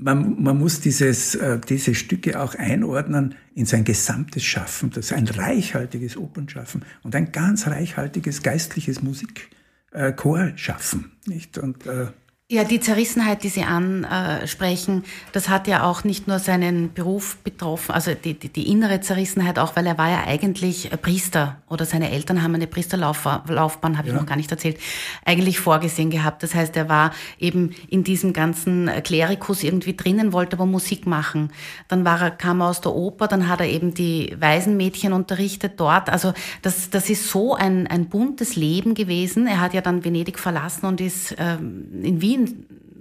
man, 0.00 0.42
man 0.42 0.58
muss 0.58 0.80
dieses, 0.80 1.34
äh, 1.34 1.60
diese 1.60 1.94
Stücke 1.94 2.40
auch 2.40 2.54
einordnen 2.54 3.34
in 3.54 3.66
sein 3.66 3.84
gesamtes 3.84 4.42
Schaffen, 4.42 4.90
das 4.90 5.04
ist 5.06 5.12
ein 5.12 5.28
reichhaltiges 5.28 6.16
Opernschaffen 6.16 6.86
und 7.02 7.14
ein 7.14 7.32
ganz 7.32 7.66
reichhaltiges 7.66 8.42
geistliches 8.42 9.02
Musikchorschaffen, 9.02 11.12
äh, 11.26 11.30
nicht? 11.30 11.58
Und 11.58 11.86
äh, 11.86 12.06
ja, 12.52 12.64
die 12.64 12.80
Zerrissenheit, 12.80 13.44
die 13.44 13.48
Sie 13.48 13.62
ansprechen, 13.62 15.04
das 15.30 15.48
hat 15.48 15.68
ja 15.68 15.84
auch 15.84 16.02
nicht 16.02 16.26
nur 16.26 16.40
seinen 16.40 16.92
Beruf 16.92 17.36
betroffen, 17.44 17.92
also 17.92 18.12
die, 18.12 18.34
die, 18.34 18.48
die 18.48 18.68
innere 18.68 19.00
Zerrissenheit 19.00 19.60
auch, 19.60 19.76
weil 19.76 19.86
er 19.86 19.96
war 19.98 20.10
ja 20.10 20.24
eigentlich 20.26 20.90
Priester 21.00 21.58
oder 21.68 21.84
seine 21.84 22.10
Eltern 22.10 22.42
haben 22.42 22.56
eine 22.56 22.66
Priesterlaufbahn, 22.66 23.96
habe 23.96 24.08
ich 24.08 24.14
ja. 24.14 24.18
noch 24.18 24.26
gar 24.26 24.34
nicht 24.34 24.50
erzählt, 24.50 24.78
eigentlich 25.24 25.60
vorgesehen 25.60 26.10
gehabt. 26.10 26.42
Das 26.42 26.56
heißt, 26.56 26.76
er 26.76 26.88
war 26.88 27.12
eben 27.38 27.70
in 27.88 28.02
diesem 28.02 28.32
ganzen 28.32 28.90
Klerikus 29.04 29.62
irgendwie 29.62 29.94
drinnen, 29.94 30.32
wollte 30.32 30.56
aber 30.56 30.66
Musik 30.66 31.06
machen. 31.06 31.52
Dann 31.86 32.04
war 32.04 32.20
er, 32.20 32.30
kam 32.32 32.62
er 32.62 32.70
aus 32.70 32.80
der 32.80 32.92
Oper, 32.92 33.28
dann 33.28 33.48
hat 33.48 33.60
er 33.60 33.68
eben 33.68 33.94
die 33.94 34.34
Waisenmädchen 34.40 35.12
unterrichtet 35.12 35.74
dort. 35.76 36.10
Also 36.10 36.34
das, 36.62 36.90
das 36.90 37.10
ist 37.10 37.30
so 37.30 37.54
ein, 37.54 37.86
ein 37.86 38.08
buntes 38.08 38.56
Leben 38.56 38.94
gewesen. 38.94 39.46
Er 39.46 39.60
hat 39.60 39.72
ja 39.72 39.82
dann 39.82 40.04
Venedig 40.04 40.40
verlassen 40.40 40.86
und 40.86 41.00
ist 41.00 41.36
ähm, 41.38 41.86
in 42.02 42.20
Wien 42.20 42.39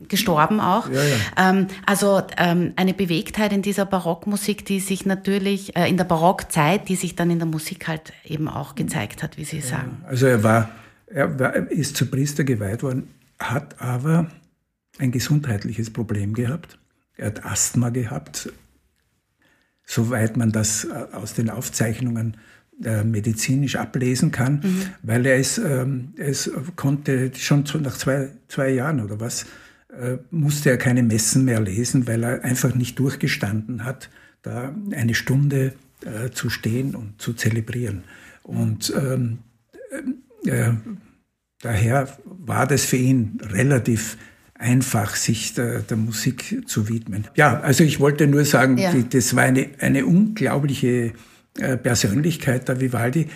gestorben 0.09 0.59
auch. 0.59 0.89
Ja, 0.89 1.03
ja. 1.03 1.15
Ähm, 1.37 1.67
also 1.85 2.21
ähm, 2.37 2.73
eine 2.75 2.93
Bewegtheit 2.93 3.53
in 3.53 3.61
dieser 3.61 3.85
Barockmusik, 3.85 4.65
die 4.65 4.79
sich 4.79 5.05
natürlich 5.05 5.75
äh, 5.75 5.87
in 5.87 5.97
der 5.97 6.03
Barockzeit, 6.03 6.89
die 6.89 6.95
sich 6.95 7.15
dann 7.15 7.29
in 7.29 7.39
der 7.39 7.47
Musik 7.47 7.87
halt 7.87 8.11
eben 8.25 8.49
auch 8.49 8.75
gezeigt 8.75 9.23
hat, 9.23 9.37
wie 9.37 9.45
Sie 9.45 9.61
sagen. 9.61 10.03
Also 10.07 10.25
er 10.25 10.43
war, 10.43 10.71
er 11.07 11.39
war, 11.39 11.55
ist 11.55 11.95
zu 11.95 12.07
Priester 12.07 12.43
geweiht 12.43 12.83
worden, 12.83 13.07
hat 13.39 13.81
aber 13.81 14.29
ein 14.97 15.11
gesundheitliches 15.11 15.93
Problem 15.93 16.33
gehabt. 16.33 16.77
Er 17.15 17.27
hat 17.27 17.45
Asthma 17.45 17.89
gehabt, 17.89 18.51
soweit 19.85 20.37
man 20.37 20.51
das 20.51 20.85
äh, 20.85 21.05
aus 21.13 21.33
den 21.33 21.49
Aufzeichnungen 21.49 22.33
äh, 22.33 22.37
medizinisch 22.79 23.75
ablesen 23.75 24.31
kann, 24.31 24.61
mhm. 24.63 24.81
weil 25.03 25.25
er 25.25 25.37
es, 25.37 25.57
ähm, 25.57 26.13
es 26.15 26.49
konnte 26.77 27.31
schon 27.35 27.65
nach 27.81 27.97
zwei, 27.97 28.29
zwei 28.47 28.69
Jahren 28.69 29.01
oder 29.01 29.19
was, 29.19 29.45
äh, 29.91 30.17
musste 30.31 30.69
er 30.69 30.77
keine 30.77 31.03
Messen 31.03 31.45
mehr 31.45 31.59
lesen, 31.59 32.07
weil 32.07 32.23
er 32.23 32.43
einfach 32.43 32.75
nicht 32.75 32.97
durchgestanden 32.99 33.83
hat, 33.83 34.09
da 34.43 34.73
eine 34.91 35.13
Stunde 35.13 35.73
äh, 36.05 36.29
zu 36.29 36.49
stehen 36.49 36.95
und 36.95 37.21
zu 37.21 37.33
zelebrieren. 37.33 38.03
Und 38.43 38.93
ähm, 38.95 39.39
äh, 40.45 40.71
daher 41.61 42.17
war 42.23 42.67
das 42.67 42.85
für 42.85 42.97
ihn 42.97 43.39
relativ 43.43 44.17
einfach, 44.53 45.15
sich 45.15 45.53
der, 45.53 45.79
der, 45.79 45.97
Musik 45.97 46.63
zu 46.67 46.89
widmen. 46.89 47.25
Ja, 47.35 47.59
also 47.61 47.83
ich 47.83 47.99
wollte 47.99 48.27
nur 48.27 48.45
sagen, 48.45 48.77
ja. 48.77 48.93
das 48.93 49.35
war 49.35 49.43
eine, 49.43 49.69
eine 49.79 50.05
unglaubliche 50.05 50.87
äh, 50.87 51.11
Persönlichkeit, 51.53 52.67
der 52.67 52.79
Vivaldi. 52.79 53.27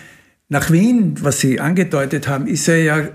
Nach 0.48 0.70
Wien, 0.70 1.16
was 1.22 1.40
Sie 1.40 1.60
angedeutet 1.60 2.28
haben, 2.28 2.46
ist 2.46 2.68
er 2.68 2.82
ja 2.82 3.08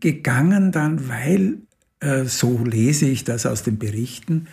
gegangen 0.00 0.72
dann, 0.72 1.08
weil, 1.08 1.58
äh, 2.00 2.24
so 2.24 2.64
lese 2.64 3.06
ich 3.06 3.24
das 3.24 3.46
aus 3.46 3.62
den 3.62 3.78
Berichten, 3.78 4.48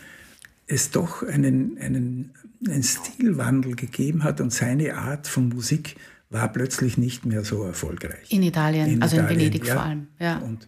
es 0.68 0.91
doch 0.91 1.24
einen, 1.24 1.78
einen, 1.80 2.34
einen 2.68 2.84
Stilwandel 2.84 3.76
gegeben 3.76 4.24
hat 4.24 4.41
und 4.41 4.51
seine 4.51 4.95
Art 4.95 5.28
von 5.28 5.49
Musik 5.49 5.95
war 6.30 6.51
plötzlich 6.51 6.97
nicht 6.97 7.26
mehr 7.26 7.43
so 7.43 7.64
erfolgreich. 7.64 8.32
In 8.32 8.43
Italien, 8.43 8.88
in 8.88 9.01
also 9.01 9.18
Italien, 9.18 9.32
in 9.32 9.39
Venedig 9.39 9.68
ja. 9.68 9.74
vor 9.76 9.84
allem. 9.84 10.08
Ja. 10.20 10.38
Und, 10.39 10.68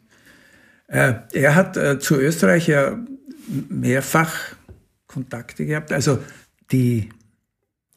äh, 0.87 1.13
er 1.33 1.55
hat 1.55 1.77
äh, 1.77 1.99
zu 1.99 2.15
Österreich 2.15 2.67
ja 2.67 2.99
mehrfach 3.69 4.33
Kontakte 5.07 5.65
gehabt. 5.65 5.91
Also 5.91 6.19
die 6.71 7.09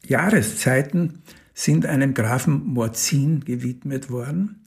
Jahreszeiten 0.05 1.21
sind 1.53 1.85
einem 1.85 2.13
Grafen 2.13 2.65
Morzin 2.65 3.41
gewidmet 3.45 4.09
worden. 4.09 4.61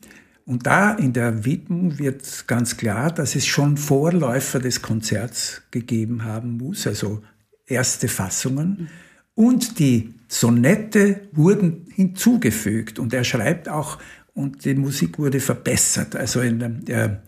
Und 0.47 0.67
da 0.67 0.93
in 0.93 1.13
der 1.13 1.45
Widmung 1.45 1.99
wird 1.99 2.47
ganz 2.47 2.77
klar, 2.77 3.11
dass 3.11 3.35
es 3.35 3.47
schon 3.47 3.77
Vorläufer 3.77 4.59
des 4.59 4.83
Konzerts 4.83 5.63
gegeben 5.71 6.25
haben 6.25 6.59
muss, 6.59 6.87
also 6.87 7.23
erste 7.67 8.09
Fassungen. 8.09 8.89
Und 9.35 9.79
die 9.79 10.15
Sonette 10.29 11.29
wurden 11.33 11.87
hinzugefügt. 11.95 12.99
Und 12.99 13.15
er 13.15 13.25
schreibt 13.25 13.69
auch, 13.69 13.99
und 14.35 14.65
die 14.65 14.75
Musik 14.75 15.19
wurde 15.19 15.41
verbessert. 15.41 16.15
Also 16.17 16.41
in, 16.41 16.85
er 16.89 17.23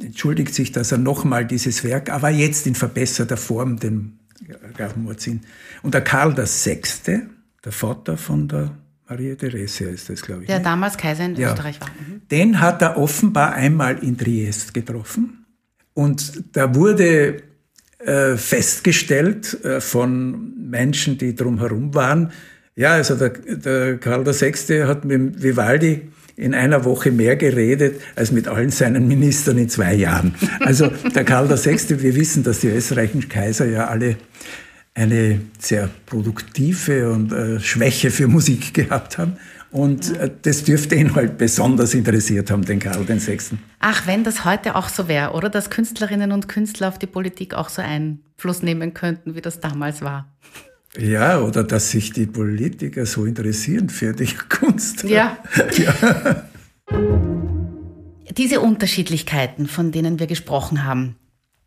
entschuldigt 0.00 0.54
sich, 0.54 0.72
dass 0.72 0.92
er 0.92 0.98
nochmal 0.98 1.44
dieses 1.44 1.84
Werk, 1.84 2.10
aber 2.10 2.30
jetzt 2.30 2.66
in 2.66 2.74
verbesserter 2.74 3.36
Form 3.36 3.78
dem 3.78 4.18
Grafen 4.76 5.04
Morzin. 5.04 5.40
Und 5.82 5.94
der 5.94 6.02
Karl 6.02 6.36
VI., 6.36 6.82
der 7.64 7.72
Vater 7.72 8.16
von 8.16 8.48
der 8.48 8.70
Maria 9.08 9.34
Theresia 9.34 9.88
ist 9.88 10.08
das, 10.08 10.22
glaube 10.22 10.42
ich. 10.42 10.46
Der 10.46 10.58
nicht? 10.58 10.66
damals 10.66 10.96
Kaiser 10.96 11.26
in 11.26 11.36
ja. 11.36 11.50
Österreich 11.50 11.80
war. 11.80 11.88
Mhm. 11.88 12.22
Den 12.30 12.60
hat 12.60 12.82
er 12.82 12.96
offenbar 12.96 13.52
einmal 13.52 13.98
in 14.02 14.16
Triest 14.16 14.72
getroffen. 14.74 15.46
Und 15.92 16.56
da 16.56 16.74
wurde 16.74 17.42
äh, 17.98 18.36
festgestellt 18.36 19.62
äh, 19.64 19.80
von 19.80 20.54
Menschen, 20.70 21.18
die 21.18 21.34
drumherum 21.34 21.94
waren, 21.94 22.32
ja, 22.76 22.94
also 22.94 23.14
der, 23.14 23.30
der 23.30 23.98
Karl 23.98 24.26
VI. 24.26 24.84
hat 24.86 25.04
mit 25.04 25.40
Vivaldi 25.40 26.10
in 26.36 26.54
einer 26.54 26.84
Woche 26.84 27.10
mehr 27.10 27.36
geredet 27.36 28.00
als 28.16 28.32
mit 28.32 28.48
allen 28.48 28.70
seinen 28.70 29.06
Ministern 29.06 29.58
in 29.58 29.68
zwei 29.68 29.94
Jahren. 29.94 30.34
Also 30.60 30.88
der 31.14 31.24
Karl 31.24 31.48
VI., 31.48 32.02
wir 32.02 32.16
wissen, 32.16 32.42
dass 32.42 32.60
die 32.60 32.68
österreichischen 32.68 33.28
Kaiser 33.28 33.66
ja 33.66 33.86
alle 33.86 34.16
eine 34.94 35.40
sehr 35.58 35.90
produktive 36.06 37.10
und 37.10 37.32
äh, 37.32 37.58
Schwäche 37.60 38.10
für 38.10 38.28
Musik 38.28 38.74
gehabt 38.74 39.18
haben. 39.18 39.36
Und 39.70 40.16
äh, 40.16 40.30
das 40.42 40.62
dürfte 40.62 40.94
ihn 40.94 41.16
halt 41.16 41.36
besonders 41.36 41.94
interessiert 41.94 42.50
haben, 42.50 42.64
den 42.64 42.78
Karl 42.78 43.08
VI. 43.08 43.38
Ach, 43.80 44.06
wenn 44.06 44.22
das 44.22 44.44
heute 44.44 44.76
auch 44.76 44.88
so 44.88 45.08
wäre, 45.08 45.32
oder? 45.32 45.50
Dass 45.50 45.68
Künstlerinnen 45.68 46.30
und 46.30 46.48
Künstler 46.48 46.88
auf 46.88 46.98
die 46.98 47.08
Politik 47.08 47.54
auch 47.54 47.68
so 47.68 47.82
Einfluss 47.82 48.62
nehmen 48.62 48.94
könnten, 48.94 49.34
wie 49.34 49.40
das 49.40 49.58
damals 49.58 50.00
war. 50.00 50.32
Ja, 50.98 51.40
oder 51.40 51.64
dass 51.64 51.90
sich 51.90 52.12
die 52.12 52.26
Politiker 52.26 53.04
so 53.06 53.24
interessieren 53.24 53.88
für 53.88 54.12
die 54.12 54.26
Kunst. 54.48 55.04
Ja. 55.04 55.38
ja. 55.76 56.44
Diese 58.36 58.60
Unterschiedlichkeiten, 58.60 59.66
von 59.66 59.92
denen 59.92 60.18
wir 60.18 60.26
gesprochen 60.26 60.84
haben, 60.84 61.16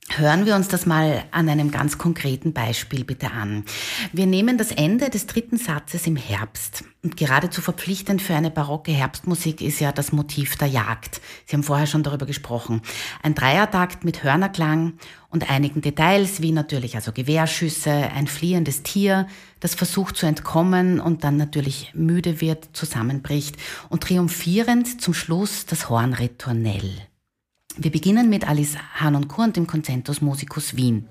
Hören 0.10 0.46
wir 0.46 0.56
uns 0.56 0.70
das 0.70 0.86
mal 0.86 1.26
an 1.32 1.50
einem 1.50 1.70
ganz 1.70 1.98
konkreten 1.98 2.54
Beispiel 2.54 3.04
bitte 3.04 3.32
an. 3.32 3.66
Wir 4.14 4.26
nehmen 4.26 4.58
das 4.58 4.72
Ende 4.72 5.10
des 5.10 5.28
dritten 5.28 5.58
Satzes 5.58 6.08
im 6.08 6.16
Herbst. 6.16 6.86
Und 7.04 7.18
geradezu 7.18 7.62
verpflichtend 7.62 8.22
für 8.22 8.34
eine 8.34 8.50
barocke 8.50 8.92
Herbstmusik 8.92 9.62
ist 9.62 9.80
ja 9.80 9.92
das 9.92 10.14
Motiv 10.14 10.56
der 10.56 10.70
Jagd. 10.70 11.22
Sie 11.46 11.56
haben 11.56 11.64
vorher 11.64 11.88
schon 11.88 12.04
darüber 12.04 12.26
gesprochen. 12.26 12.82
Ein 13.22 13.36
Dreiertakt 13.36 14.06
mit 14.06 14.24
Hörnerklang 14.24 14.94
und 15.30 15.52
einigen 15.52 15.82
Details, 15.82 16.42
wie 16.42 16.54
natürlich 16.54 16.96
also 16.96 17.12
Gewehrschüsse, 17.12 17.92
ein 17.92 18.28
fliehendes 18.28 18.84
Tier, 18.84 19.28
das 19.60 19.76
versucht 19.76 20.16
zu 20.16 20.26
entkommen 20.26 21.00
und 21.00 21.26
dann 21.26 21.36
natürlich 21.38 21.92
müde 21.94 22.40
wird, 22.42 22.70
zusammenbricht 22.74 23.58
und 23.90 24.04
triumphierend 24.04 25.02
zum 25.02 25.14
Schluss 25.14 25.66
das 25.66 25.90
Hornritornell. 25.90 27.08
Wir 27.80 27.92
beginnen 27.92 28.28
mit 28.28 28.48
Alice 28.48 28.76
Hahn 28.96 29.16
und 29.16 29.28
Kur 29.28 29.46
und 29.46 29.56
dem 29.56 29.68
Concentus 29.68 30.20
Musicus 30.20 30.76
Wien. 30.76 31.08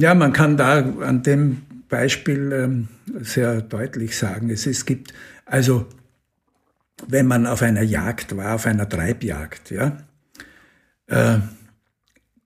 Ja, 0.00 0.14
man 0.14 0.32
kann 0.32 0.56
da 0.56 0.78
an 0.78 1.22
dem 1.22 1.60
Beispiel 1.90 2.52
ähm, 2.52 2.88
sehr 3.20 3.60
deutlich 3.60 4.16
sagen, 4.16 4.48
es, 4.48 4.66
es 4.66 4.86
gibt, 4.86 5.12
also 5.44 5.86
wenn 7.06 7.26
man 7.26 7.46
auf 7.46 7.60
einer 7.60 7.82
Jagd 7.82 8.34
war, 8.34 8.54
auf 8.54 8.64
einer 8.64 8.88
Treibjagd, 8.88 9.70
ja, 9.70 9.98
äh, 11.06 11.40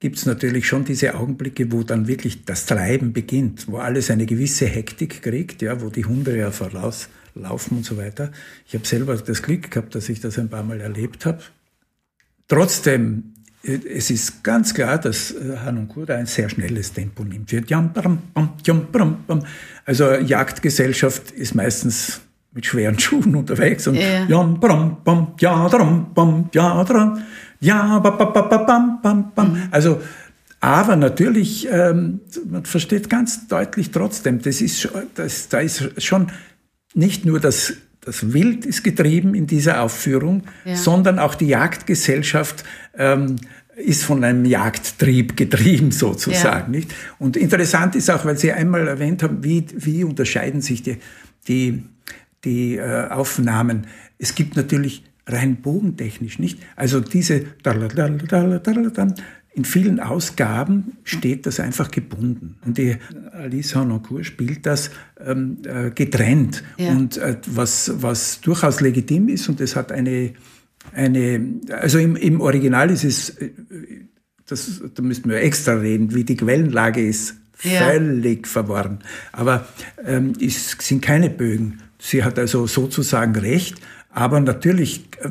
gibt 0.01 0.17
es 0.17 0.27
natürlich 0.27 0.67
schon 0.67 0.85
diese 0.85 1.15
Augenblicke, 1.15 1.71
wo 1.71 1.85
dann 1.85 2.09
wirklich 2.09 2.45
das 2.45 2.67
Treiben 2.67 3.13
beginnt, 3.13 3.69
wo 3.69 3.79
alles 3.79 4.11
eine 4.11 4.27
gewisse 4.27 4.67
Hektik 4.67 5.23
kriegt, 5.23 5.63
ja, 5.63 5.81
wo 5.81 5.91
die 5.91 6.07
Hunde 6.07 6.37
ja 6.37 6.51
vorauslaufen 6.51 7.77
und 7.77 7.85
so 7.85 7.97
weiter. 7.97 8.33
Ich 8.67 8.75
habe 8.75 8.85
selber 8.85 9.17
das 9.17 9.45
Glück 9.45 9.71
gehabt, 9.71 9.95
dass 9.95 10.09
ich 10.09 10.21
das 10.21 10.41
ein 10.41 10.49
paar 10.49 10.65
Mal 10.65 10.81
erlebt 10.81 11.25
habe. 11.25 11.39
Trotzdem 12.49 13.34
es 13.67 14.11
ist 14.11 14.45
ganz 14.45 14.75
klar, 14.75 14.99
dass 14.99 15.31
äh, 15.31 15.57
Hanun 15.65 15.89
ein 16.09 16.27
sehr 16.27 16.49
schnelles 16.49 16.93
Tempo 16.93 17.25
nimmt. 17.25 17.51
Also 19.87 20.15
Jagdgesellschaft 20.15 21.31
ist 21.31 21.55
meistens 21.55 22.21
mit 22.53 22.67
schweren 22.67 22.99
Schuhen 23.01 23.35
unterwegs 23.37 23.87
und 23.87 23.97
ja. 23.97 24.27
also 29.71 30.01
aber 30.61 30.97
natürlich, 30.97 31.69
ähm, 31.71 32.21
man 32.49 32.65
versteht 32.65 33.11
ganz 33.11 33.49
deutlich 33.49 33.91
trotzdem, 33.91 34.41
das 34.41 34.63
ist, 34.63 34.89
das, 35.15 35.49
da 35.51 35.61
ist 35.61 36.03
schon 36.03 36.29
nicht 36.95 37.27
nur 37.27 37.39
das, 37.39 37.75
das 38.05 38.33
Wild 38.33 38.67
ist 38.67 38.85
getrieben 38.85 39.35
in 39.35 39.47
dieser 39.47 39.83
Aufführung, 39.83 40.43
ja. 40.65 40.77
sondern 40.77 41.19
auch 41.19 41.35
die 41.35 41.47
Jagdgesellschaft 41.47 42.65
ähm, 42.97 43.37
ist 43.77 44.05
von 44.05 44.23
einem 44.23 44.45
Jagdtrieb 44.45 45.37
getrieben 45.37 45.91
sozusagen, 45.91 46.73
ja. 46.73 46.81
nicht? 46.81 46.95
Und 47.19 47.37
interessant 47.37 47.97
ist 47.97 48.11
auch, 48.11 48.25
weil 48.25 48.39
Sie 48.39 48.53
einmal 48.53 48.87
erwähnt 48.87 49.23
haben, 49.23 49.43
wie, 49.43 49.67
wie 49.75 50.05
unterscheiden 50.05 50.61
sich 50.61 50.83
die, 50.83 50.99
die, 51.49 51.85
die 52.45 52.77
äh, 52.77 53.09
Aufnahmen. 53.09 53.87
Es 54.19 54.35
gibt 54.35 54.57
natürlich 54.57 55.05
rein 55.27 55.57
bogentechnisch, 55.57 56.39
nicht? 56.39 56.61
Also 56.77 57.01
diese 57.01 57.45
in 59.55 59.65
vielen 59.65 60.01
Ausgaben 60.01 60.97
steht 61.05 61.47
das 61.47 61.61
einfach 61.61 61.91
gebunden. 61.91 62.57
Und 62.65 62.77
die 62.77 62.97
Alice 63.33 63.75
Hanoncourt 63.75 64.27
spielt 64.27 64.67
das 64.67 64.91
ähm, 65.25 65.59
äh, 65.65 65.91
getrennt. 65.91 66.65
Ja. 66.77 66.91
Und 66.91 67.19
äh, 67.19 67.37
was, 67.47 67.93
was 68.03 68.41
durchaus 68.41 68.81
legitim 68.81 69.29
ist, 69.29 69.49
und 69.49 69.61
es 69.61 69.77
hat 69.77 69.93
eine 69.93 70.35
eine, 70.93 71.61
also 71.71 71.99
im, 71.99 72.17
im 72.17 72.41
Original 72.41 72.91
ist 72.91 73.05
es, 73.05 73.31
äh, 73.31 73.51
das, 74.47 74.83
da 74.95 75.03
müssten 75.03 75.31
wir 75.31 75.41
extra 75.41 75.75
reden, 75.75 76.15
wie 76.15 76.25
die 76.25 76.37
Quellenlage 76.37 77.07
ist, 77.07 77.37
ja. 77.63 77.89
völlig 77.89 78.47
verworren. 78.47 78.99
Aber 79.33 79.67
ähm, 80.05 80.35
es 80.41 80.77
sind 80.81 81.01
keine 81.01 81.31
Bögen. 81.31 81.81
Sie 81.99 82.23
hat 82.23 82.39
also 82.39 82.67
sozusagen 82.67 83.35
recht, 83.37 83.77
aber 84.11 84.41
natürlich 84.41 85.05
äh, 85.21 85.31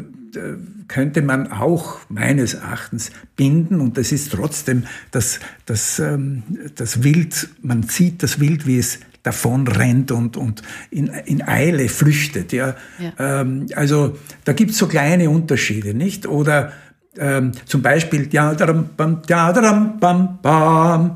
könnte 0.88 1.22
man 1.22 1.52
auch 1.52 2.00
meines 2.10 2.54
Erachtens 2.54 3.12
binden 3.36 3.82
und 3.82 3.98
das 3.98 4.12
ist 4.12 4.32
trotzdem 4.32 4.84
das, 5.12 5.40
das, 5.66 6.00
ähm, 6.00 6.44
das 6.76 7.04
Wild, 7.04 7.50
man 7.62 7.84
sieht 7.84 8.24
das 8.24 8.40
Wild, 8.40 8.68
wie 8.68 8.80
es 8.80 9.00
davon 9.24 9.68
rennt 9.68 10.12
und, 10.12 10.38
und 10.38 10.62
in, 10.92 11.08
in 11.08 11.42
Eile 11.48 11.88
flüchtet. 11.88 12.52
Ja. 12.52 12.76
ja. 13.00 13.42
Ähm, 13.42 13.68
also 13.76 14.18
da 14.44 14.54
gibt 14.54 14.72
es 14.72 14.78
so 14.78 14.88
kleine 14.88 15.30
Unterschiede, 15.30 15.94
nicht? 15.94 16.28
Oder 16.28 16.74
ähm, 17.18 17.54
zum 17.66 17.82
Beispiel 17.82 18.28
ja, 18.32 18.54
daram, 18.54 18.90
bam, 18.98 19.22
ja, 19.28 19.54
daram, 19.54 20.00
bam, 20.00 20.40
bam, 20.42 21.16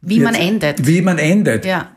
wie 0.00 0.20
man 0.20 0.34
endet. 0.34 0.86
Wie 0.86 1.00
man 1.00 1.18
endet. 1.18 1.64
Ja. 1.64 1.90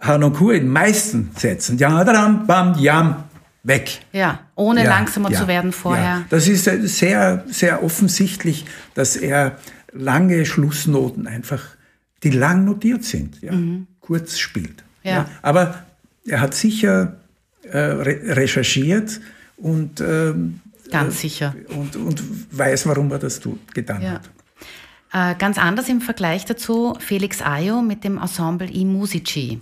Hanoku 0.00 0.50
in 0.50 0.68
meisten 0.68 1.30
Sätzen. 1.36 1.76
Ja, 1.76 2.04
daram, 2.04 2.46
bam, 2.46 2.78
jam, 2.78 3.24
weg. 3.62 4.00
Ja, 4.12 4.40
ohne 4.54 4.84
ja, 4.84 4.90
langsamer 4.90 5.30
ja, 5.30 5.40
zu 5.40 5.48
werden 5.48 5.72
vorher. 5.72 6.04
Ja. 6.04 6.24
Das 6.30 6.48
ist 6.48 6.66
äh, 6.66 6.86
sehr, 6.86 7.44
sehr 7.48 7.82
offensichtlich, 7.82 8.64
dass 8.94 9.16
er 9.16 9.58
lange 9.92 10.46
Schlussnoten 10.46 11.26
einfach, 11.26 11.62
die 12.22 12.30
lang 12.30 12.64
notiert 12.64 13.04
sind, 13.04 13.40
ja, 13.42 13.52
mhm. 13.52 13.86
kurz 14.00 14.38
spielt. 14.38 14.84
Ja. 15.02 15.26
Aber 15.42 15.84
er 16.26 16.40
hat 16.40 16.54
sicher 16.54 17.16
äh, 17.62 17.78
re 17.78 18.36
recherchiert 18.36 19.20
und 19.56 20.00
ähm, 20.00 20.60
ganz 20.90 21.14
äh, 21.14 21.18
sicher 21.18 21.54
und, 21.68 21.96
und 21.96 22.22
weiß, 22.56 22.86
warum 22.86 23.10
er 23.12 23.18
das 23.18 23.40
tut, 23.40 23.74
getan 23.74 24.02
hat. 24.10 24.30
Äh, 25.12 25.34
ganz 25.38 25.58
anders 25.58 25.88
im 25.88 26.00
Vergleich 26.00 26.44
dazu 26.44 26.94
Felix 27.00 27.42
Ayo 27.42 27.82
mit 27.82 28.04
dem 28.04 28.18
Ensemble 28.18 28.70
I 28.70 28.84
Musici. 28.84 29.60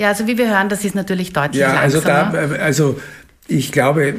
Ja, 0.00 0.08
also 0.08 0.26
wie 0.26 0.36
wir 0.38 0.48
hören, 0.48 0.70
das 0.70 0.82
ist 0.82 0.94
natürlich 0.94 1.34
deutlich 1.34 1.60
ja, 1.60 1.78
also 1.78 1.98
langsamer. 1.98 2.38
Also, 2.38 2.54
da, 2.54 2.62
also 2.62 2.98
ich 3.46 3.70
glaube 3.70 4.14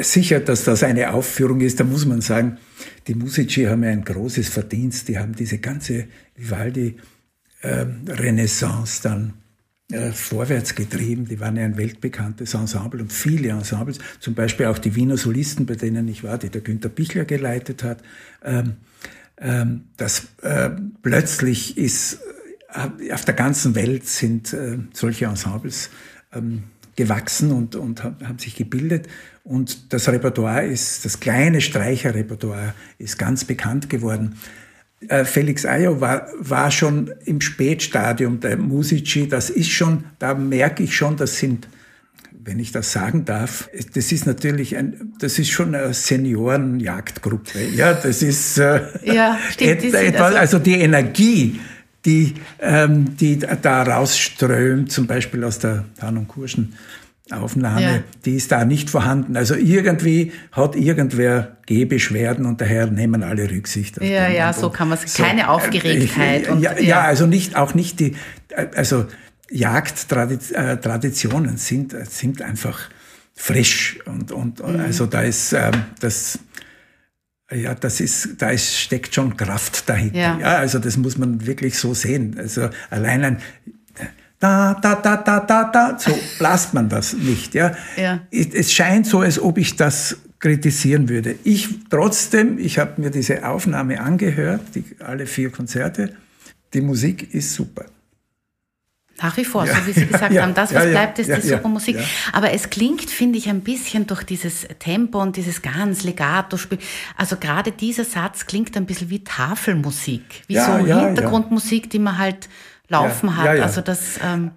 sicher, 0.00 0.40
dass 0.40 0.64
das 0.64 0.82
eine 0.82 1.14
Aufführung 1.14 1.60
ist. 1.60 1.78
Da 1.78 1.84
muss 1.84 2.04
man 2.04 2.20
sagen, 2.20 2.58
die 3.06 3.14
Musici 3.14 3.66
haben 3.66 3.84
ja 3.84 3.90
ein 3.90 4.04
großes 4.04 4.48
Verdienst. 4.48 5.06
Die 5.06 5.16
haben 5.16 5.36
diese 5.36 5.58
ganze 5.58 6.08
Vivaldi-Renaissance 6.34 9.02
dann 9.04 9.34
äh, 9.92 10.10
vorwärts 10.10 10.74
getrieben. 10.74 11.26
Die 11.26 11.38
waren 11.38 11.56
ja 11.56 11.64
ein 11.64 11.76
weltbekanntes 11.76 12.54
Ensemble 12.54 13.00
und 13.00 13.12
viele 13.12 13.50
Ensembles, 13.50 14.00
zum 14.18 14.34
Beispiel 14.34 14.66
auch 14.66 14.78
die 14.78 14.96
Wiener 14.96 15.16
Solisten, 15.16 15.64
bei 15.64 15.76
denen 15.76 16.08
ich 16.08 16.24
war, 16.24 16.38
die 16.38 16.48
der 16.48 16.62
Günter 16.62 16.88
Bichler 16.88 17.24
geleitet 17.24 17.84
hat. 17.84 17.98
Ähm, 18.42 18.78
ähm, 19.38 19.84
das 19.96 20.26
äh, 20.42 20.70
plötzlich 21.02 21.78
ist 21.78 22.18
auf 23.12 23.24
der 23.24 23.34
ganzen 23.34 23.74
Welt 23.74 24.06
sind 24.06 24.52
äh, 24.52 24.78
solche 24.92 25.26
Ensembles 25.26 25.90
ähm, 26.34 26.64
gewachsen 26.96 27.52
und, 27.52 27.76
und 27.76 28.02
haben 28.04 28.38
sich 28.38 28.56
gebildet. 28.56 29.08
Und 29.44 29.92
das 29.92 30.08
Repertoire 30.08 30.66
ist, 30.66 31.04
das 31.04 31.20
kleine 31.20 31.60
Streicherrepertoire 31.60 32.74
ist 32.98 33.18
ganz 33.18 33.44
bekannt 33.44 33.90
geworden. 33.90 34.36
Äh, 35.08 35.24
Felix 35.24 35.66
Ayo 35.66 36.00
war, 36.00 36.28
war 36.38 36.70
schon 36.70 37.12
im 37.24 37.40
Spätstadium 37.40 38.40
der 38.40 38.56
Musici. 38.56 39.28
Das 39.28 39.50
ist 39.50 39.70
schon, 39.70 40.04
da 40.18 40.34
merke 40.34 40.82
ich 40.82 40.96
schon, 40.96 41.16
das 41.16 41.38
sind, 41.38 41.68
wenn 42.32 42.58
ich 42.58 42.72
das 42.72 42.92
sagen 42.92 43.24
darf, 43.24 43.68
das 43.94 44.12
ist 44.12 44.26
natürlich 44.26 44.76
ein, 44.76 45.14
das 45.18 45.38
ist 45.38 45.50
schon 45.50 45.74
eine 45.74 45.92
Seniorenjagdgruppe. 45.92 47.60
Ja, 47.74 47.94
das 47.94 48.22
ist, 48.22 48.58
äh, 48.58 48.82
ja, 49.04 49.38
stimmt, 49.50 49.84
etwa, 49.84 50.24
also, 50.26 50.38
also 50.38 50.58
die 50.58 50.80
Energie, 50.80 51.60
die, 52.04 52.34
ähm, 52.60 53.16
die 53.16 53.38
da 53.38 53.82
rausströmt, 53.82 54.92
zum 54.92 55.06
Beispiel 55.06 55.42
aus 55.44 55.58
der 55.58 55.86
Tan- 55.98 56.18
und 56.18 56.28
Kurschen 56.28 56.74
Aufnahme, 57.30 57.80
ja. 57.80 58.02
die 58.26 58.34
ist 58.34 58.52
da 58.52 58.66
nicht 58.66 58.90
vorhanden. 58.90 59.34
Also 59.36 59.54
irgendwie 59.54 60.32
hat 60.52 60.76
irgendwer 60.76 61.56
Gehbeschwerden 61.64 62.44
und 62.44 62.60
daher 62.60 62.86
nehmen 62.86 63.22
alle 63.22 63.50
Rücksicht 63.50 63.96
Ja, 64.02 64.28
ja, 64.28 64.52
so 64.52 64.68
kann 64.68 64.90
man 64.90 64.98
es. 65.02 65.14
Keine 65.14 65.40
so, 65.42 65.48
Aufgeregtheit. 65.48 66.48
Äh, 66.48 66.50
und, 66.50 66.60
ja, 66.60 66.78
ja, 66.78 67.00
also 67.00 67.24
nicht, 67.26 67.56
auch 67.56 67.72
nicht 67.72 68.00
die, 68.00 68.16
also 68.76 69.06
Jagdtraditionen 69.50 71.56
sind, 71.56 71.96
sind 72.10 72.42
einfach 72.42 72.90
frisch 73.34 74.00
und, 74.04 74.30
und 74.30 74.60
mhm. 74.60 74.80
also 74.80 75.06
da 75.06 75.22
ist 75.22 75.54
ähm, 75.54 75.72
das, 76.00 76.38
ja, 77.54 77.74
das 77.74 78.00
ist, 78.00 78.36
da 78.38 78.50
ist, 78.50 78.78
steckt 78.78 79.14
schon 79.14 79.36
Kraft 79.36 79.88
dahinter. 79.88 80.18
Ja. 80.18 80.38
ja. 80.38 80.56
also 80.56 80.78
das 80.78 80.96
muss 80.96 81.16
man 81.16 81.46
wirklich 81.46 81.78
so 81.78 81.94
sehen. 81.94 82.36
Also 82.38 82.68
allein 82.90 83.24
ein 83.24 83.38
da, 84.44 84.74
da, 84.74 84.94
da, 84.96 85.16
da, 85.16 85.40
da, 85.40 85.64
da, 85.64 85.98
so 85.98 86.14
lasst 86.38 86.74
man 86.74 86.88
das 86.88 87.14
nicht. 87.14 87.54
Ja? 87.54 87.74
ja. 87.96 88.20
Es 88.30 88.72
scheint 88.72 89.06
so, 89.06 89.20
als 89.20 89.40
ob 89.40 89.56
ich 89.56 89.76
das 89.76 90.18
kritisieren 90.38 91.08
würde. 91.08 91.36
Ich 91.44 91.68
trotzdem, 91.88 92.58
ich 92.58 92.78
habe 92.78 93.00
mir 93.00 93.10
diese 93.10 93.48
Aufnahme 93.48 94.00
angehört, 94.00 94.60
die, 94.74 94.84
alle 94.98 95.26
vier 95.26 95.50
Konzerte. 95.50 96.14
Die 96.74 96.82
Musik 96.82 97.32
ist 97.32 97.54
super. 97.54 97.86
Nach 99.22 99.36
wie 99.36 99.44
vor, 99.44 99.64
ja, 99.64 99.74
so 99.74 99.86
wie 99.86 99.92
Sie 99.92 100.06
gesagt 100.06 100.32
ja, 100.32 100.42
haben, 100.42 100.54
das, 100.54 100.74
was 100.74 100.84
ja, 100.84 100.90
bleibt, 100.90 101.18
ist 101.18 101.30
die 101.30 101.40
super 101.40 101.68
Musik. 101.68 101.98
Aber 102.32 102.52
es 102.52 102.70
klingt, 102.70 103.08
finde 103.10 103.38
ich, 103.38 103.48
ein 103.48 103.60
bisschen 103.60 104.06
durch 104.06 104.24
dieses 104.24 104.66
Tempo 104.78 105.20
und 105.20 105.36
dieses 105.36 105.62
ganz 105.62 106.02
Legato-Spiel. 106.02 106.78
Also 107.16 107.36
gerade 107.36 107.70
dieser 107.70 108.04
Satz 108.04 108.46
klingt 108.46 108.76
ein 108.76 108.86
bisschen 108.86 109.10
wie 109.10 109.22
Tafelmusik, 109.22 110.42
wie 110.48 110.58
so 110.58 110.76
Hintergrundmusik, 110.76 111.90
die 111.90 111.98
man 111.98 112.18
halt 112.18 112.48
laufen 112.88 113.36
hat. 113.36 113.60
Also 113.60 113.80
das. 113.80 114.18
Ähm 114.22 114.52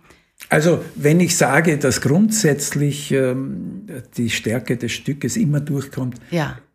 also 0.50 0.84
wenn 0.96 1.20
ich 1.20 1.36
sage, 1.36 1.78
dass 1.78 2.02
grundsätzlich 2.02 3.12
ähm, 3.12 3.88
die 4.18 4.30
Stärke 4.30 4.78
des 4.78 4.92
Stückes 4.92 5.36
immer 5.36 5.60
durchkommt, 5.60 6.20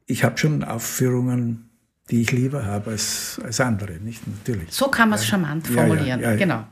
ich 0.07 0.24
habe 0.24 0.39
schon 0.39 0.64
Aufführungen, 0.64 1.70
die 2.11 2.22
ich 2.22 2.33
lieber 2.33 2.66
habe 2.66 2.91
als, 2.91 3.41
als 3.43 3.61
andere, 3.61 3.95
nicht 3.95 4.22
natürlich. 4.26 4.70
So 4.70 4.89
kann 4.89 5.09
man 5.09 5.18
es 5.18 5.26
charmant 5.26 5.66
formulieren, 5.66 6.39
genau. 6.39 6.64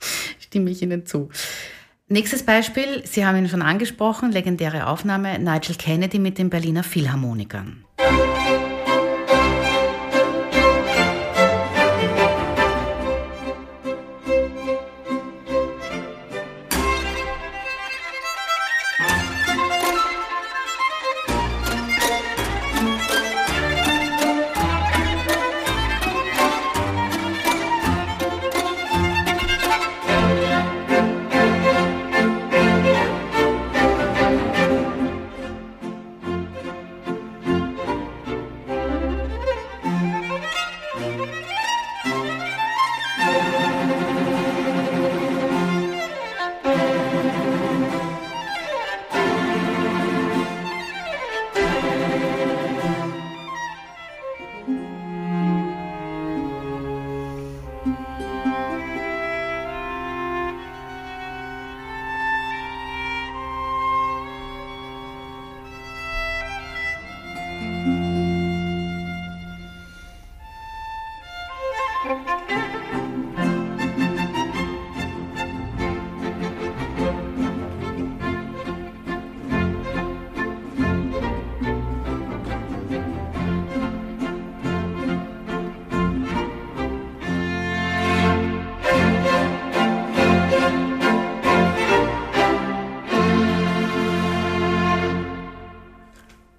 Stimme 0.38 0.70
ich 0.70 0.82
Ihnen 0.82 1.06
zu. 1.06 1.28
Nächstes 2.08 2.44
Beispiel, 2.44 3.02
Sie 3.04 3.26
haben 3.26 3.36
ihn 3.36 3.48
schon 3.48 3.62
angesprochen, 3.62 4.30
legendäre 4.30 4.86
Aufnahme, 4.86 5.38
Nigel 5.40 5.74
Kennedy 5.74 6.20
mit 6.20 6.38
den 6.38 6.50
Berliner 6.50 6.84
Philharmonikern. 6.84 7.84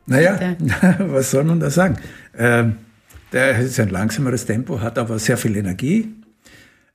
Naja, 0.07 0.55
was 0.99 1.31
soll 1.31 1.43
man 1.43 1.59
da 1.59 1.69
sagen? 1.69 1.97
Ähm, 2.35 2.77
der 3.31 3.59
ist 3.59 3.79
ein 3.79 3.89
langsameres 3.89 4.45
Tempo, 4.45 4.81
hat 4.81 4.97
aber 4.97 5.19
sehr 5.19 5.37
viel 5.37 5.55
Energie. 5.55 6.13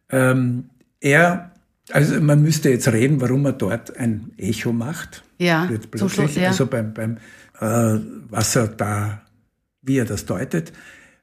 Ähm, 0.08 0.70
er, 1.00 1.52
also 1.90 2.20
man 2.20 2.42
müsste 2.42 2.70
jetzt 2.70 2.88
reden, 2.88 3.20
warum 3.20 3.44
er 3.44 3.52
dort 3.52 3.96
ein 3.96 4.32
Echo 4.38 4.72
macht. 4.72 5.22
Ja, 5.38 5.68
zum 5.96 6.08
Schluss, 6.08 6.36
ja. 6.36 6.48
Also 6.48 6.66
beim, 6.66 6.94
beim 6.94 7.18
äh, 7.60 8.00
was 8.30 8.56
er 8.56 8.68
da, 8.68 9.22
wie 9.82 9.98
er 9.98 10.06
das 10.06 10.24
deutet, 10.24 10.72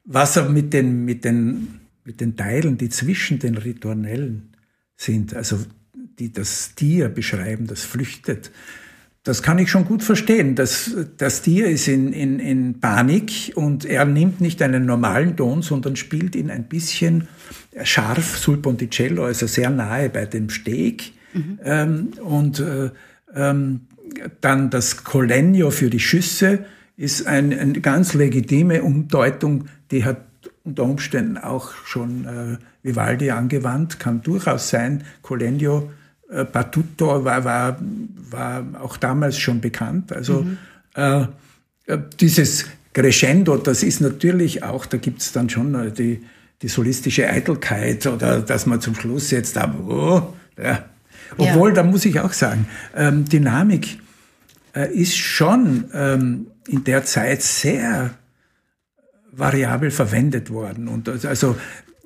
was 0.06 0.38
er 0.38 0.48
mit 0.50 0.74
den, 0.74 1.06
mit 1.06 1.26
den, 1.26 1.80
mit 2.04 2.22
den 2.22 2.36
Teilen, 2.36 2.78
die 2.78 2.90
zwischen 2.90 3.40
den 3.40 3.58
Ritornellen 3.58 4.56
sind, 4.96 5.36
also 5.36 5.60
die 6.20 6.32
das 6.32 6.76
Tier 6.76 7.10
beschreiben, 7.10 7.66
das 7.66 7.84
flüchtet, 7.84 8.52
das 9.30 9.44
kann 9.44 9.60
ich 9.60 9.70
schon 9.70 9.86
gut 9.86 10.02
verstehen. 10.02 10.56
Das, 10.56 10.90
das 11.18 11.44
Tier 11.44 11.68
ist 11.68 11.88
in, 11.88 12.14
in, 12.14 12.40
in 12.40 12.80
Panik 12.80 13.52
und 13.54 13.86
er 13.86 14.04
nimmt 14.06 14.42
nicht 14.42 14.60
einen 14.64 14.88
normalen 14.88 15.38
Ton, 15.38 15.62
sondern 15.62 15.96
spielt 15.96 16.36
ihn 16.36 16.50
ein 16.50 16.64
bisschen 16.64 17.28
scharf, 17.84 18.40
sul 18.40 18.58
ponticello, 18.58 19.26
also 19.26 19.46
sehr 19.46 19.70
nahe 19.70 20.10
bei 20.10 20.26
dem 20.26 20.50
Steg. 20.50 21.12
Mhm. 21.34 21.60
Ähm, 21.64 22.08
und 22.24 22.60
äh, 22.60 22.90
ähm, 23.36 23.82
dann 24.42 24.72
das 24.72 25.04
Collegno 25.04 25.70
für 25.70 25.92
die 25.92 26.00
Schüsse 26.00 26.66
ist 26.98 27.28
ein, 27.28 27.54
eine 27.54 27.82
ganz 27.82 28.16
legitime 28.16 28.82
Umdeutung, 28.82 29.66
die 29.92 30.06
hat 30.06 30.26
unter 30.64 30.86
Umständen 30.86 31.38
auch 31.38 31.72
schon 31.86 32.26
äh, 32.26 32.58
Vivaldi 32.82 33.30
angewandt, 33.30 34.00
kann 34.00 34.24
durchaus 34.24 34.70
sein. 34.70 35.04
Collegno 35.22 35.92
äh, 36.30 36.46
Battuto 36.46 37.26
war, 37.26 37.44
war, 37.44 37.78
war 38.30 38.66
auch 38.82 38.98
damals 38.98 39.38
schon 39.38 39.62
bekannt. 39.62 40.14
Also 40.14 40.44
mhm. 40.44 40.58
äh, 40.96 41.22
äh 41.88 41.98
dieses 42.20 42.66
Crescendo, 42.94 43.58
das 43.58 43.84
ist 43.84 44.02
natürlich 44.02 44.64
auch, 44.64 44.86
da 44.86 44.98
gibt 44.98 45.22
es 45.22 45.32
dann 45.32 45.50
schon 45.50 45.94
die, 45.94 46.24
die 46.62 46.68
solistische 46.68 47.30
Eitelkeit 47.30 48.08
oder 48.08 48.42
dass 48.42 48.66
man 48.66 48.82
zum 48.82 48.96
Schluss 48.96 49.32
jetzt 49.32 49.56
da, 49.56 49.74
oh, 49.88 50.34
ja. 50.62 50.86
obwohl, 51.38 51.70
ja. 51.70 51.76
da 51.76 51.84
muss 51.84 52.06
ich 52.06 52.20
auch 52.20 52.34
sagen, 52.34 52.68
ähm, 52.96 53.26
Dynamik 53.26 54.00
äh, 54.76 54.92
ist 54.94 55.18
schon 55.18 55.86
ähm, 55.94 56.48
in 56.68 56.84
der 56.84 57.06
Zeit 57.06 57.42
sehr 57.42 58.12
variabel 59.32 59.92
verwendet 59.92 60.50
worden. 60.50 60.88
Und 60.88 61.08
also 61.26 61.56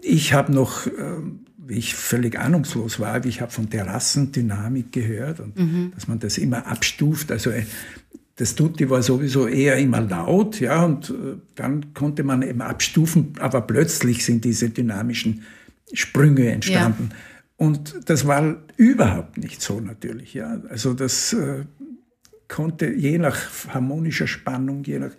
ich 0.01 0.33
habe 0.33 0.53
noch 0.53 0.85
ähm, 0.87 1.45
ich 1.67 1.95
völlig 1.95 2.39
ahnungslos 2.39 2.99
war, 2.99 3.23
wie 3.23 3.29
ich 3.29 3.41
habe 3.41 3.51
von 3.51 3.69
Terrassendynamik 3.69 4.91
gehört 4.91 5.39
und 5.39 5.57
mhm. 5.57 5.91
dass 5.95 6.07
man 6.07 6.19
das 6.19 6.37
immer 6.37 6.67
abstuft. 6.67 7.31
Also 7.31 7.49
äh, 7.49 7.65
das 8.35 8.55
Tutti 8.55 8.89
war 8.89 9.03
sowieso 9.03 9.47
eher 9.47 9.77
immer 9.77 10.01
laut, 10.01 10.59
ja, 10.59 10.83
und 10.83 11.09
äh, 11.09 11.37
dann 11.55 11.93
konnte 11.93 12.23
man 12.23 12.41
eben 12.41 12.61
abstufen, 12.61 13.33
aber 13.39 13.61
plötzlich 13.61 14.25
sind 14.25 14.43
diese 14.43 14.69
dynamischen 14.69 15.43
Sprünge 15.93 16.51
entstanden. 16.51 17.09
Ja. 17.11 17.17
Und 17.57 18.09
das 18.09 18.25
war 18.25 18.57
überhaupt 18.77 19.37
nicht 19.37 19.61
so 19.61 19.79
natürlich. 19.79 20.33
Ja. 20.33 20.59
Also 20.69 20.93
das 20.93 21.33
äh, 21.33 21.65
konnte 22.47 22.91
je 22.91 23.19
nach 23.19 23.37
harmonischer 23.69 24.27
Spannung, 24.27 24.83
je 24.83 24.99
nach, 24.99 25.11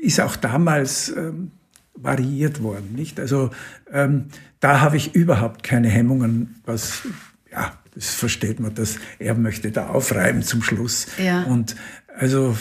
ist 0.00 0.20
auch 0.20 0.36
damals 0.36 1.14
ähm, 1.14 1.50
variiert 1.94 2.62
worden. 2.62 2.94
Nicht? 2.94 3.20
Also 3.20 3.50
ähm, 3.92 4.26
da 4.60 4.80
habe 4.80 4.96
ich 4.96 5.14
überhaupt 5.14 5.62
keine 5.62 5.88
Hemmungen, 5.88 6.60
was 6.64 7.02
ja, 7.50 7.72
das 7.94 8.10
versteht 8.14 8.60
man, 8.60 8.74
dass 8.74 8.96
er 9.18 9.34
möchte 9.34 9.70
da 9.70 9.88
aufreiben 9.88 10.42
zum 10.42 10.62
Schluss. 10.62 11.06
Ja. 11.22 11.44
Und 11.44 11.76
also 12.18 12.56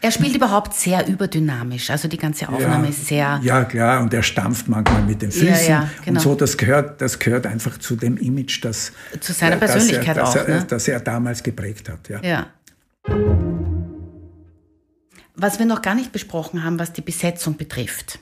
er 0.00 0.10
spielt 0.10 0.36
überhaupt 0.36 0.74
sehr 0.74 1.08
überdynamisch. 1.08 1.90
Also 1.90 2.06
die 2.06 2.18
ganze 2.18 2.48
Aufnahme 2.48 2.84
ja, 2.84 2.90
ist 2.90 3.06
sehr. 3.06 3.40
Ja, 3.42 3.64
klar, 3.64 4.02
und 4.02 4.12
er 4.12 4.22
stampft 4.22 4.68
manchmal 4.68 5.02
mit 5.02 5.22
den 5.22 5.32
Füßen. 5.32 5.66
Ja, 5.66 5.80
ja, 5.80 5.90
genau. 6.04 6.18
Und 6.18 6.22
so, 6.22 6.34
das 6.34 6.56
gehört, 6.56 7.00
das 7.00 7.18
gehört 7.18 7.46
einfach 7.46 7.78
zu 7.78 7.96
dem 7.96 8.16
Image, 8.18 8.64
das. 8.64 8.92
Zu 9.20 9.32
seiner 9.32 9.56
Persönlichkeit 9.56 10.16
dass 10.16 10.34
er, 10.34 10.42
auch. 10.42 10.48
Er, 10.48 10.54
ne? 10.56 10.66
Das 10.68 10.86
er 10.86 11.00
damals 11.00 11.42
geprägt 11.42 11.88
hat. 11.88 12.08
Ja. 12.08 12.20
ja. 12.22 12.46
Was 15.36 15.58
wir 15.58 15.66
noch 15.66 15.82
gar 15.82 15.94
nicht 15.94 16.12
besprochen 16.12 16.64
haben, 16.64 16.78
was 16.78 16.92
die 16.92 17.02
Besetzung 17.02 17.56
betrifft. 17.56 18.18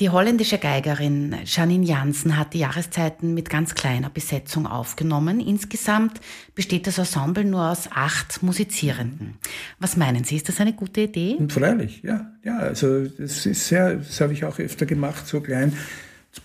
Die 0.00 0.10
holländische 0.10 0.58
Geigerin 0.58 1.36
Janine 1.44 1.84
Jansen 1.84 2.36
hat 2.36 2.52
die 2.52 2.58
Jahreszeiten 2.58 3.32
mit 3.32 3.48
ganz 3.48 3.76
kleiner 3.76 4.10
Besetzung 4.10 4.66
aufgenommen. 4.66 5.38
Insgesamt 5.38 6.20
besteht 6.56 6.88
das 6.88 6.98
Ensemble 6.98 7.44
nur 7.44 7.70
aus 7.70 7.88
acht 7.92 8.42
Musizierenden. 8.42 9.34
Was 9.78 9.96
meinen 9.96 10.24
Sie, 10.24 10.34
ist 10.34 10.48
das 10.48 10.60
eine 10.60 10.72
gute 10.72 11.02
Idee? 11.02 11.36
Und 11.38 11.52
freilich, 11.52 12.02
ja. 12.02 12.32
Ja, 12.42 12.58
also 12.58 13.04
das 13.04 13.46
ist 13.46 13.68
sehr, 13.68 13.94
das 13.94 14.20
habe 14.20 14.32
ich 14.32 14.44
auch 14.44 14.58
öfter 14.58 14.84
gemacht, 14.84 15.28
so 15.28 15.40
klein. 15.40 15.72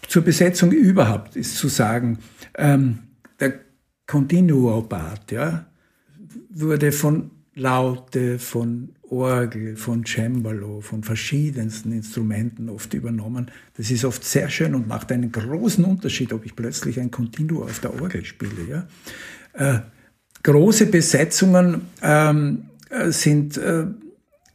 Zur 0.07 0.21
Besetzung 0.21 0.71
überhaupt 0.71 1.35
ist 1.35 1.57
zu 1.57 1.69
sagen, 1.69 2.19
ähm, 2.55 2.99
der 3.39 3.61
Continuo 4.05 4.83
Part, 4.83 5.31
ja, 5.31 5.65
wurde 6.51 6.91
von 6.91 7.31
Laute, 7.55 8.39
von 8.39 8.89
Orgel, 9.09 9.75
von 9.75 10.05
Cembalo, 10.05 10.81
von 10.81 11.03
verschiedensten 11.03 11.91
Instrumenten 11.91 12.69
oft 12.69 12.93
übernommen. 12.93 13.51
Das 13.75 13.91
ist 13.91 14.05
oft 14.05 14.23
sehr 14.23 14.49
schön 14.49 14.75
und 14.75 14.87
macht 14.87 15.11
einen 15.11 15.31
großen 15.31 15.83
Unterschied, 15.83 16.31
ob 16.31 16.45
ich 16.45 16.55
plötzlich 16.55 16.99
ein 16.99 17.11
Continuo 17.11 17.63
auf 17.63 17.79
der 17.79 17.99
Orgel 17.99 18.23
spiele. 18.23 18.67
Ja? 18.69 18.87
Äh, 19.53 19.81
große 20.43 20.85
Besetzungen 20.87 21.81
ähm, 22.01 22.65
äh, 22.89 23.11
sind, 23.11 23.57
äh, 23.57 23.87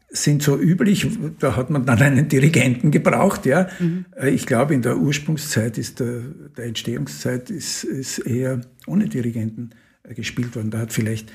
sind 0.09 0.43
so 0.43 0.57
üblich. 0.57 1.09
Da 1.41 1.57
hat 1.57 1.71
man 1.71 1.85
dann 1.85 2.01
einen 2.01 2.29
Dirigenten 2.29 2.93
gebraucht. 2.93 3.45
Ja? 3.47 3.69
Mhm. 3.81 4.05
Äh, 4.17 4.31
ich 4.31 4.47
glaube, 4.47 4.73
in 4.73 4.83
der 4.83 4.97
Ursprungszeit, 4.99 5.79
ist 5.79 6.01
der, 6.01 6.21
der 6.57 6.67
Entstehungszeit, 6.67 7.51
ist, 7.51 7.85
ist 7.85 8.19
eher 8.19 8.61
ohne 8.87 9.09
Dirigenten 9.09 9.71
äh, 10.05 10.15
gespielt 10.15 10.55
worden. 10.55 10.71
Da 10.71 10.79
hat 10.79 10.93
vielleicht 10.93 11.33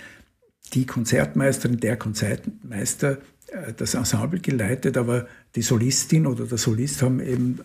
die 0.70 0.86
Konzertmeisterin, 0.86 1.80
der 1.80 1.98
Konzertmeister 1.98 3.18
äh, 3.48 3.74
das 3.76 3.94
Ensemble 3.94 4.40
geleitet, 4.40 4.98
aber 4.98 5.28
die 5.56 5.62
Solistin 5.62 6.28
oder 6.28 6.46
der 6.46 6.58
Solist 6.58 7.02
haben 7.02 7.20
eben 7.20 7.60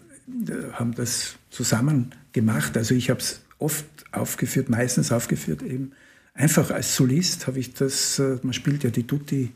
äh, 0.48 0.72
haben 0.72 0.94
das 0.94 1.36
zusammen 1.50 2.14
gemacht. 2.32 2.76
Also 2.76 2.94
ich 2.94 3.10
habe 3.10 3.20
es 3.20 3.42
oft 3.58 3.84
aufgeführt, 4.12 4.68
meistens 4.68 5.12
aufgeführt 5.12 5.62
eben 5.62 5.92
einfach 6.34 6.70
als 6.70 6.96
Solist 6.96 7.46
habe 7.46 7.60
ich 7.60 7.74
das, 7.74 8.18
äh, 8.18 8.38
man 8.42 8.52
spielt 8.52 8.84
ja 8.84 8.90
die 8.90 9.06
Tutti 9.06 9.52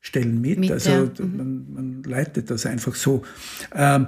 Stellen 0.00 0.40
mit, 0.40 0.60
mit 0.60 0.70
also 0.70 0.90
ja. 0.90 1.10
mhm. 1.18 1.36
man, 1.36 1.72
man, 1.72 2.02
leitet 2.04 2.50
das 2.50 2.66
einfach 2.66 2.94
so. 2.94 3.24
Ähm, 3.74 4.06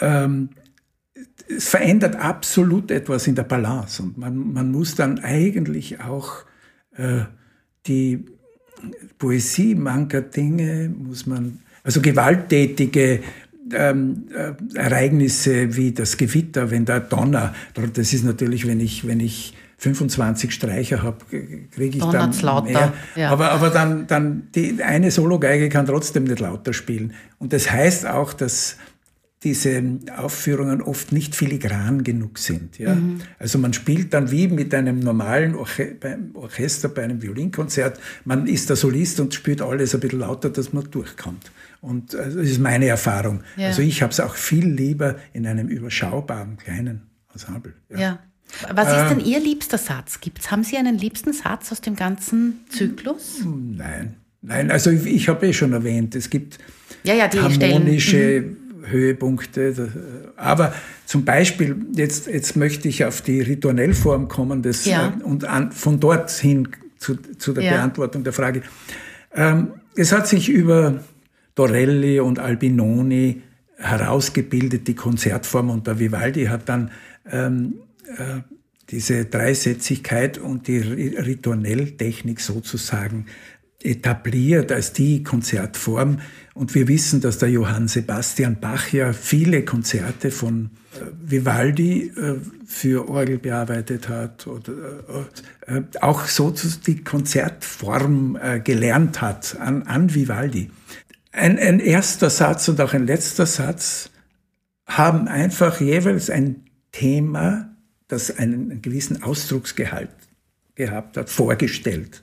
ähm, 0.00 0.48
es 1.48 1.68
verändert 1.68 2.16
absolut 2.16 2.90
etwas 2.90 3.26
in 3.28 3.36
der 3.36 3.44
Balance 3.44 4.02
und 4.02 4.18
man, 4.18 4.52
man 4.52 4.72
muss 4.72 4.96
dann 4.96 5.20
eigentlich 5.20 6.00
auch 6.00 6.44
äh, 6.96 7.24
die 7.86 8.24
Poesie 9.18 9.74
mancher 9.74 10.22
Dinge 10.22 10.88
muss 10.88 11.26
man, 11.26 11.60
also 11.84 12.00
gewalttätige 12.00 13.20
ähm, 13.72 14.24
äh, 14.34 14.78
Ereignisse 14.78 15.76
wie 15.76 15.92
das 15.92 16.16
Gewitter, 16.16 16.70
wenn 16.70 16.84
der 16.84 17.00
Donner, 17.00 17.54
das 17.74 18.12
ist 18.12 18.24
natürlich, 18.24 18.66
wenn 18.66 18.80
ich, 18.80 19.06
wenn 19.06 19.20
ich 19.20 19.54
25 19.78 20.52
Streicher 20.52 21.02
habe, 21.02 21.18
kriege 21.72 21.98
ich 21.98 22.04
dann 22.04 22.32
mehr. 22.64 22.92
Ja. 23.16 23.30
Aber, 23.30 23.50
aber 23.50 23.70
dann, 23.70 24.06
dann 24.06 24.48
die 24.54 24.80
eine 24.80 25.10
Sologeige 25.10 25.68
kann 25.68 25.86
trotzdem 25.86 26.24
nicht 26.24 26.38
lauter 26.38 26.72
spielen. 26.72 27.14
Und 27.40 27.52
das 27.52 27.70
heißt 27.70 28.06
auch, 28.06 28.32
dass 28.32 28.76
diese 29.44 29.82
Aufführungen 30.16 30.82
oft 30.82 31.10
nicht 31.10 31.34
filigran 31.34 32.04
genug 32.04 32.38
sind. 32.38 32.78
Ja? 32.78 32.94
Mhm. 32.94 33.20
Also 33.38 33.58
man 33.58 33.72
spielt 33.72 34.14
dann 34.14 34.30
wie 34.30 34.48
mit 34.48 34.72
einem 34.74 35.00
normalen 35.00 35.54
Orche 35.54 35.96
Orchester 36.34 36.88
bei 36.88 37.02
einem 37.02 37.22
Violinkonzert. 37.22 37.98
Man 38.24 38.46
ist 38.46 38.68
der 38.68 38.76
Solist 38.76 39.18
und 39.20 39.34
spielt 39.34 39.60
alles 39.60 39.94
ein 39.94 40.00
bisschen 40.00 40.20
lauter, 40.20 40.50
dass 40.50 40.72
man 40.72 40.88
durchkommt. 40.90 41.50
Und 41.80 42.14
äh, 42.14 42.24
das 42.24 42.34
ist 42.34 42.60
meine 42.60 42.86
Erfahrung. 42.86 43.42
Ja. 43.56 43.68
Also 43.68 43.82
ich 43.82 44.02
habe 44.02 44.12
es 44.12 44.20
auch 44.20 44.36
viel 44.36 44.66
lieber 44.66 45.16
in 45.32 45.46
einem 45.46 45.68
überschaubaren 45.68 46.56
kleinen 46.56 47.02
Ensemble. 47.32 47.74
Ja. 47.90 47.98
ja. 47.98 48.18
Was 48.72 48.88
ist 48.88 49.10
denn 49.10 49.20
äh, 49.20 49.30
Ihr 49.30 49.40
liebster 49.40 49.78
Satz? 49.78 50.20
Gibt's, 50.20 50.50
haben 50.50 50.62
Sie 50.62 50.76
einen 50.76 50.98
liebsten 50.98 51.32
Satz 51.32 51.72
aus 51.72 51.80
dem 51.80 51.96
ganzen 51.96 52.60
Zyklus? 52.68 53.40
Nein, 53.44 54.14
nein. 54.42 54.70
Also 54.70 54.90
ich, 54.90 55.06
ich 55.06 55.28
habe 55.28 55.48
eh 55.48 55.52
schon 55.52 55.72
erwähnt, 55.72 56.14
es 56.14 56.30
gibt 56.30 56.58
ja, 57.04 57.14
ja, 57.14 57.30
harmonische 57.32 58.42
mhm. 58.42 58.56
Höhepunkte. 58.84 59.88
Aber 60.36 60.74
zum 61.06 61.24
Beispiel, 61.24 61.76
jetzt, 61.94 62.26
jetzt 62.26 62.56
möchte 62.56 62.88
ich 62.88 63.04
auf 63.04 63.22
die 63.22 63.40
Ritornellform 63.40 64.28
kommen 64.28 64.62
das, 64.62 64.84
ja. 64.84 65.08
Äh, 65.18 65.22
und 65.24 65.44
an, 65.44 65.72
von 65.72 66.00
dort 66.00 66.30
hin 66.30 66.68
zu, 66.98 67.16
zu 67.16 67.52
der 67.52 67.64
ja. 67.64 67.72
Beantwortung 67.72 68.24
der 68.24 68.32
Frage. 68.32 68.62
Ähm, 69.34 69.72
es 69.96 70.12
hat 70.12 70.26
sich 70.26 70.48
über 70.48 71.02
Dorelli 71.54 72.20
und 72.20 72.38
Albinoni 72.38 73.42
herausgebildet, 73.76 74.86
die 74.88 74.94
Konzertform, 74.94 75.70
und 75.70 75.86
der 75.86 75.98
Vivaldi 75.98 76.46
hat 76.46 76.68
dann 76.68 76.90
ähm, 77.30 77.74
äh, 78.06 78.40
diese 78.90 79.24
Dreisätzigkeit 79.24 80.38
und 80.38 80.68
die 80.68 80.78
Ritornelltechnik 80.78 82.40
sozusagen 82.40 83.26
etabliert 83.84 84.72
als 84.72 84.92
die 84.92 85.22
Konzertform, 85.22 86.18
und 86.54 86.74
wir 86.74 86.86
wissen, 86.86 87.20
dass 87.20 87.38
der 87.38 87.48
Johann 87.48 87.88
Sebastian 87.88 88.60
Bach 88.60 88.92
ja 88.92 89.12
viele 89.12 89.64
Konzerte 89.64 90.30
von 90.30 90.70
äh, 90.94 91.06
Vivaldi 91.24 92.08
äh, 92.08 92.34
für 92.66 93.08
Orgel 93.08 93.38
bearbeitet 93.38 94.08
hat 94.08 94.46
oder 94.46 94.72
äh, 95.66 95.82
auch 96.00 96.26
so 96.26 96.52
die 96.86 97.02
Konzertform 97.02 98.38
gelernt 98.64 99.20
hat 99.20 99.56
an, 99.58 99.82
an 99.84 100.14
Vivaldi. 100.14 100.70
Ein, 101.32 101.58
ein 101.58 101.80
erster 101.80 102.28
Satz 102.28 102.68
und 102.68 102.80
auch 102.80 102.92
ein 102.92 103.06
letzter 103.06 103.46
Satz 103.46 104.10
haben 104.86 105.28
einfach 105.28 105.80
jeweils 105.80 106.28
ein 106.28 106.64
Thema, 106.92 107.74
das 108.08 108.36
einen 108.36 108.82
gewissen 108.82 109.22
Ausdrucksgehalt 109.22 110.10
gehabt 110.74 111.16
hat, 111.16 111.30
vorgestellt. 111.30 112.22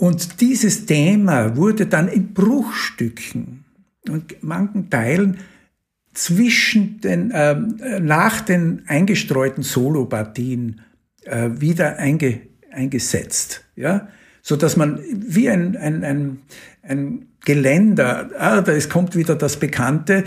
Und 0.00 0.40
dieses 0.40 0.86
Thema 0.86 1.58
wurde 1.58 1.84
dann 1.84 2.08
in 2.08 2.32
Bruchstücken 2.32 3.66
und 4.08 4.34
manchen 4.42 4.88
Teilen 4.88 5.40
zwischen 6.14 7.02
den, 7.02 7.30
äh, 7.32 7.54
nach 8.00 8.40
den 8.40 8.84
eingestreuten 8.86 9.62
Solopartien 9.62 10.80
äh, 11.26 11.50
wieder 11.52 11.98
einge, 11.98 12.40
eingesetzt, 12.72 13.62
ja, 13.76 14.08
so 14.40 14.56
dass 14.56 14.78
man 14.78 15.00
wie 15.12 15.50
ein, 15.50 15.76
ein, 15.76 16.02
ein, 16.02 16.38
ein 16.82 17.26
Geländer, 17.44 18.30
ah, 18.38 18.62
da 18.62 18.72
ist, 18.72 18.88
kommt 18.88 19.14
wieder 19.16 19.36
das 19.36 19.58
Bekannte, 19.58 20.24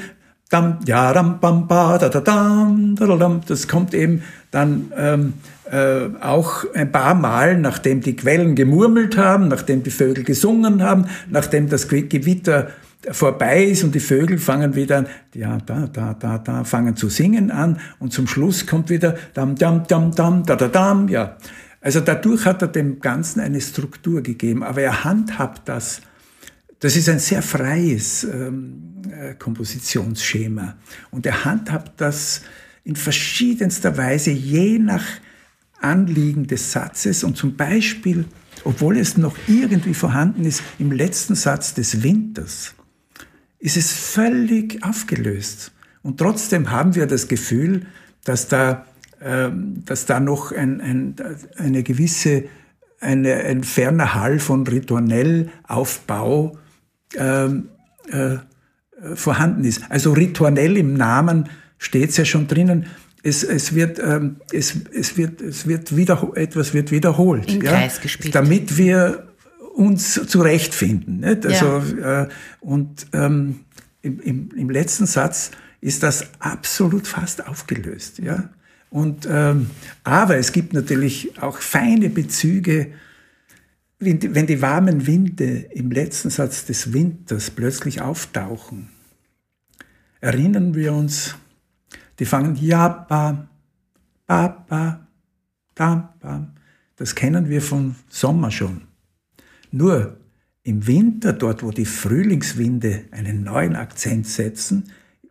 das 3.48 3.68
kommt 3.68 3.96
eben 3.96 4.22
dann 4.52 4.92
ähm, 4.96 5.34
äh, 5.74 6.12
auch 6.22 6.66
ein 6.76 6.92
paar 6.92 7.16
Mal, 7.16 7.58
nachdem 7.58 8.02
die 8.02 8.16
Quellen 8.16 8.54
gemurmelt 8.54 9.18
haben, 9.18 9.48
nachdem 9.48 9.82
die 9.82 9.90
Vögel 9.90 10.24
gesungen 10.24 10.84
haben, 10.84 11.06
nachdem 11.32 11.68
das 11.68 11.88
Gewitter 11.88 12.70
vorbei 13.10 13.64
ist 13.64 13.84
und 13.84 13.96
die 13.96 14.00
Vögel 14.00 14.38
fangen 14.38 14.76
wieder 14.76 15.00
an, 15.00 15.08
ja, 15.34 15.58
da, 15.66 15.88
da, 15.88 16.14
da, 16.14 16.38
da, 16.38 16.64
fangen 16.64 16.96
zu 16.96 17.10
singen 17.10 17.50
an 17.50 17.80
und 17.98 18.14
zum 18.14 18.28
Schluss 18.28 18.68
kommt 18.68 18.92
wieder 18.92 19.18
dam, 19.34 19.56
dam, 19.56 19.88
dam, 19.88 20.12
dam, 20.12 20.46
da, 20.46 20.56
da, 20.56 20.68
dam, 20.68 21.10
ja. 21.10 21.38
Also 21.82 22.02
dadurch 22.02 22.46
hat 22.46 22.62
er 22.62 22.68
dem 22.68 23.00
Ganzen 23.00 23.40
eine 23.40 23.60
Struktur 23.60 24.22
gegeben, 24.22 24.62
aber 24.62 24.82
er 24.82 25.04
handhabt 25.04 25.68
das. 25.68 26.02
Das 26.82 26.96
ist 26.96 27.10
ein 27.10 27.20
sehr 27.20 27.42
freies 27.42 28.26
ähm, 28.26 29.02
äh, 29.10 29.34
Kompositionsschema 29.34 30.76
und 31.10 31.26
er 31.26 31.46
handhabt 31.46 32.00
das 32.00 32.44
in 32.84 32.96
verschiedenster 32.96 33.98
Weise, 33.98 34.30
je 34.30 34.78
nach 34.78 35.04
Anliegen 35.84 36.48
des 36.48 36.72
Satzes 36.72 37.24
und 37.24 37.38
zum 37.38 37.56
Beispiel, 37.56 38.26
obwohl 38.64 38.98
es 38.98 39.18
noch 39.18 39.36
irgendwie 39.48 39.94
vorhanden 39.94 40.46
ist, 40.46 40.64
im 40.80 40.92
letzten 40.92 41.36
Satz 41.36 41.74
des 41.74 42.04
Winters, 42.04 42.76
ist 43.60 43.78
es 43.78 43.92
völlig 43.92 44.84
aufgelöst. 44.84 45.72
Und 46.02 46.18
trotzdem 46.18 46.72
haben 46.72 46.96
wir 46.96 47.08
das 47.08 47.28
Gefühl, 47.28 47.86
dass 48.24 48.48
da 48.48 48.86
ähm, 49.24 49.84
dass 49.86 50.06
da 50.06 50.20
noch 50.20 50.52
ein, 50.52 50.82
ein, 50.82 51.16
eine 51.56 51.82
gewisse, 51.82 52.44
eine, 53.00 53.36
ein 53.36 53.64
ferner 53.64 54.16
Hall 54.16 54.40
von 54.40 54.68
Rituanellaufbau 54.68 56.58
ähm, 57.16 57.70
äh, 58.10 58.36
vorhanden 59.16 59.64
ist. 59.64 59.84
Also 59.90 60.12
Rituanell 60.12 60.76
im 60.76 60.96
Namen 60.96 61.48
steht 61.78 62.10
es 62.10 62.18
ja 62.18 62.26
schon 62.26 62.50
drinnen. 62.50 62.88
Es, 63.24 63.44
es, 63.44 63.74
wird, 63.74 64.00
ähm, 64.00 64.36
es, 64.52 64.76
es 64.94 65.18
wird, 65.18 65.42
es 65.42 65.66
wird 65.66 65.96
wieder, 65.96 66.32
etwas 66.36 66.74
wird 66.74 66.92
wiederholt. 66.92 67.52
Im 67.52 67.62
ja? 67.62 67.72
Kreis 67.72 68.02
gespielt. 68.02 68.36
Damit 68.36 68.78
wir 68.78 69.30
uns 69.76 70.14
zurechtfinden. 70.28 71.22
Nicht? 71.22 71.46
Also, 71.46 71.82
ja. 72.00 72.24
äh, 72.24 72.30
und 72.60 73.08
ähm, 73.14 73.62
im, 74.02 74.20
im, 74.20 74.50
im 74.56 74.70
letzten 74.70 75.06
Satz 75.06 75.52
ist 75.80 76.04
das 76.04 76.28
absolut 76.40 77.08
fast 77.08 77.48
aufgelöst. 77.48 78.20
Ja? 78.20 78.50
Und, 78.90 79.28
ähm, 79.30 79.72
aber 80.04 80.38
es 80.38 80.52
gibt 80.52 80.74
natürlich 80.74 81.42
auch 81.42 81.58
feine 81.58 82.10
Bezüge, 82.10 82.92
wenn 84.00 84.20
die, 84.20 84.36
wenn 84.36 84.48
die 84.48 84.62
warmen 84.62 85.08
Winde 85.08 85.66
im 85.72 85.92
letzten 85.92 86.30
Satz 86.30 86.66
des 86.66 86.94
Winters 86.94 87.50
plötzlich 87.50 88.02
auftauchen. 88.02 88.90
Erinnern 90.22 90.76
wir 90.76 90.94
uns, 90.94 91.36
die 92.24 92.30
fangen 92.30 92.56
ja, 92.56 92.88
ba, 92.88 93.50
ba, 94.26 94.48
ba, 94.70 95.08
da, 95.76 96.16
ba. 96.22 96.54
Das 96.96 97.16
kennen 97.16 97.50
wir 97.50 97.62
vom 97.62 97.96
Sommer 98.08 98.50
schon. 98.50 98.84
Nur 99.72 100.16
im 100.64 100.88
Winter, 100.88 101.34
dort 101.34 101.64
wo 101.64 101.72
die 101.72 101.84
Frühlingswinde 101.84 103.04
einen 103.12 103.44
neuen 103.44 103.76
Akzent 103.76 104.26
setzen, 104.26 104.86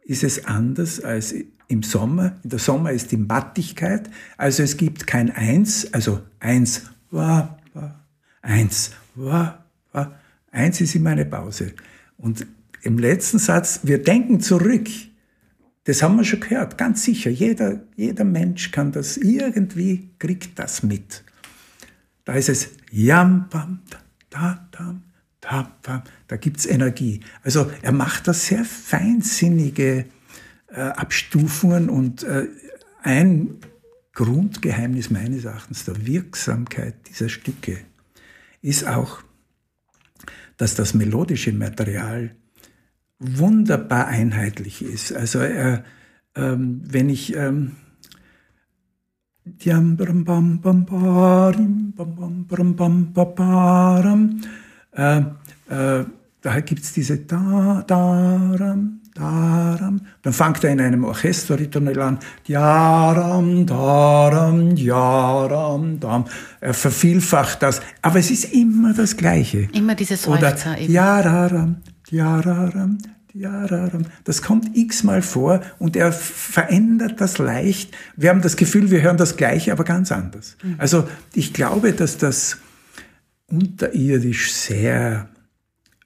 ist 0.05 0.23
es 0.23 0.45
anders 0.45 1.01
als 1.01 1.35
im 1.67 1.83
Sommer. 1.83 2.37
In 2.43 2.51
der 2.51 2.59
Sommer 2.59 2.93
ist 2.93 3.11
die 3.11 3.17
Mattigkeit, 3.17 4.11
also 4.37 4.63
es 4.63 4.77
gibt 4.77 5.07
kein 5.07 5.31
Eins, 5.31 5.91
also 5.95 6.21
Eins, 6.41 6.91
wa, 7.11 7.59
wa, 7.73 8.05
Eins, 8.43 8.91
wa, 9.15 9.65
wa. 9.93 10.15
Eins 10.51 10.79
ist 10.83 10.95
immer 10.95 11.09
eine 11.09 11.25
Pause. 11.25 11.73
Und 12.19 12.47
im 12.83 12.99
letzten 12.99 13.39
Satz, 13.39 13.81
wir 13.83 14.03
denken 14.03 14.41
zurück. 14.41 14.91
Das 15.85 16.03
haben 16.03 16.17
wir 16.17 16.25
schon 16.25 16.41
gehört, 16.41 16.79
ganz 16.79 17.03
sicher. 17.05 17.31
Jeder, 17.31 17.81
jeder 17.97 18.25
Mensch 18.25 18.71
kann 18.71 18.93
das 18.93 19.17
irgendwie, 19.17 20.11
kriegt 20.19 20.59
das 20.59 20.83
mit. 20.83 21.25
Da 22.25 22.35
ist 22.35 22.49
es 22.49 22.71
Yam, 22.91 23.49
bam, 23.49 23.81
da, 24.31 24.69
da, 24.71 25.01
da, 25.41 25.77
da, 25.83 26.05
da 26.29 26.37
gibt 26.37 26.59
es 26.59 26.67
Energie. 26.67 27.21
Also 27.43 27.71
er 27.83 27.93
macht 27.93 28.29
da 28.29 28.33
sehr 28.33 28.65
feinsinnige 28.65 30.07
äh, 30.69 30.81
Abstufungen 30.81 31.91
und 31.91 32.23
äh, 32.23 32.47
ein 33.03 33.59
Grundgeheimnis 34.15 35.11
meines 35.11 35.45
Erachtens 35.45 35.85
der 35.85 36.07
Wirksamkeit 36.07 36.95
dieser 37.09 37.29
Stücke 37.29 37.79
ist 38.61 38.87
auch, 38.87 39.23
dass 40.57 40.75
das 40.75 40.95
melodische 40.95 41.53
Material 41.53 42.37
wunderbar 43.23 44.09
einheitlich 44.09 44.83
ist. 44.83 45.13
Also 45.15 45.41
äh, 45.41 45.83
ähm, 46.35 46.83
wenn 46.85 47.09
ich 47.09 47.37
ähm, 47.37 47.73
äh, 54.95 55.19
äh, 55.69 56.05
da 56.43 56.61
gibt 56.61 56.83
es 56.83 56.93
diese 56.93 57.19
da, 57.19 57.85
daram, 57.87 59.01
daram. 59.15 60.01
Dann 60.23 60.33
fängt 60.33 60.65
er 60.65 60.73
in 60.73 60.81
einem 60.81 61.05
Orchesterritornell 61.05 62.01
an. 62.01 62.19
Daram, 62.49 63.65
daram, 63.67 64.75
daram, 64.77 66.01
dam. 66.01 66.25
Er 66.61 66.75
vervielfacht 66.75 67.63
das. 67.63 67.81
Aber 68.03 68.19
es 68.19 68.31
ist 68.31 68.53
immer 68.53 68.93
das 68.93 69.17
Gleiche. 69.17 69.69
Immer 69.73 69.95
diese 69.95 70.17
Seufzer 70.17 70.73
Oder, 70.73 70.81
eben. 70.81 70.93
Das 74.25 74.43
kommt 74.43 74.77
x-mal 74.77 75.23
vor 75.23 75.63
und 75.79 75.97
er 75.97 76.13
verändert 76.13 77.21
das 77.21 77.39
leicht. 77.39 77.95
Wir 78.17 78.31
haben 78.31 78.43
das 78.43 78.57
Gefühl, 78.57 78.91
wir 78.91 79.01
hören 79.03 79.17
das 79.17 79.37
Gleiche, 79.37 79.73
aber 79.73 79.85
ganz 79.85 80.13
anders. 80.13 80.57
Mhm. 80.63 80.75
Also 80.79 81.09
ich 81.33 81.55
glaube, 81.55 81.93
dass 81.93 82.19
das 82.19 82.59
unterirdisch 83.47 84.53
sehr 84.53 85.29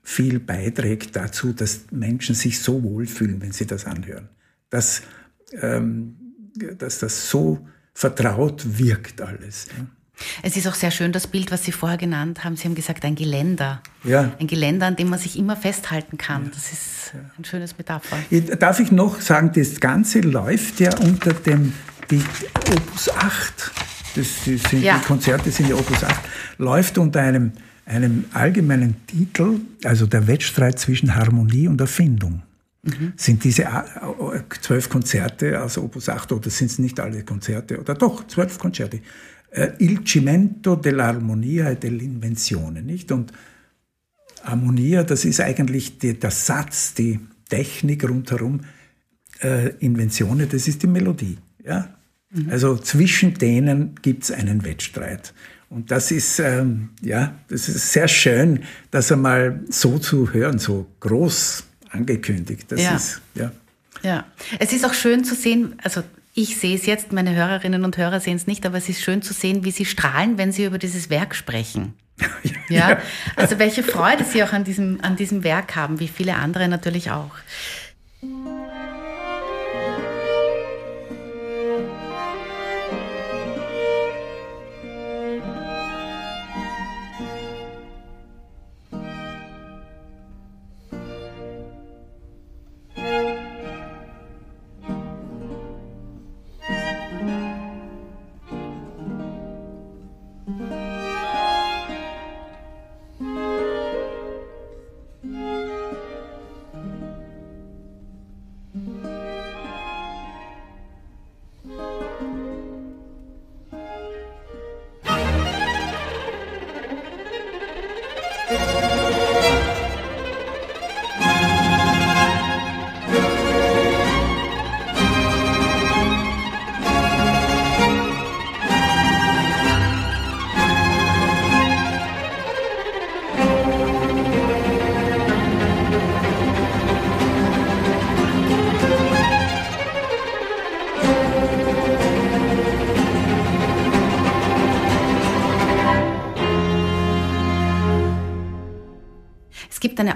viel 0.03 0.39
beiträgt 0.39 1.17
dazu, 1.17 1.53
dass 1.53 1.91
Menschen 1.91 2.37
sich 2.37 2.61
so 2.61 2.83
wohlfühlen, 2.85 3.41
wenn 3.41 3.53
sie 3.53 3.67
das 3.67 3.87
anhören. 3.87 4.29
Dass, 4.71 5.03
ähm, 5.61 6.17
dass 6.79 7.01
das 7.01 7.29
so 7.29 7.67
vertraut 7.93 8.79
wirkt 8.79 9.21
alles. 9.21 9.67
Es 10.43 10.57
ist 10.57 10.67
auch 10.67 10.75
sehr 10.75 10.91
schön, 10.91 11.13
das 11.13 11.27
Bild, 11.27 11.51
was 11.51 11.65
Sie 11.65 11.73
vorher 11.73 11.99
genannt 11.99 12.45
haben. 12.45 12.57
Sie 12.57 12.65
haben 12.65 12.75
gesagt, 12.75 13.05
ein 13.05 13.15
Geländer. 13.15 13.83
Ja. 14.05 14.33
Ein 14.39 14.47
Geländer, 14.47 14.87
an 14.87 14.97
dem 14.97 15.11
man 15.11 15.19
sich 15.19 15.39
immer 15.39 15.57
festhalten 15.57 16.17
kann. 16.19 16.51
Das 16.55 16.73
ist 16.73 17.13
ein 17.39 17.45
schönes 17.45 17.77
Metapher. 17.77 18.17
Darf 18.59 18.81
ich 18.81 18.91
noch 18.93 19.21
sagen, 19.21 19.53
das 19.55 19.81
Ganze 19.81 20.21
läuft 20.21 20.81
ja 20.81 20.97
unter 20.99 21.33
dem 21.33 21.73
die 22.11 22.23
Opus 22.71 23.09
8. 23.11 23.73
Das 24.15 24.45
sind, 24.45 24.73
ja. 24.83 24.99
Die 24.99 25.05
Konzerte 25.05 25.51
sind 25.51 25.69
ja 25.69 25.75
Opus 25.75 26.03
8. 26.03 26.15
Läuft 26.59 26.99
unter 26.99 27.21
einem, 27.21 27.53
einem 27.85 28.25
allgemeinen 28.33 28.97
Titel, 29.07 29.61
also 29.85 30.07
der 30.07 30.27
Wettstreit 30.27 30.79
zwischen 30.79 31.15
Harmonie 31.15 31.69
und 31.69 31.81
Erfindung. 31.81 32.43
Mhm. 32.83 33.13
Sind 33.17 33.45
diese 33.45 33.65
äh, 33.65 34.41
zwölf 34.61 34.89
Konzerte 34.89 35.61
aus 35.61 35.77
Opus 35.77 36.09
8 36.09 36.33
oder 36.33 36.51
sind 36.51 36.71
es 36.71 36.79
nicht 36.79 37.01
alle 37.01 37.25
Konzerte? 37.25 37.81
Oder 37.81 37.95
doch, 37.95 38.27
zwölf 38.29 38.59
Konzerte 38.59 39.01
äh, 39.51 39.73
il 39.79 40.05
cimento 40.05 40.75
dell'armonia 40.75 41.71
e 41.71 41.77
dell'invenzione, 41.77 42.83
nicht? 42.83 43.11
Und 43.13 43.33
Harmonia, 44.47 45.03
das 45.03 45.25
ist 45.25 45.41
eigentlich 45.41 45.99
die, 45.99 46.19
der 46.19 46.31
Satz, 46.31 46.95
die 46.95 47.21
Technik 47.49 48.09
rundherum. 48.09 48.61
Äh, 49.41 49.71
Inventionen, 49.81 50.49
das 50.49 50.67
ist 50.69 50.83
die 50.83 50.87
Melodie. 50.87 51.37
Ja? 51.65 51.95
Mhm. 52.31 52.49
Also 52.51 52.77
zwischen 52.77 53.35
denen 53.35 53.95
gibt 54.01 54.25
es 54.25 54.31
einen 54.31 54.65
Wettstreit. 54.65 55.35
Und 55.69 55.91
das 55.91 56.11
ist, 56.11 56.39
ähm, 56.39 56.91
ja, 57.03 57.35
das 57.49 57.69
ist 57.69 57.93
sehr 57.93 58.09
schön, 58.09 58.61
das 58.91 59.11
einmal 59.11 59.61
so 59.69 59.99
zu 59.99 60.33
hören, 60.33 60.59
so 60.59 60.87
groß 61.01 61.65
angekündigt. 61.91 62.67
Das 62.71 62.83
ja. 62.83 62.95
ist, 62.95 63.21
ja. 63.35 63.53
Ja, 64.03 64.27
es 64.61 64.73
ist 64.73 64.85
auch 64.85 64.95
schön 64.95 65.25
zu 65.25 65.35
sehen, 65.35 65.75
also 65.83 66.03
ich 66.37 66.59
sehe 66.59 66.77
es 66.77 66.85
jetzt, 66.85 67.13
meine 67.13 67.35
Hörerinnen 67.35 67.83
und 67.83 67.97
Hörer 67.97 68.21
sehen 68.21 68.37
es 68.37 68.47
nicht, 68.47 68.67
aber 68.67 68.77
es 68.77 68.91
ist 68.91 69.01
schön 69.01 69.23
zu 69.23 69.33
sehen, 69.33 69.65
wie 69.65 69.71
sie 69.71 69.87
strahlen, 69.87 70.37
wenn 70.37 70.53
sie 70.53 70.67
über 70.67 70.77
dieses 70.77 71.09
Werk 71.09 71.35
sprechen. 71.35 71.95
ja. 72.69 72.91
ja, 72.91 72.99
also 73.37 73.59
welche 73.59 73.83
Freude 73.83 74.23
sie 74.23 74.45
auch 74.45 74.53
an 74.53 74.63
diesem, 74.63 75.01
an 75.01 75.17
diesem 75.17 75.45
Werk 75.45 75.77
haben, 75.77 75.99
wie 75.99 76.09
viele 76.09 76.35
andere 76.35 76.69
natürlich 76.69 77.11
auch. 77.11 77.33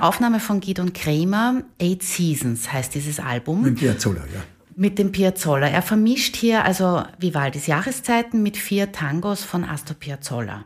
Eine 0.01 0.09
Aufnahme 0.09 0.41
von 0.41 0.61
Gidon 0.61 0.95
Kremer, 0.95 1.63
Eight 1.79 2.03
Seasons 2.03 2.73
heißt 2.73 2.95
dieses 2.95 3.21
Album. 3.21 3.63
Mit 3.63 3.77
Piazzolla, 3.77 4.23
ja. 4.33 4.41
mit 4.75 4.99
dem 4.99 5.13
Piazzolla. 5.13 5.69
Er 5.69 5.83
vermischt 5.83 6.37
hier 6.37 6.65
also 6.65 7.03
Vivaldis 7.19 7.67
Jahreszeiten 7.67 8.43
mit 8.43 8.57
vier 8.57 8.93
Tangos 8.93 9.45
von 9.45 9.63
Astor 9.63 9.95
Piazzolla. 9.95 10.65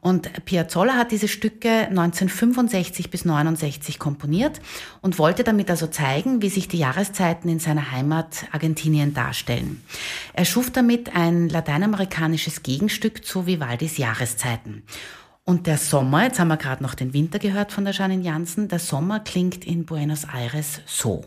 Und 0.00 0.44
Piazzolla 0.46 0.94
hat 0.94 1.12
diese 1.12 1.28
Stücke 1.28 1.86
1965 1.90 3.08
bis 3.08 3.24
69 3.24 4.00
komponiert 4.00 4.60
und 5.00 5.16
wollte 5.20 5.44
damit 5.44 5.70
also 5.70 5.86
zeigen, 5.86 6.42
wie 6.42 6.48
sich 6.48 6.66
die 6.66 6.78
Jahreszeiten 6.78 7.48
in 7.48 7.60
seiner 7.60 7.92
Heimat 7.92 8.46
Argentinien 8.50 9.14
darstellen. 9.14 9.80
Er 10.32 10.44
schuf 10.44 10.72
damit 10.72 11.14
ein 11.14 11.48
lateinamerikanisches 11.48 12.64
Gegenstück 12.64 13.24
zu 13.24 13.46
Vivaldis 13.46 13.96
Jahreszeiten. 13.96 14.82
Und 15.44 15.66
der 15.66 15.76
Sommer, 15.76 16.24
jetzt 16.24 16.38
haben 16.38 16.48
wir 16.48 16.56
gerade 16.56 16.82
noch 16.82 16.94
den 16.94 17.12
Winter 17.12 17.40
gehört 17.40 17.72
von 17.72 17.84
der 17.84 17.92
Janine 17.92 18.22
Jansen, 18.22 18.68
der 18.68 18.78
Sommer 18.78 19.20
klingt 19.20 19.64
in 19.64 19.84
Buenos 19.84 20.24
Aires 20.32 20.80
so. 20.86 21.24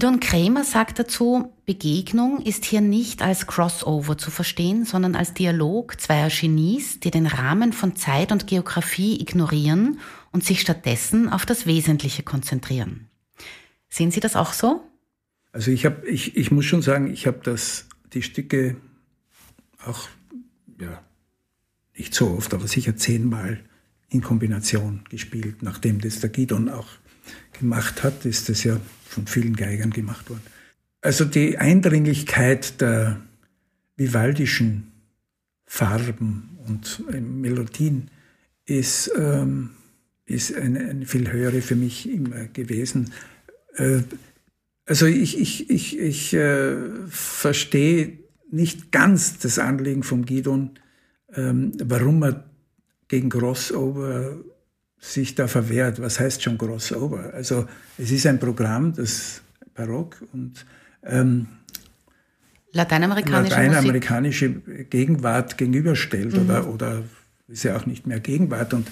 Gidon 0.00 0.18
Krämer 0.18 0.64
sagt 0.64 0.98
dazu, 0.98 1.52
Begegnung 1.66 2.40
ist 2.40 2.64
hier 2.64 2.80
nicht 2.80 3.20
als 3.20 3.46
Crossover 3.46 4.16
zu 4.16 4.30
verstehen, 4.30 4.86
sondern 4.86 5.14
als 5.14 5.34
Dialog 5.34 6.00
zweier 6.00 6.30
Genies, 6.30 7.00
die 7.00 7.10
den 7.10 7.26
Rahmen 7.26 7.74
von 7.74 7.96
Zeit 7.96 8.32
und 8.32 8.46
Geografie 8.46 9.20
ignorieren 9.20 10.00
und 10.32 10.42
sich 10.42 10.62
stattdessen 10.62 11.28
auf 11.28 11.44
das 11.44 11.66
Wesentliche 11.66 12.22
konzentrieren. 12.22 13.10
Sehen 13.90 14.10
Sie 14.10 14.20
das 14.20 14.36
auch 14.36 14.54
so? 14.54 14.80
Also 15.52 15.70
ich 15.70 15.84
habe, 15.84 16.08
ich, 16.08 16.34
ich 16.34 16.50
muss 16.50 16.64
schon 16.64 16.80
sagen, 16.80 17.12
ich 17.12 17.26
habe 17.26 17.54
die 18.14 18.22
Stücke 18.22 18.76
auch, 19.84 20.08
ja, 20.80 21.02
nicht 21.94 22.14
so 22.14 22.30
oft, 22.30 22.54
aber 22.54 22.68
sicher 22.68 22.96
zehnmal 22.96 23.60
in 24.08 24.22
Kombination 24.22 25.04
gespielt, 25.10 25.62
nachdem 25.62 26.00
das 26.00 26.20
der 26.20 26.30
Gidon 26.30 26.70
auch 26.70 26.88
gemacht 27.52 28.02
hat, 28.02 28.24
ist 28.24 28.48
das 28.48 28.64
ja 28.64 28.80
von 29.10 29.26
vielen 29.26 29.56
Geigern 29.56 29.90
gemacht 29.90 30.30
worden. 30.30 30.42
Also 31.02 31.24
die 31.24 31.58
Eindringlichkeit 31.58 32.80
der 32.80 33.20
vivaldischen 33.96 34.92
Farben 35.66 36.58
und 36.66 37.04
Melodien 37.10 38.10
ist, 38.66 39.10
ähm, 39.16 39.70
ist 40.26 40.54
eine, 40.54 40.80
eine, 40.80 41.06
viel 41.06 41.30
höhere 41.32 41.60
für 41.60 41.74
mich 41.76 42.08
immer 42.08 42.44
gewesen. 42.46 43.12
Äh, 43.74 44.02
also 44.86 45.06
ich, 45.06 45.38
ich, 45.38 45.70
ich, 45.70 45.98
ich 45.98 46.34
äh, 46.34 46.76
verstehe 47.08 48.18
nicht 48.50 48.92
ganz 48.92 49.38
das 49.38 49.58
Anliegen 49.58 50.02
von 50.02 50.24
Gidon, 50.24 50.78
ähm, 51.34 51.72
warum 51.82 52.22
er 52.22 52.44
gegen 53.08 53.28
Crossover 53.28 54.36
sich 55.00 55.34
da 55.34 55.48
verwehrt. 55.48 56.00
Was 56.00 56.20
heißt 56.20 56.42
schon 56.42 56.58
Crossover? 56.58 57.32
Also 57.34 57.66
es 57.98 58.12
ist 58.12 58.26
ein 58.26 58.38
Programm, 58.38 58.94
das 58.94 59.42
Barock 59.74 60.22
und 60.32 60.64
ähm, 61.04 61.46
lateinamerikanische, 62.72 63.54
lateinamerikanische 63.54 64.50
Gegenwart 64.90 65.58
gegenüberstellt 65.58 66.34
mhm. 66.34 66.42
oder, 66.42 66.68
oder 66.68 67.02
ist 67.48 67.64
ja 67.64 67.76
auch 67.76 67.86
nicht 67.86 68.06
mehr 68.06 68.20
Gegenwart. 68.20 68.74
Und 68.74 68.90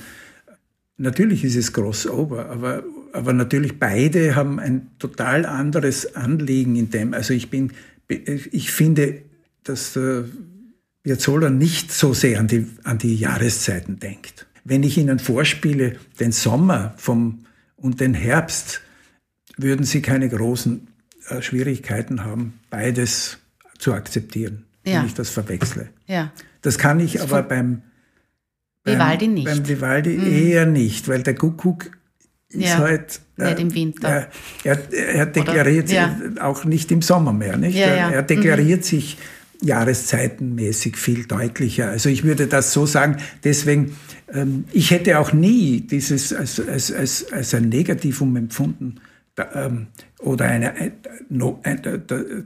natürlich 0.96 1.44
ist 1.44 1.56
es 1.56 1.72
Crossover, 1.72 2.46
aber, 2.46 2.82
aber 3.12 3.32
natürlich 3.32 3.78
beide 3.78 4.34
haben 4.34 4.58
ein 4.58 4.88
total 4.98 5.46
anderes 5.46 6.16
Anliegen 6.16 6.74
in 6.76 6.90
dem. 6.90 7.14
Also 7.14 7.34
ich 7.34 7.50
bin, 7.50 7.72
ich 8.08 8.72
finde, 8.72 9.22
dass 9.62 9.92
der 9.92 10.24
Piazzolla 11.02 11.50
nicht 11.50 11.92
so 11.92 12.14
sehr 12.14 12.40
an 12.40 12.48
die, 12.48 12.66
an 12.84 12.98
die 12.98 13.14
Jahreszeiten 13.14 14.00
denkt. 14.00 14.46
Wenn 14.68 14.82
ich 14.82 14.98
Ihnen 14.98 15.18
vorspiele 15.18 15.96
den 16.20 16.32
Sommer 16.32 16.94
vom, 16.98 17.46
und 17.76 18.00
den 18.00 18.12
Herbst, 18.12 18.82
würden 19.56 19.86
Sie 19.86 20.02
keine 20.02 20.28
großen 20.28 20.88
äh, 21.28 21.40
Schwierigkeiten 21.40 22.24
haben, 22.24 22.60
beides 22.68 23.38
zu 23.78 23.94
akzeptieren, 23.94 24.64
ja. 24.84 24.98
wenn 24.98 25.06
ich 25.06 25.14
das 25.14 25.30
verwechsle. 25.30 25.88
Ja. 26.06 26.32
Das 26.62 26.76
kann 26.76 27.00
ich 27.00 27.14
das 27.14 27.22
aber 27.22 27.42
beim, 27.42 27.82
beim 28.84 28.94
Vivaldi 28.94 29.28
nicht. 29.28 29.46
Beim 29.46 29.68
Vivaldi 29.68 30.18
mhm. 30.18 30.32
eher 30.32 30.66
nicht, 30.66 31.08
weil 31.08 31.22
der 31.22 31.34
Kuckuck 31.34 31.90
ist 32.48 32.64
ja, 32.64 32.78
halt. 32.78 33.20
Äh, 33.38 33.44
nicht 33.44 33.60
im 33.60 33.74
Winter. 33.74 34.28
er, 34.64 34.92
er, 34.92 35.26
deklariert 35.26 35.86
Oder, 35.86 35.94
ja. 35.94 36.18
auch 36.40 36.64
nicht 36.64 36.90
im 36.90 37.02
Sommer 37.02 37.32
mehr, 37.32 37.56
nicht? 37.56 37.76
Ja, 37.76 37.86
er, 37.86 38.12
er, 38.12 38.22
deklariert 38.22 38.80
mhm. 38.80 38.84
sich 38.84 39.18
jahreszeitenmäßig 39.62 40.96
viel 40.96 41.26
deutlicher. 41.26 41.88
Also 41.88 42.08
ich 42.08 42.24
würde 42.24 42.46
das 42.46 42.72
so 42.72 42.86
sagen, 42.86 43.16
deswegen, 43.44 43.96
ähm, 44.32 44.64
ich 44.72 44.90
hätte 44.90 45.18
auch 45.18 45.32
nie 45.32 45.80
dieses 45.80 46.32
als, 46.32 46.60
als, 46.60 46.92
als, 46.92 47.32
als 47.32 47.54
ein 47.54 47.68
Negativum 47.68 48.36
empfunden 48.36 49.00
da, 49.34 49.66
ähm, 49.66 49.88
oder 50.20 50.46
eine, 50.46 50.74
ein, 50.74 50.92
no, 51.28 51.60
ein, 51.62 51.82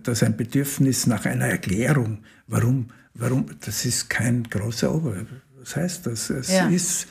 das 0.03 0.23
ein 0.23 0.37
Bedürfnis 0.37 1.07
nach 1.07 1.27
einer 1.27 1.47
Erklärung. 1.47 2.19
Warum, 2.47 2.89
warum, 3.15 3.47
das 3.65 3.85
ist 3.85 4.09
kein 4.09 4.45
großer 4.45 4.95
Ober. 4.95 5.15
Was 5.59 5.77
heißt 5.77 6.07
das? 6.07 6.31
Es 6.31 6.51
ja. 6.51 6.69
ist, 6.69 7.09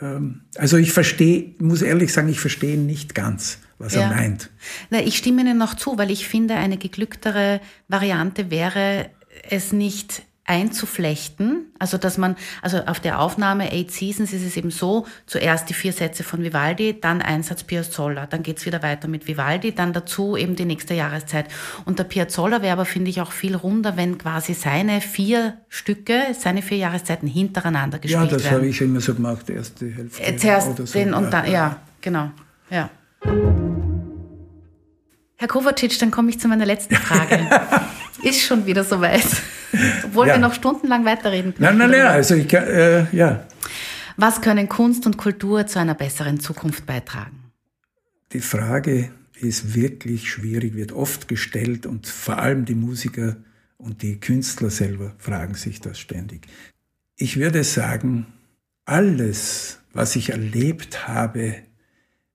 ähm, 0.00 0.42
also 0.56 0.76
ich 0.76 0.92
verstehe, 0.92 1.54
muss 1.58 1.82
ehrlich 1.82 2.12
sagen, 2.12 2.28
ich 2.28 2.40
verstehe 2.40 2.78
nicht 2.78 3.14
ganz 3.14 3.58
was 3.78 3.94
ja. 3.94 4.02
er 4.02 4.08
meint. 4.08 4.50
Na, 4.90 5.00
ich 5.00 5.16
stimme 5.16 5.42
Ihnen 5.42 5.56
noch 5.56 5.74
zu, 5.74 5.98
weil 5.98 6.10
ich 6.10 6.26
finde, 6.26 6.54
eine 6.54 6.78
geglücktere 6.78 7.60
Variante 7.86 8.50
wäre, 8.50 9.10
es 9.50 9.72
nicht 9.72 10.22
einzuflechten, 10.48 11.66
also 11.78 11.98
dass 11.98 12.16
man, 12.16 12.34
also 12.62 12.78
auf 12.78 13.00
der 13.00 13.20
Aufnahme 13.20 13.70
Eight 13.70 13.90
Seasons 13.90 14.32
ist 14.32 14.44
es 14.44 14.56
eben 14.56 14.70
so, 14.70 15.06
zuerst 15.26 15.68
die 15.68 15.74
vier 15.74 15.92
Sätze 15.92 16.24
von 16.24 16.42
Vivaldi, 16.42 16.98
dann 16.98 17.20
ein 17.20 17.42
Satz 17.42 17.64
Piazzolla, 17.64 18.26
dann 18.26 18.42
geht's 18.42 18.64
wieder 18.64 18.82
weiter 18.82 19.08
mit 19.08 19.28
Vivaldi, 19.28 19.74
dann 19.74 19.92
dazu 19.92 20.38
eben 20.38 20.56
die 20.56 20.64
nächste 20.64 20.94
Jahreszeit. 20.94 21.48
Und 21.84 21.98
der 21.98 22.04
Piazzolla 22.04 22.62
wäre 22.62 22.72
aber, 22.72 22.86
finde 22.86 23.10
ich, 23.10 23.20
auch 23.20 23.32
viel 23.32 23.54
runder, 23.54 23.98
wenn 23.98 24.16
quasi 24.16 24.54
seine 24.54 25.02
vier 25.02 25.58
Stücke, 25.68 26.18
seine 26.38 26.62
vier 26.62 26.78
Jahreszeiten 26.78 27.28
hintereinander 27.28 27.98
gespielt 27.98 28.22
werden. 28.22 28.30
Ja, 28.30 28.36
das 28.38 28.50
habe 28.50 28.66
ich 28.66 28.80
immer 28.80 29.02
so 29.02 29.14
gemacht, 29.14 29.50
erst 29.50 29.82
die 29.82 29.90
Hälfte. 29.90 30.22
Äh, 30.22 30.36
zuerst 30.38 30.78
so. 30.78 30.98
den 30.98 31.12
und 31.12 31.30
dann, 31.30 31.50
ja, 31.50 31.76
genau, 32.00 32.30
ja. 32.70 32.88
Herr 35.40 35.46
Kovacic, 35.46 35.96
dann 36.00 36.10
komme 36.10 36.30
ich 36.30 36.40
zu 36.40 36.48
meiner 36.48 36.66
letzten 36.66 36.96
Frage. 36.96 37.48
Ist 38.22 38.42
schon 38.42 38.66
wieder 38.66 38.82
soweit. 38.82 39.24
Obwohl 40.04 40.26
ja. 40.26 40.34
wir 40.34 40.40
noch 40.40 40.52
stundenlang 40.52 41.04
weiterreden 41.04 41.54
können. 41.54 41.78
Nein, 41.78 41.90
nein, 41.90 41.90
nein, 41.90 42.06
also 42.08 42.34
ich 42.34 42.48
kann, 42.48 42.64
äh, 42.64 43.06
ja. 43.14 43.46
Was 44.16 44.40
können 44.40 44.68
Kunst 44.68 45.06
und 45.06 45.16
Kultur 45.16 45.64
zu 45.68 45.78
einer 45.78 45.94
besseren 45.94 46.40
Zukunft 46.40 46.86
beitragen? 46.86 47.52
Die 48.32 48.40
Frage 48.40 49.10
ist 49.40 49.76
wirklich 49.76 50.28
schwierig, 50.28 50.74
wird 50.74 50.90
oft 50.90 51.28
gestellt 51.28 51.86
und 51.86 52.08
vor 52.08 52.38
allem 52.38 52.64
die 52.64 52.74
Musiker 52.74 53.36
und 53.76 54.02
die 54.02 54.18
Künstler 54.18 54.70
selber 54.70 55.14
fragen 55.18 55.54
sich 55.54 55.80
das 55.80 56.00
ständig. 56.00 56.48
Ich 57.16 57.36
würde 57.36 57.62
sagen, 57.62 58.26
alles, 58.84 59.78
was 59.92 60.16
ich 60.16 60.30
erlebt 60.30 61.06
habe, 61.06 61.54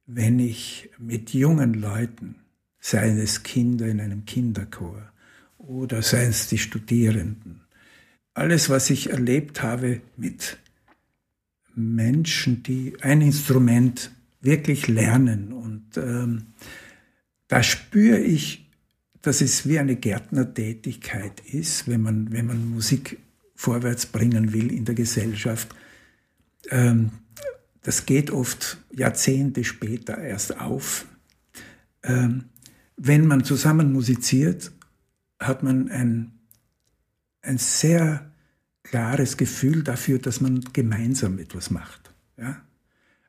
wenn 0.06 0.40
ich 0.40 0.90
mit 0.98 1.34
jungen 1.34 1.74
Leuten, 1.74 2.43
seien 2.84 3.18
es 3.18 3.44
Kinder 3.44 3.88
in 3.88 4.02
einem 4.02 4.26
Kinderchor 4.26 5.02
oder 5.58 6.02
seien 6.02 6.32
es 6.32 6.50
die 6.50 6.58
Studierenden, 6.58 7.62
alles, 8.34 8.70
was 8.70 8.90
ich 8.90 9.10
erlebt 9.10 9.64
habe 9.64 10.02
mit 10.18 10.58
Menschen, 11.76 12.62
die 12.62 12.98
ein 13.00 13.22
Instrument 13.22 14.12
wirklich 14.42 14.90
lernen 14.90 15.54
und 15.54 15.96
ähm, 15.96 16.48
da 17.48 17.64
spüre 17.64 18.20
ich, 18.20 18.70
dass 19.22 19.40
es 19.40 19.66
wie 19.66 19.80
eine 19.80 19.96
Gärtnertätigkeit 19.96 21.40
ist, 21.40 21.88
wenn 21.88 22.02
man, 22.02 22.34
wenn 22.34 22.48
man 22.48 22.70
Musik 22.70 23.18
vorwärts 23.56 24.08
bringen 24.08 24.52
will 24.52 24.74
in 24.74 24.84
der 24.84 24.96
Gesellschaft. 24.96 25.74
Ähm, 26.70 27.12
das 27.82 28.06
geht 28.06 28.30
oft 28.30 28.78
Jahrzehnte 28.92 29.64
später 29.64 30.18
erst 30.18 30.60
auf. 30.60 31.06
Ähm, 32.04 32.46
wenn 32.98 33.28
man 33.28 33.44
zusammen 33.44 33.92
musiziert, 33.92 34.72
hat 35.40 35.64
man 35.64 35.90
ein, 35.90 36.32
ein 37.42 37.58
sehr 37.58 38.32
klares 38.84 39.38
Gefühl 39.38 39.84
dafür, 39.84 40.20
dass 40.20 40.42
man 40.42 40.62
gemeinsam 40.74 41.40
etwas 41.40 41.72
macht. 41.72 42.14
Ja? 42.38 42.62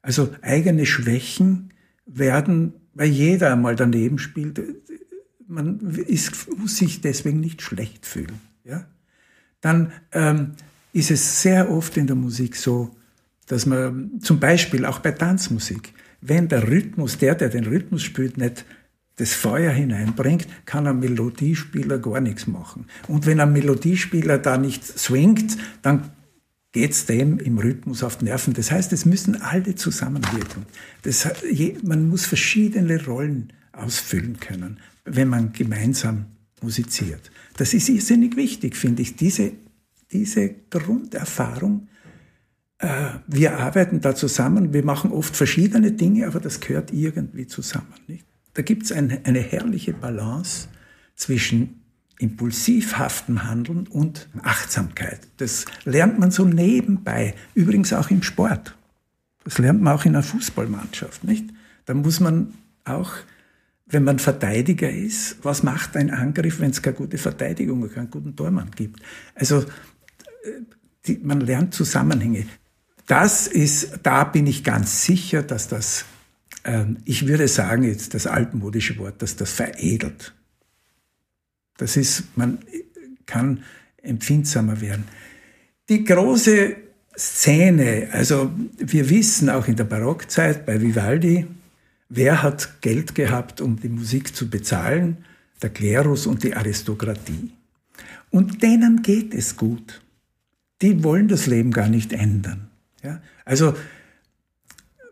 Also 0.02 0.34
eigene 0.42 0.86
Schwächen 0.86 1.72
werden 2.06 2.74
weil 2.94 3.08
jeder 3.08 3.52
einmal 3.52 3.76
daneben 3.76 4.18
spielt, 4.18 4.60
man 5.46 5.78
ist, 6.06 6.48
muss 6.56 6.76
sich 6.76 7.00
deswegen 7.00 7.40
nicht 7.40 7.60
schlecht 7.60 8.06
fühlen. 8.06 8.40
Ja? 8.64 8.86
Dann 9.60 9.92
ähm, 10.12 10.52
ist 10.92 11.10
es 11.10 11.42
sehr 11.42 11.70
oft 11.70 11.96
in 11.96 12.06
der 12.06 12.16
Musik 12.16 12.56
so, 12.56 12.96
dass 13.46 13.66
man 13.66 14.20
zum 14.20 14.40
Beispiel 14.40 14.86
auch 14.86 15.00
bei 15.00 15.10
Tanzmusik, 15.10 15.92
wenn 16.20 16.48
der 16.48 16.66
Rhythmus, 16.68 17.18
der, 17.18 17.34
der 17.34 17.50
den 17.50 17.66
Rhythmus 17.66 18.02
spielt, 18.02 18.38
nicht 18.38 18.64
das 19.16 19.32
Feuer 19.32 19.72
hineinbringt, 19.72 20.46
kann 20.66 20.86
ein 20.86 20.98
Melodiespieler 20.98 21.98
gar 21.98 22.20
nichts 22.20 22.46
machen. 22.46 22.86
Und 23.08 23.26
wenn 23.26 23.40
ein 23.40 23.52
Melodiespieler 23.52 24.38
da 24.38 24.58
nicht 24.58 24.84
swingt, 24.84 25.56
dann 25.82 26.10
geht 26.72 26.90
es 26.90 27.06
dem 27.06 27.38
im 27.38 27.58
Rhythmus 27.58 28.02
auf 28.02 28.18
die 28.18 28.24
Nerven. 28.24 28.52
Das 28.52 28.72
heißt, 28.72 28.92
es 28.92 29.06
müssen 29.06 29.40
alle 29.40 29.76
zusammenwirken. 29.76 30.66
Das, 31.02 31.28
man 31.84 32.08
muss 32.08 32.26
verschiedene 32.26 33.04
Rollen 33.04 33.52
ausfüllen 33.72 34.40
können, 34.40 34.80
wenn 35.04 35.28
man 35.28 35.52
gemeinsam 35.52 36.26
musiziert. 36.60 37.30
Das 37.56 37.74
ist 37.74 37.88
irrsinnig 37.88 38.36
wichtig, 38.36 38.76
finde 38.76 39.02
ich, 39.02 39.14
diese, 39.14 39.52
diese 40.10 40.52
Grunderfahrung. 40.70 41.86
Äh, 42.78 42.88
wir 43.28 43.58
arbeiten 43.58 44.00
da 44.00 44.16
zusammen, 44.16 44.72
wir 44.72 44.84
machen 44.84 45.12
oft 45.12 45.36
verschiedene 45.36 45.92
Dinge, 45.92 46.26
aber 46.26 46.40
das 46.40 46.58
gehört 46.58 46.92
irgendwie 46.92 47.46
zusammen. 47.46 47.94
Nicht? 48.08 48.26
Da 48.54 48.62
gibt 48.62 48.84
es 48.84 48.92
eine, 48.92 49.20
eine 49.24 49.40
herrliche 49.40 49.92
Balance 49.92 50.68
zwischen 51.14 51.80
impulsivhaftem 52.18 53.44
Handeln 53.44 53.86
und 53.86 54.28
Achtsamkeit. 54.42 55.20
Das 55.36 55.64
lernt 55.84 56.18
man 56.18 56.30
so 56.30 56.44
nebenbei, 56.44 57.34
übrigens 57.54 57.92
auch 57.92 58.10
im 58.10 58.22
Sport. 58.22 58.76
Das 59.42 59.58
lernt 59.58 59.82
man 59.82 59.94
auch 59.94 60.04
in 60.04 60.14
einer 60.14 60.22
Fußballmannschaft, 60.22 61.24
nicht? 61.24 61.46
Da 61.84 61.92
muss 61.92 62.20
man 62.20 62.54
auch, 62.84 63.12
wenn 63.86 64.04
man 64.04 64.18
Verteidiger 64.18 64.88
ist, 64.88 65.36
was 65.42 65.62
macht 65.62 65.96
ein 65.96 66.10
Angriff, 66.10 66.60
wenn 66.60 66.70
es 66.70 66.80
keine 66.80 66.96
gute 66.96 67.18
Verteidigung 67.18 67.82
oder 67.82 67.92
keinen 67.92 68.10
guten 68.10 68.34
Tormann 68.34 68.70
gibt? 68.70 69.02
Also 69.34 69.64
die, 71.06 71.20
man 71.22 71.40
lernt 71.40 71.74
Zusammenhänge. 71.74 72.46
Das 73.06 73.46
ist, 73.46 74.00
da 74.02 74.24
bin 74.24 74.46
ich 74.46 74.64
ganz 74.64 75.04
sicher, 75.04 75.42
dass 75.42 75.68
das, 75.68 76.06
ich 77.04 77.26
würde 77.26 77.46
sagen 77.48 77.82
jetzt 77.82 78.14
das 78.14 78.26
altmodische 78.26 78.96
Wort, 78.98 79.20
dass 79.20 79.36
das 79.36 79.52
veredelt. 79.52 80.34
Das 81.76 81.96
ist, 81.96 82.36
man 82.36 82.58
kann 83.26 83.62
empfindsamer 84.02 84.80
werden. 84.80 85.04
Die 85.88 86.04
große 86.04 86.76
Szene, 87.16 88.08
also 88.12 88.50
wir 88.78 89.10
wissen 89.10 89.50
auch 89.50 89.68
in 89.68 89.76
der 89.76 89.84
Barockzeit 89.84 90.66
bei 90.66 90.80
Vivaldi, 90.80 91.46
wer 92.08 92.42
hat 92.42 92.80
Geld 92.80 93.14
gehabt, 93.14 93.60
um 93.60 93.78
die 93.78 93.88
Musik 93.88 94.34
zu 94.34 94.48
bezahlen? 94.48 95.24
Der 95.62 95.70
Klerus 95.70 96.26
und 96.26 96.42
die 96.42 96.54
Aristokratie. 96.54 97.50
Und 98.30 98.62
denen 98.62 99.02
geht 99.02 99.32
es 99.32 99.56
gut. 99.56 100.02
Die 100.82 101.04
wollen 101.04 101.28
das 101.28 101.46
Leben 101.46 101.70
gar 101.70 101.88
nicht 101.88 102.12
ändern. 102.12 102.68
Ja? 103.02 103.22
Also 103.44 103.74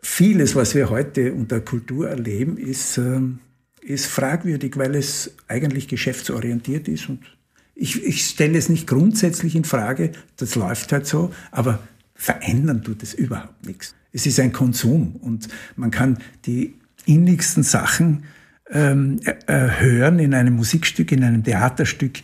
vieles, 0.02 0.54
was 0.54 0.74
wir 0.74 0.90
heute 0.90 1.32
unter 1.32 1.60
Kultur 1.60 2.08
erleben, 2.08 2.58
ist 2.58 2.98
ähm, 2.98 3.38
ist 3.82 4.06
fragwürdig, 4.06 4.76
weil 4.76 4.94
es 4.94 5.34
eigentlich 5.48 5.88
geschäftsorientiert 5.88 6.88
ist 6.88 7.08
und 7.08 7.20
ich, 7.74 8.04
ich 8.04 8.26
stelle 8.26 8.58
es 8.58 8.68
nicht 8.68 8.86
grundsätzlich 8.86 9.56
in 9.56 9.64
Frage, 9.64 10.12
das 10.36 10.54
läuft 10.54 10.92
halt 10.92 11.06
so, 11.06 11.32
aber 11.50 11.80
verändern 12.14 12.84
tut 12.84 13.02
es 13.02 13.14
überhaupt 13.14 13.66
nichts. 13.66 13.94
Es 14.12 14.26
ist 14.26 14.38
ein 14.38 14.52
Konsum 14.52 15.16
und 15.16 15.48
man 15.74 15.90
kann 15.90 16.18
die 16.44 16.74
innigsten 17.06 17.62
Sachen 17.62 18.24
ähm, 18.70 19.18
äh, 19.24 19.80
hören 19.80 20.18
in 20.18 20.34
einem 20.34 20.54
Musikstück, 20.54 21.10
in 21.10 21.24
einem 21.24 21.42
Theaterstück, 21.42 22.20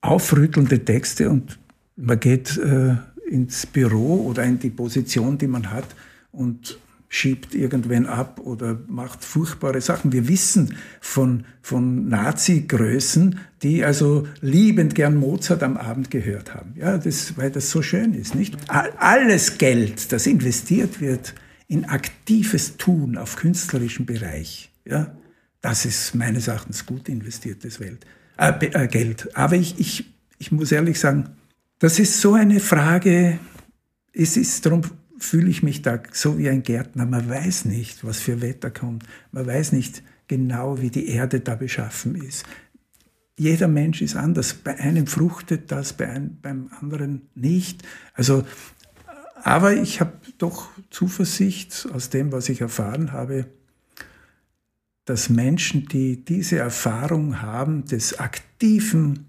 aufrüttelnde 0.00 0.84
Texte 0.84 1.28
und 1.28 1.58
man 1.96 2.20
geht 2.20 2.56
äh, 2.56 2.94
ins 3.28 3.66
Büro 3.66 4.24
oder 4.26 4.44
in 4.44 4.58
die 4.58 4.70
Position, 4.70 5.36
die 5.36 5.48
man 5.48 5.70
hat 5.72 5.86
und 6.30 6.78
schiebt 7.08 7.54
irgendwen 7.54 8.06
ab 8.06 8.40
oder 8.42 8.78
macht 8.88 9.24
furchtbare 9.24 9.80
Sachen. 9.80 10.12
Wir 10.12 10.28
wissen 10.28 10.76
von, 11.00 11.44
von 11.62 12.08
Nazi-Größen, 12.08 13.38
die 13.62 13.84
also 13.84 14.26
liebend 14.40 14.94
gern 14.94 15.16
Mozart 15.16 15.62
am 15.62 15.76
Abend 15.76 16.10
gehört 16.10 16.54
haben. 16.54 16.74
Ja, 16.76 16.98
das, 16.98 17.36
weil 17.36 17.50
das 17.50 17.70
so 17.70 17.82
schön 17.82 18.14
ist, 18.14 18.34
nicht? 18.34 18.56
Alles 18.68 19.58
Geld, 19.58 20.12
das 20.12 20.26
investiert 20.26 21.00
wird 21.00 21.34
in 21.68 21.84
aktives 21.84 22.76
Tun 22.76 23.16
auf 23.16 23.36
künstlerischem 23.36 24.06
Bereich, 24.06 24.70
ja, 24.84 25.16
das 25.60 25.84
ist 25.84 26.14
meines 26.14 26.46
Erachtens 26.48 26.86
gut 26.86 27.08
investiertes 27.08 27.80
Welt, 27.80 28.06
äh, 28.38 28.52
äh, 28.66 28.86
Geld. 28.86 29.34
Aber 29.36 29.56
ich, 29.56 29.78
ich, 29.80 30.04
ich 30.38 30.52
muss 30.52 30.70
ehrlich 30.70 31.00
sagen, 31.00 31.30
das 31.78 31.98
ist 31.98 32.20
so 32.20 32.34
eine 32.34 32.60
Frage, 32.60 33.38
es 34.12 34.36
ist 34.36 34.64
darum 34.64 34.82
fühle 35.18 35.48
ich 35.48 35.62
mich 35.62 35.82
da 35.82 36.00
so 36.12 36.38
wie 36.38 36.48
ein 36.48 36.62
Gärtner. 36.62 37.06
Man 37.06 37.28
weiß 37.28 37.64
nicht, 37.64 38.04
was 38.04 38.20
für 38.20 38.40
Wetter 38.40 38.70
kommt. 38.70 39.04
Man 39.32 39.46
weiß 39.46 39.72
nicht 39.72 40.02
genau, 40.28 40.80
wie 40.80 40.90
die 40.90 41.08
Erde 41.08 41.40
da 41.40 41.54
beschaffen 41.54 42.14
ist. 42.14 42.44
Jeder 43.38 43.68
Mensch 43.68 44.00
ist 44.00 44.16
anders. 44.16 44.54
Bei 44.54 44.78
einem 44.78 45.06
fruchtet 45.06 45.70
das, 45.70 45.92
bei 45.92 46.08
einem, 46.08 46.38
beim 46.40 46.70
anderen 46.80 47.28
nicht. 47.34 47.82
Also, 48.14 48.44
aber 49.42 49.74
ich 49.74 50.00
habe 50.00 50.12
doch 50.38 50.70
Zuversicht 50.90 51.86
aus 51.92 52.10
dem, 52.10 52.32
was 52.32 52.48
ich 52.48 52.62
erfahren 52.62 53.12
habe, 53.12 53.46
dass 55.04 55.28
Menschen, 55.28 55.86
die 55.86 56.24
diese 56.24 56.58
Erfahrung 56.58 57.40
haben 57.42 57.84
des 57.84 58.18
aktiven 58.18 59.26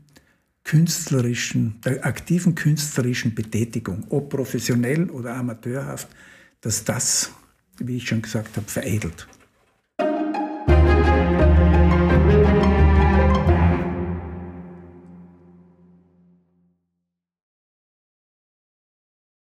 künstlerischen, 0.68 1.80
der 1.86 2.06
aktiven 2.06 2.54
künstlerischen 2.54 3.34
Betätigung, 3.34 4.06
ob 4.10 4.30
professionell 4.30 5.10
oder 5.10 5.34
amateurhaft, 5.36 6.10
dass 6.60 6.84
das, 6.84 7.32
wie 7.80 7.96
ich 7.98 8.10
schon 8.10 8.22
gesagt 8.22 8.58
habe, 8.58 8.68
veredelt. 8.68 9.28